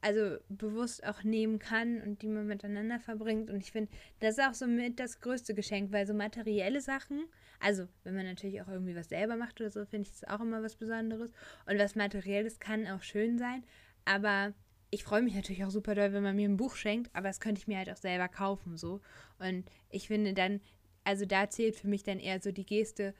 also 0.00 0.38
bewusst 0.48 1.04
auch 1.04 1.22
nehmen 1.22 1.58
kann 1.58 2.00
und 2.02 2.22
die 2.22 2.28
man 2.28 2.46
miteinander 2.46 2.98
verbringt. 3.00 3.50
Und 3.50 3.60
ich 3.60 3.72
finde, 3.72 3.90
das 4.20 4.38
ist 4.38 4.44
auch 4.44 4.54
so 4.54 4.66
mit 4.66 4.98
das 4.98 5.20
größte 5.20 5.54
Geschenk, 5.54 5.92
weil 5.92 6.06
so 6.06 6.14
materielle 6.14 6.80
Sachen, 6.80 7.24
also 7.58 7.86
wenn 8.04 8.14
man 8.14 8.26
natürlich 8.26 8.62
auch 8.62 8.68
irgendwie 8.68 8.96
was 8.96 9.08
selber 9.08 9.36
macht 9.36 9.60
oder 9.60 9.70
so, 9.70 9.84
finde 9.84 10.08
ich 10.08 10.20
das 10.20 10.28
auch 10.28 10.40
immer 10.40 10.62
was 10.62 10.76
Besonderes. 10.76 11.32
Und 11.66 11.78
was 11.78 11.94
Materielles 11.94 12.58
kann 12.58 12.86
auch 12.86 13.02
schön 13.02 13.38
sein, 13.38 13.64
aber 14.04 14.54
ich 14.90 15.04
freue 15.04 15.22
mich 15.22 15.34
natürlich 15.34 15.64
auch 15.64 15.70
super 15.70 15.94
doll, 15.94 16.12
wenn 16.12 16.22
man 16.22 16.34
mir 16.34 16.48
ein 16.48 16.56
Buch 16.56 16.74
schenkt, 16.74 17.14
aber 17.14 17.28
das 17.28 17.40
könnte 17.40 17.60
ich 17.60 17.68
mir 17.68 17.78
halt 17.78 17.90
auch 17.90 17.96
selber 17.96 18.28
kaufen, 18.28 18.76
so. 18.76 19.00
Und 19.38 19.64
ich 19.88 20.08
finde 20.08 20.34
dann, 20.34 20.60
also 21.04 21.26
da 21.26 21.48
zählt 21.48 21.76
für 21.76 21.88
mich 21.88 22.02
dann 22.02 22.18
eher 22.18 22.40
so 22.40 22.50
die 22.50 22.66
Geste, 22.66 23.14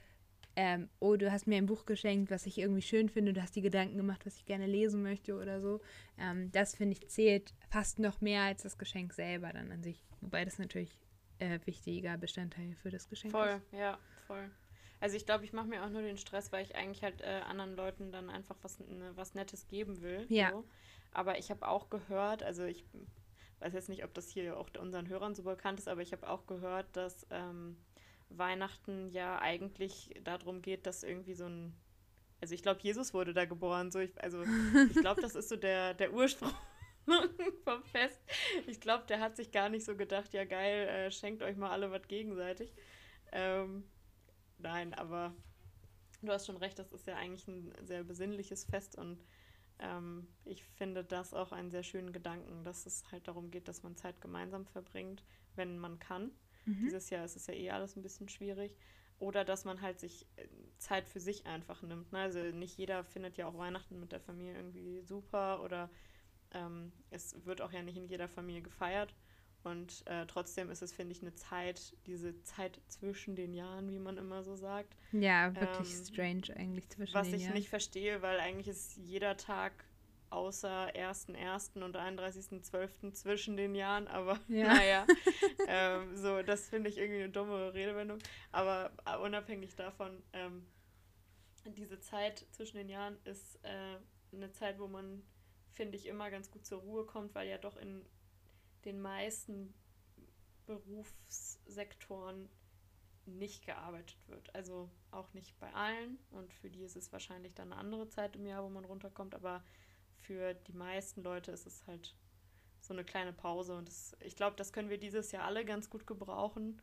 ähm, 0.55 0.89
oh, 0.99 1.15
du 1.15 1.31
hast 1.31 1.47
mir 1.47 1.57
ein 1.57 1.65
Buch 1.65 1.85
geschenkt, 1.85 2.31
was 2.31 2.45
ich 2.45 2.57
irgendwie 2.57 2.81
schön 2.81 3.09
finde, 3.09 3.33
du 3.33 3.41
hast 3.41 3.55
die 3.55 3.61
Gedanken 3.61 3.97
gemacht, 3.97 4.25
was 4.25 4.35
ich 4.35 4.45
gerne 4.45 4.65
lesen 4.65 5.01
möchte 5.01 5.35
oder 5.35 5.61
so. 5.61 5.79
Ähm, 6.17 6.51
das 6.51 6.75
finde 6.75 6.93
ich 6.93 7.07
zählt 7.07 7.53
fast 7.69 7.99
noch 7.99 8.21
mehr 8.21 8.43
als 8.43 8.63
das 8.63 8.77
Geschenk 8.77 9.13
selber 9.13 9.53
dann 9.53 9.71
an 9.71 9.83
sich. 9.83 10.03
Wobei 10.19 10.43
das 10.43 10.59
natürlich 10.59 10.99
äh, 11.39 11.59
wichtiger 11.65 12.17
Bestandteil 12.17 12.75
für 12.81 12.89
das 12.89 13.07
Geschenk 13.07 13.31
voll, 13.31 13.47
ist. 13.47 13.69
Voll, 13.69 13.79
ja, 13.79 13.97
voll. 14.27 14.51
Also 14.99 15.17
ich 15.17 15.25
glaube, 15.25 15.45
ich 15.45 15.53
mache 15.53 15.67
mir 15.67 15.83
auch 15.83 15.89
nur 15.89 16.03
den 16.03 16.17
Stress, 16.17 16.51
weil 16.51 16.63
ich 16.63 16.75
eigentlich 16.75 17.01
halt 17.01 17.21
äh, 17.21 17.41
anderen 17.47 17.75
Leuten 17.75 18.11
dann 18.11 18.29
einfach 18.29 18.55
was, 18.61 18.79
ne, 18.79 19.11
was 19.15 19.33
Nettes 19.33 19.67
geben 19.67 20.01
will. 20.01 20.25
Ja. 20.29 20.51
So. 20.51 20.65
Aber 21.11 21.39
ich 21.39 21.49
habe 21.49 21.67
auch 21.67 21.89
gehört, 21.89 22.43
also 22.43 22.63
ich 22.63 22.85
weiß 23.59 23.73
jetzt 23.73 23.89
nicht, 23.89 24.03
ob 24.03 24.13
das 24.13 24.29
hier 24.29 24.57
auch 24.57 24.69
unseren 24.79 25.07
Hörern 25.07 25.33
so 25.33 25.43
bekannt 25.43 25.79
ist, 25.79 25.87
aber 25.87 26.01
ich 26.01 26.11
habe 26.11 26.29
auch 26.29 26.45
gehört, 26.45 26.87
dass 26.95 27.25
ähm, 27.31 27.77
Weihnachten 28.37 29.09
ja 29.09 29.39
eigentlich 29.39 30.13
darum 30.23 30.61
geht, 30.61 30.85
dass 30.85 31.03
irgendwie 31.03 31.33
so 31.33 31.45
ein. 31.45 31.75
Also 32.39 32.55
ich 32.55 32.63
glaube, 32.63 32.79
Jesus 32.81 33.13
wurde 33.13 33.33
da 33.33 33.45
geboren. 33.45 33.91
So 33.91 33.99
ich, 33.99 34.11
also 34.21 34.43
ich 34.89 34.95
glaube, 34.95 35.21
das 35.21 35.35
ist 35.35 35.49
so 35.49 35.55
der, 35.55 35.93
der 35.93 36.13
Ursprung 36.13 36.53
vom 37.63 37.83
Fest. 37.83 38.21
Ich 38.67 38.81
glaube, 38.81 39.05
der 39.07 39.19
hat 39.19 39.35
sich 39.35 39.51
gar 39.51 39.69
nicht 39.69 39.85
so 39.85 39.95
gedacht, 39.95 40.33
ja 40.33 40.45
geil, 40.45 40.87
äh, 40.87 41.11
schenkt 41.11 41.43
euch 41.43 41.55
mal 41.57 41.69
alle 41.69 41.91
was 41.91 42.07
gegenseitig. 42.07 42.73
Ähm, 43.31 43.83
nein, 44.57 44.93
aber 44.93 45.33
du 46.21 46.31
hast 46.31 46.47
schon 46.47 46.57
recht, 46.57 46.79
das 46.79 46.91
ist 46.91 47.07
ja 47.07 47.15
eigentlich 47.15 47.47
ein 47.47 47.73
sehr 47.83 48.03
besinnliches 48.03 48.65
Fest 48.65 48.97
und 48.97 49.23
ähm, 49.79 50.27
ich 50.45 50.63
finde 50.63 51.03
das 51.03 51.33
auch 51.33 51.51
einen 51.51 51.71
sehr 51.71 51.83
schönen 51.83 52.13
Gedanken, 52.13 52.63
dass 52.63 52.85
es 52.85 53.03
halt 53.11 53.27
darum 53.27 53.51
geht, 53.51 53.67
dass 53.67 53.83
man 53.83 53.95
Zeit 53.95 54.21
gemeinsam 54.21 54.65
verbringt, 54.65 55.23
wenn 55.55 55.79
man 55.79 55.99
kann. 55.99 56.31
Mhm. 56.65 56.83
Dieses 56.85 57.09
Jahr 57.09 57.25
ist 57.25 57.35
es 57.35 57.47
ja 57.47 57.53
eh 57.53 57.71
alles 57.71 57.95
ein 57.95 58.01
bisschen 58.01 58.29
schwierig. 58.29 58.75
Oder 59.19 59.45
dass 59.45 59.65
man 59.65 59.81
halt 59.81 59.99
sich 59.99 60.25
äh, 60.35 60.47
Zeit 60.77 61.07
für 61.07 61.19
sich 61.19 61.45
einfach 61.45 61.81
nimmt. 61.83 62.11
Ne? 62.11 62.19
Also 62.19 62.39
nicht 62.39 62.77
jeder 62.77 63.03
findet 63.03 63.37
ja 63.37 63.47
auch 63.47 63.57
Weihnachten 63.57 63.99
mit 63.99 64.11
der 64.11 64.19
Familie 64.19 64.55
irgendwie 64.55 65.01
super 65.01 65.61
oder 65.63 65.89
ähm, 66.53 66.91
es 67.11 67.45
wird 67.45 67.61
auch 67.61 67.71
ja 67.71 67.83
nicht 67.83 67.97
in 67.97 68.07
jeder 68.07 68.27
Familie 68.27 68.61
gefeiert. 68.61 69.13
Und 69.63 70.03
äh, 70.07 70.25
trotzdem 70.25 70.71
ist 70.71 70.81
es, 70.81 70.91
finde 70.91 71.11
ich, 71.11 71.21
eine 71.21 71.35
Zeit, 71.35 71.95
diese 72.07 72.41
Zeit 72.41 72.81
zwischen 72.87 73.35
den 73.35 73.53
Jahren, 73.53 73.91
wie 73.91 73.99
man 73.99 74.17
immer 74.17 74.43
so 74.43 74.55
sagt. 74.55 74.95
Ja, 75.11 75.53
wirklich 75.55 75.93
ähm, 75.93 76.05
strange 76.05 76.57
eigentlich 76.57 76.89
zwischen 76.89 77.13
den 77.13 77.23
Jahren. 77.23 77.33
Was 77.33 77.41
ich 77.41 77.53
nicht 77.53 77.69
verstehe, 77.69 78.21
weil 78.23 78.39
eigentlich 78.39 78.67
ist 78.67 78.97
jeder 78.97 79.37
Tag 79.37 79.85
außer 80.31 80.87
1.1. 80.95 81.83
und 81.83 81.95
31.12. 81.95 83.13
zwischen 83.13 83.57
den 83.57 83.75
Jahren, 83.75 84.07
aber 84.07 84.39
ja. 84.47 84.67
naja, 84.73 85.07
ähm, 85.67 86.15
so, 86.15 86.41
das 86.41 86.67
finde 86.69 86.89
ich 86.89 86.97
irgendwie 86.97 87.23
eine 87.23 87.31
dumme 87.31 87.73
Redewendung, 87.73 88.19
aber 88.51 88.91
äh, 89.05 89.17
unabhängig 89.17 89.75
davon, 89.75 90.23
ähm, 90.33 90.65
diese 91.65 91.99
Zeit 91.99 92.45
zwischen 92.51 92.77
den 92.77 92.89
Jahren 92.89 93.17
ist 93.25 93.59
äh, 93.63 93.97
eine 94.33 94.51
Zeit, 94.51 94.79
wo 94.79 94.87
man, 94.87 95.23
finde 95.73 95.97
ich, 95.97 96.07
immer 96.07 96.31
ganz 96.31 96.49
gut 96.49 96.65
zur 96.65 96.79
Ruhe 96.81 97.05
kommt, 97.05 97.35
weil 97.35 97.47
ja 97.47 97.57
doch 97.57 97.77
in 97.77 98.05
den 98.85 98.99
meisten 99.01 99.73
Berufssektoren 100.65 102.49
nicht 103.25 103.65
gearbeitet 103.65 104.17
wird. 104.27 104.53
Also 104.55 104.89
auch 105.11 105.33
nicht 105.33 105.59
bei 105.59 105.71
allen 105.73 106.17
und 106.31 106.53
für 106.53 106.69
die 106.69 106.83
ist 106.83 106.95
es 106.95 107.11
wahrscheinlich 107.11 107.53
dann 107.53 107.71
eine 107.71 107.79
andere 107.79 108.07
Zeit 108.07 108.35
im 108.35 108.45
Jahr, 108.45 108.63
wo 108.63 108.69
man 108.69 108.85
runterkommt, 108.85 109.35
aber 109.35 109.63
für 110.21 110.53
die 110.53 110.73
meisten 110.73 111.23
Leute 111.23 111.51
ist 111.51 111.65
es 111.65 111.85
halt 111.87 112.15
so 112.81 112.93
eine 112.93 113.03
kleine 113.03 113.33
Pause. 113.33 113.75
Und 113.75 113.87
das, 113.87 114.15
ich 114.21 114.35
glaube, 114.35 114.55
das 114.55 114.73
können 114.73 114.89
wir 114.89 114.97
dieses 114.97 115.31
Jahr 115.31 115.43
alle 115.43 115.65
ganz 115.65 115.89
gut 115.89 116.07
gebrauchen. 116.07 116.81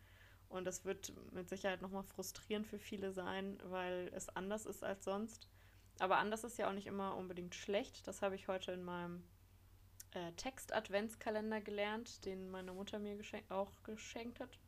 Und 0.49 0.65
das 0.65 0.85
wird 0.85 1.13
mit 1.33 1.49
Sicherheit 1.49 1.83
nochmal 1.83 2.05
frustrierend 2.05 2.67
für 2.67 2.79
viele 2.79 3.13
sein, 3.13 3.59
weil 3.65 4.11
es 4.15 4.29
anders 4.31 4.65
ist 4.65 4.83
als 4.83 5.05
sonst. 5.05 5.49
Aber 5.99 6.19
anders 6.19 6.45
ist 6.45 6.59
ja 6.59 6.69
auch 6.69 6.75
nicht 6.75 6.87
immer 6.87 7.17
unbedingt 7.17 7.55
schlecht. 7.55 8.07
Das 8.07 8.23
habe 8.23 8.35
ich 8.35 8.49
heute 8.49 8.73
in 8.73 8.85
meinem 8.85 9.25
äh, 10.13 10.33
Text-Adventskalender 10.33 11.61
gelernt, 11.61 12.25
den 12.25 12.51
meine 12.51 12.73
Mutter 12.73 12.99
mir 12.99 13.17
geschenk 13.17 13.51
auch 13.51 13.83
geschenkt 13.83 14.41
hat. 14.41 14.59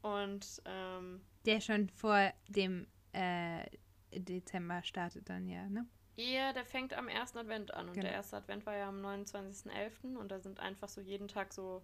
Und 0.00 0.62
ähm, 0.64 1.20
der 1.44 1.60
schon 1.60 1.88
vor 1.90 2.32
dem 2.48 2.86
äh, 3.12 3.66
Dezember 4.12 4.82
startet 4.82 5.28
dann 5.28 5.48
ja, 5.48 5.68
ne? 5.68 5.86
Ja, 6.16 6.52
der 6.52 6.64
fängt 6.64 6.92
am 6.92 7.08
ersten 7.08 7.38
Advent 7.38 7.72
an 7.72 7.88
und 7.88 7.94
genau. 7.94 8.06
der 8.06 8.14
erste 8.14 8.36
Advent 8.36 8.66
war 8.66 8.76
ja 8.76 8.88
am 8.88 9.04
29.11. 9.04 10.16
und 10.16 10.30
da 10.30 10.40
sind 10.40 10.60
einfach 10.60 10.88
so 10.88 11.00
jeden 11.00 11.26
Tag 11.26 11.54
so, 11.54 11.82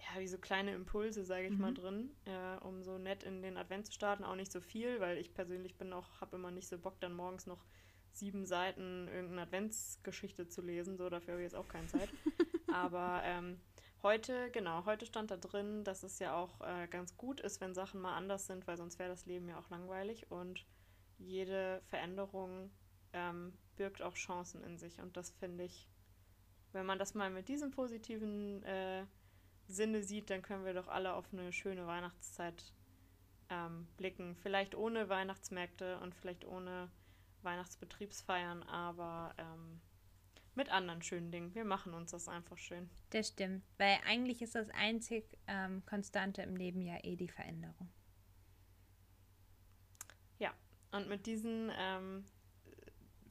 ja, 0.00 0.20
wie 0.20 0.26
so 0.26 0.38
kleine 0.38 0.74
Impulse, 0.74 1.24
sage 1.24 1.46
ich 1.46 1.52
mhm. 1.52 1.60
mal, 1.60 1.74
drin, 1.74 2.10
äh, 2.24 2.56
um 2.64 2.82
so 2.82 2.98
nett 2.98 3.22
in 3.22 3.40
den 3.40 3.56
Advent 3.56 3.86
zu 3.86 3.92
starten. 3.92 4.24
Auch 4.24 4.34
nicht 4.34 4.50
so 4.50 4.60
viel, 4.60 4.98
weil 5.00 5.18
ich 5.18 5.32
persönlich 5.32 5.76
bin 5.76 5.92
auch, 5.92 6.20
habe 6.20 6.36
immer 6.36 6.50
nicht 6.50 6.68
so 6.68 6.76
Bock, 6.76 7.00
dann 7.00 7.12
morgens 7.12 7.46
noch 7.46 7.64
sieben 8.12 8.46
Seiten 8.46 9.06
irgendeine 9.08 9.42
Adventsgeschichte 9.42 10.48
zu 10.48 10.60
lesen. 10.60 10.96
So, 10.96 11.08
dafür 11.08 11.34
habe 11.34 11.42
ich 11.42 11.46
jetzt 11.46 11.54
auch 11.54 11.68
keine 11.68 11.86
Zeit. 11.86 12.08
Aber 12.72 13.22
ähm, 13.24 13.60
heute, 14.02 14.50
genau, 14.50 14.84
heute 14.86 15.06
stand 15.06 15.30
da 15.30 15.36
drin, 15.36 15.84
dass 15.84 16.02
es 16.02 16.18
ja 16.18 16.34
auch 16.34 16.60
äh, 16.60 16.88
ganz 16.88 17.16
gut 17.16 17.40
ist, 17.40 17.60
wenn 17.60 17.74
Sachen 17.74 18.00
mal 18.00 18.16
anders 18.16 18.46
sind, 18.46 18.66
weil 18.66 18.76
sonst 18.76 18.98
wäre 18.98 19.08
das 19.08 19.26
Leben 19.26 19.48
ja 19.48 19.58
auch 19.58 19.70
langweilig 19.70 20.30
und 20.30 20.66
jede 21.18 21.80
Veränderung 21.86 22.70
ähm, 23.12 23.52
birgt 23.78 24.02
auch 24.02 24.14
Chancen 24.14 24.62
in 24.62 24.76
sich. 24.76 25.00
Und 25.00 25.16
das 25.16 25.30
finde 25.30 25.64
ich, 25.64 25.88
wenn 26.72 26.84
man 26.84 26.98
das 26.98 27.14
mal 27.14 27.30
mit 27.30 27.48
diesem 27.48 27.70
positiven 27.70 28.62
äh, 28.64 29.06
Sinne 29.68 30.02
sieht, 30.02 30.28
dann 30.28 30.42
können 30.42 30.66
wir 30.66 30.74
doch 30.74 30.88
alle 30.88 31.14
auf 31.14 31.32
eine 31.32 31.52
schöne 31.52 31.86
Weihnachtszeit 31.86 32.72
ähm, 33.48 33.86
blicken. 33.96 34.36
Vielleicht 34.42 34.74
ohne 34.74 35.08
Weihnachtsmärkte 35.08 35.98
und 36.00 36.14
vielleicht 36.14 36.44
ohne 36.44 36.90
Weihnachtsbetriebsfeiern, 37.42 38.62
aber 38.64 39.34
ähm, 39.38 39.80
mit 40.54 40.70
anderen 40.70 41.02
schönen 41.02 41.30
Dingen. 41.30 41.54
Wir 41.54 41.64
machen 41.64 41.94
uns 41.94 42.10
das 42.10 42.28
einfach 42.28 42.58
schön. 42.58 42.90
Das 43.10 43.28
stimmt, 43.28 43.64
weil 43.78 43.96
eigentlich 44.06 44.42
ist 44.42 44.54
das 44.54 44.68
einzig 44.70 45.38
ähm, 45.46 45.82
Konstante 45.86 46.42
im 46.42 46.56
Leben 46.56 46.82
ja 46.82 46.98
eh 47.02 47.16
die 47.16 47.28
Veränderung. 47.28 47.88
Ja, 50.38 50.52
und 50.90 51.08
mit 51.08 51.26
diesen 51.26 51.70
ähm, 51.78 52.24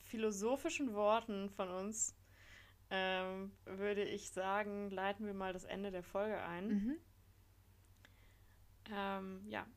philosophischen 0.07 0.93
Worten 0.93 1.49
von 1.49 1.69
uns 1.69 2.15
ähm, 2.89 3.51
würde 3.65 4.03
ich 4.03 4.29
sagen, 4.29 4.89
leiten 4.89 5.25
wir 5.25 5.33
mal 5.33 5.53
das 5.53 5.65
Ende 5.65 5.91
der 5.91 6.03
Folge 6.03 6.41
ein. 6.41 6.67
Mhm. 6.67 6.95
Ähm, 8.93 9.41
ja, 9.47 9.67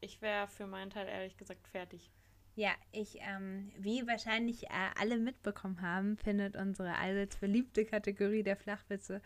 ich 0.00 0.22
wäre 0.22 0.46
für 0.46 0.66
meinen 0.66 0.90
Teil 0.90 1.08
ehrlich 1.08 1.36
gesagt 1.36 1.66
fertig. 1.66 2.12
Ja, 2.54 2.70
ich, 2.92 3.18
ähm, 3.20 3.70
wie 3.76 4.06
wahrscheinlich 4.06 4.64
äh, 4.64 4.90
alle 4.98 5.18
mitbekommen 5.18 5.82
haben, 5.82 6.16
findet 6.16 6.56
unsere 6.56 6.96
allseits 6.96 7.36
beliebte 7.36 7.84
Kategorie 7.84 8.42
der 8.42 8.56
Flachwitze 8.56 9.20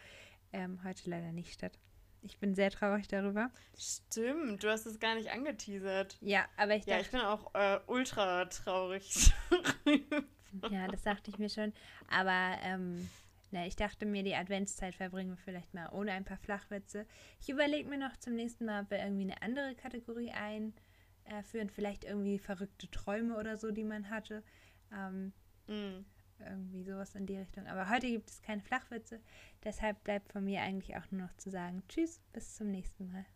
ähm, 0.52 0.82
heute 0.82 1.10
leider 1.10 1.32
nicht 1.32 1.52
statt. 1.52 1.78
Ich 2.22 2.38
bin 2.38 2.54
sehr 2.54 2.70
traurig 2.70 3.09
darüber. 3.09 3.50
Stimmt, 3.76 4.62
du 4.62 4.70
hast 4.70 4.87
es 4.87 5.00
gar 5.00 5.14
nicht 5.14 5.30
angeteasert. 5.30 6.18
Ja, 6.20 6.44
aber 6.57 6.74
ich 6.74 6.84
dachte. 6.84 6.90
Ja, 6.90 7.01
ich 7.01 7.11
bin 7.11 7.20
auch 7.20 7.55
äh, 7.55 7.80
ultra 7.86 8.44
traurig. 8.47 9.32
ja, 10.70 10.86
das 10.88 11.03
dachte 11.03 11.30
ich 11.30 11.38
mir 11.38 11.49
schon. 11.49 11.72
Aber 12.11 12.59
ähm, 12.62 13.09
na, 13.53 13.66
ich 13.66 13.74
dachte 13.74 14.07
mir, 14.07 14.22
die 14.22 14.34
Adventszeit 14.34 14.94
verbringen 14.94 15.30
wir 15.30 15.36
vielleicht 15.36 15.74
mal 15.74 15.88
ohne 15.92 16.12
ein 16.12 16.24
paar 16.24 16.36
Flachwitze. 16.36 17.07
Ich 17.40 17.49
überlege 17.49 17.88
mir 17.88 17.99
noch 17.99 18.16
zum 18.18 18.34
nächsten 18.34 18.64
Mal, 18.64 18.82
ob 18.82 18.90
wir 18.90 18.99
irgendwie 18.99 19.22
eine 19.22 19.42
andere 19.42 19.74
Kategorie 19.74 20.30
einführen. 20.30 21.70
Vielleicht 21.70 22.05
irgendwie 22.05 22.38
verrückte 22.38 22.90
Träume 22.90 23.38
oder 23.38 23.57
so, 23.57 23.72
die 23.72 23.84
man 23.84 24.11
hatte. 24.11 24.44
Ähm, 24.92 25.32
mm. 25.66 26.05
Irgendwie 26.41 26.82
sowas 26.82 27.14
in 27.14 27.26
die 27.26 27.36
Richtung. 27.36 27.66
Aber 27.66 27.88
heute 27.88 28.11
gibt 28.11 28.30
es 28.30 28.43
keine 28.43 28.62
Flachwitze. 28.62 29.20
Deshalb 29.64 30.03
bleibt 30.05 30.32
von 30.32 30.45
mir 30.45 30.62
eigentlich 30.62 30.97
auch 30.97 31.11
nur 31.11 31.22
noch 31.22 31.36
zu 31.36 31.51
sagen, 31.51 31.82
tschüss, 31.88 32.20
bis 32.32 32.55
zum 32.55 32.70
nächsten 32.70 33.11
Mal. 33.11 33.26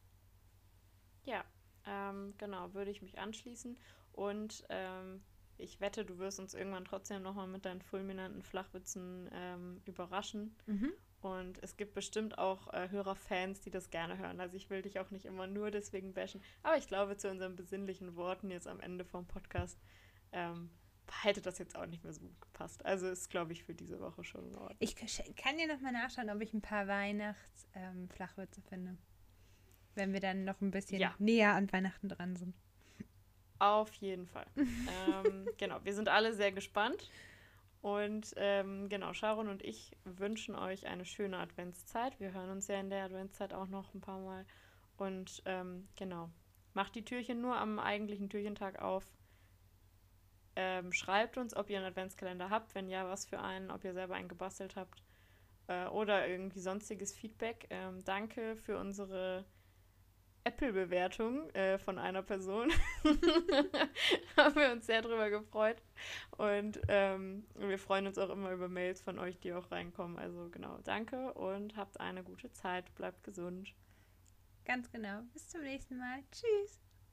Ja, 1.24 1.44
ähm, 1.86 2.34
genau, 2.38 2.72
würde 2.74 2.90
ich 2.90 3.02
mich 3.02 3.18
anschließen. 3.18 3.78
Und 4.12 4.64
ähm, 4.68 5.22
ich 5.58 5.80
wette, 5.80 6.04
du 6.04 6.18
wirst 6.18 6.40
uns 6.40 6.54
irgendwann 6.54 6.84
trotzdem 6.84 7.22
nochmal 7.22 7.46
mit 7.46 7.64
deinen 7.64 7.82
fulminanten 7.82 8.42
Flachwitzen 8.42 9.28
ähm, 9.32 9.82
überraschen. 9.84 10.56
Mhm. 10.66 10.92
Und 11.20 11.62
es 11.62 11.76
gibt 11.76 11.94
bestimmt 11.94 12.36
auch 12.38 12.72
äh, 12.74 12.90
Hörerfans, 12.90 13.60
die 13.62 13.70
das 13.70 13.90
gerne 13.90 14.18
hören. 14.18 14.40
Also 14.40 14.56
ich 14.56 14.68
will 14.68 14.82
dich 14.82 15.00
auch 15.00 15.10
nicht 15.10 15.24
immer 15.24 15.46
nur 15.46 15.70
deswegen 15.70 16.12
bashen. 16.12 16.42
Aber 16.62 16.76
ich 16.76 16.86
glaube, 16.86 17.16
zu 17.16 17.30
unseren 17.30 17.56
besinnlichen 17.56 18.14
Worten 18.14 18.50
jetzt 18.50 18.68
am 18.68 18.80
Ende 18.80 19.04
vom 19.06 19.26
Podcast 19.26 19.78
ähm, 20.32 20.70
hätte 21.22 21.40
das 21.40 21.58
jetzt 21.58 21.76
auch 21.76 21.86
nicht 21.86 22.02
mehr 22.02 22.12
so 22.12 22.20
gut 22.20 22.40
gepasst. 22.40 22.84
Also 22.84 23.08
ist, 23.08 23.30
glaube 23.30 23.52
ich, 23.52 23.64
für 23.64 23.74
diese 23.74 24.00
Woche 24.00 24.24
schon 24.24 24.46
in 24.48 24.56
Ordnung. 24.56 24.76
Ich 24.80 24.96
kann 24.96 25.56
dir 25.56 25.66
nochmal 25.66 25.92
nachschauen, 25.92 26.30
ob 26.30 26.40
ich 26.40 26.52
ein 26.54 26.62
paar 26.62 26.86
Weihnachts-Flachwitze 26.86 28.60
ähm, 28.60 28.66
finde. 28.68 28.98
Wenn 29.94 30.12
wir 30.12 30.20
dann 30.20 30.44
noch 30.44 30.60
ein 30.60 30.70
bisschen 30.70 31.00
ja. 31.00 31.14
näher 31.18 31.54
an 31.54 31.72
Weihnachten 31.72 32.08
dran 32.08 32.36
sind. 32.36 32.54
Auf 33.58 33.92
jeden 33.94 34.26
Fall. 34.26 34.46
ähm, 34.56 35.48
genau, 35.56 35.78
wir 35.84 35.94
sind 35.94 36.08
alle 36.08 36.32
sehr 36.32 36.52
gespannt. 36.52 37.10
Und 37.80 38.32
ähm, 38.36 38.88
genau, 38.88 39.12
Sharon 39.12 39.48
und 39.48 39.62
ich 39.62 39.92
wünschen 40.04 40.54
euch 40.54 40.86
eine 40.86 41.04
schöne 41.04 41.36
Adventszeit. 41.36 42.18
Wir 42.18 42.32
hören 42.32 42.50
uns 42.50 42.66
ja 42.66 42.80
in 42.80 42.88
der 42.88 43.04
Adventszeit 43.04 43.52
auch 43.52 43.68
noch 43.68 43.92
ein 43.94 44.00
paar 44.00 44.20
Mal. 44.20 44.46
Und 44.96 45.42
ähm, 45.44 45.86
genau, 45.94 46.30
macht 46.72 46.94
die 46.94 47.04
Türchen 47.04 47.40
nur 47.40 47.56
am 47.56 47.78
eigentlichen 47.78 48.30
Türchentag 48.30 48.80
auf. 48.80 49.04
Ähm, 50.56 50.92
schreibt 50.92 51.36
uns, 51.36 51.54
ob 51.56 51.70
ihr 51.70 51.78
einen 51.78 51.86
Adventskalender 51.86 52.50
habt. 52.50 52.74
Wenn 52.74 52.88
ja, 52.88 53.08
was 53.08 53.26
für 53.26 53.40
einen, 53.40 53.70
ob 53.70 53.84
ihr 53.84 53.92
selber 53.92 54.14
einen 54.14 54.28
gebastelt 54.28 54.76
habt. 54.76 55.02
Äh, 55.66 55.86
oder 55.86 56.28
irgendwie 56.28 56.60
sonstiges 56.60 57.14
Feedback. 57.14 57.66
Ähm, 57.70 58.04
danke 58.04 58.56
für 58.56 58.78
unsere 58.78 59.44
Apple-Bewertung 60.44 61.48
äh, 61.50 61.78
von 61.78 61.98
einer 61.98 62.22
Person. 62.22 62.70
haben 64.36 64.56
wir 64.56 64.72
uns 64.72 64.86
sehr 64.86 65.00
drüber 65.00 65.30
gefreut. 65.30 65.82
Und 66.36 66.80
ähm, 66.88 67.46
wir 67.54 67.78
freuen 67.78 68.06
uns 68.06 68.18
auch 68.18 68.28
immer 68.28 68.52
über 68.52 68.68
Mails 68.68 69.00
von 69.00 69.18
euch, 69.18 69.38
die 69.40 69.54
auch 69.54 69.70
reinkommen. 69.70 70.18
Also 70.18 70.50
genau, 70.50 70.78
danke 70.84 71.32
und 71.32 71.76
habt 71.76 71.98
eine 71.98 72.22
gute 72.22 72.50
Zeit. 72.52 72.94
Bleibt 72.94 73.24
gesund. 73.24 73.74
Ganz 74.66 74.90
genau. 74.90 75.22
Bis 75.32 75.48
zum 75.48 75.62
nächsten 75.62 75.96
Mal. 75.96 76.22
Tschüss. 76.30 76.84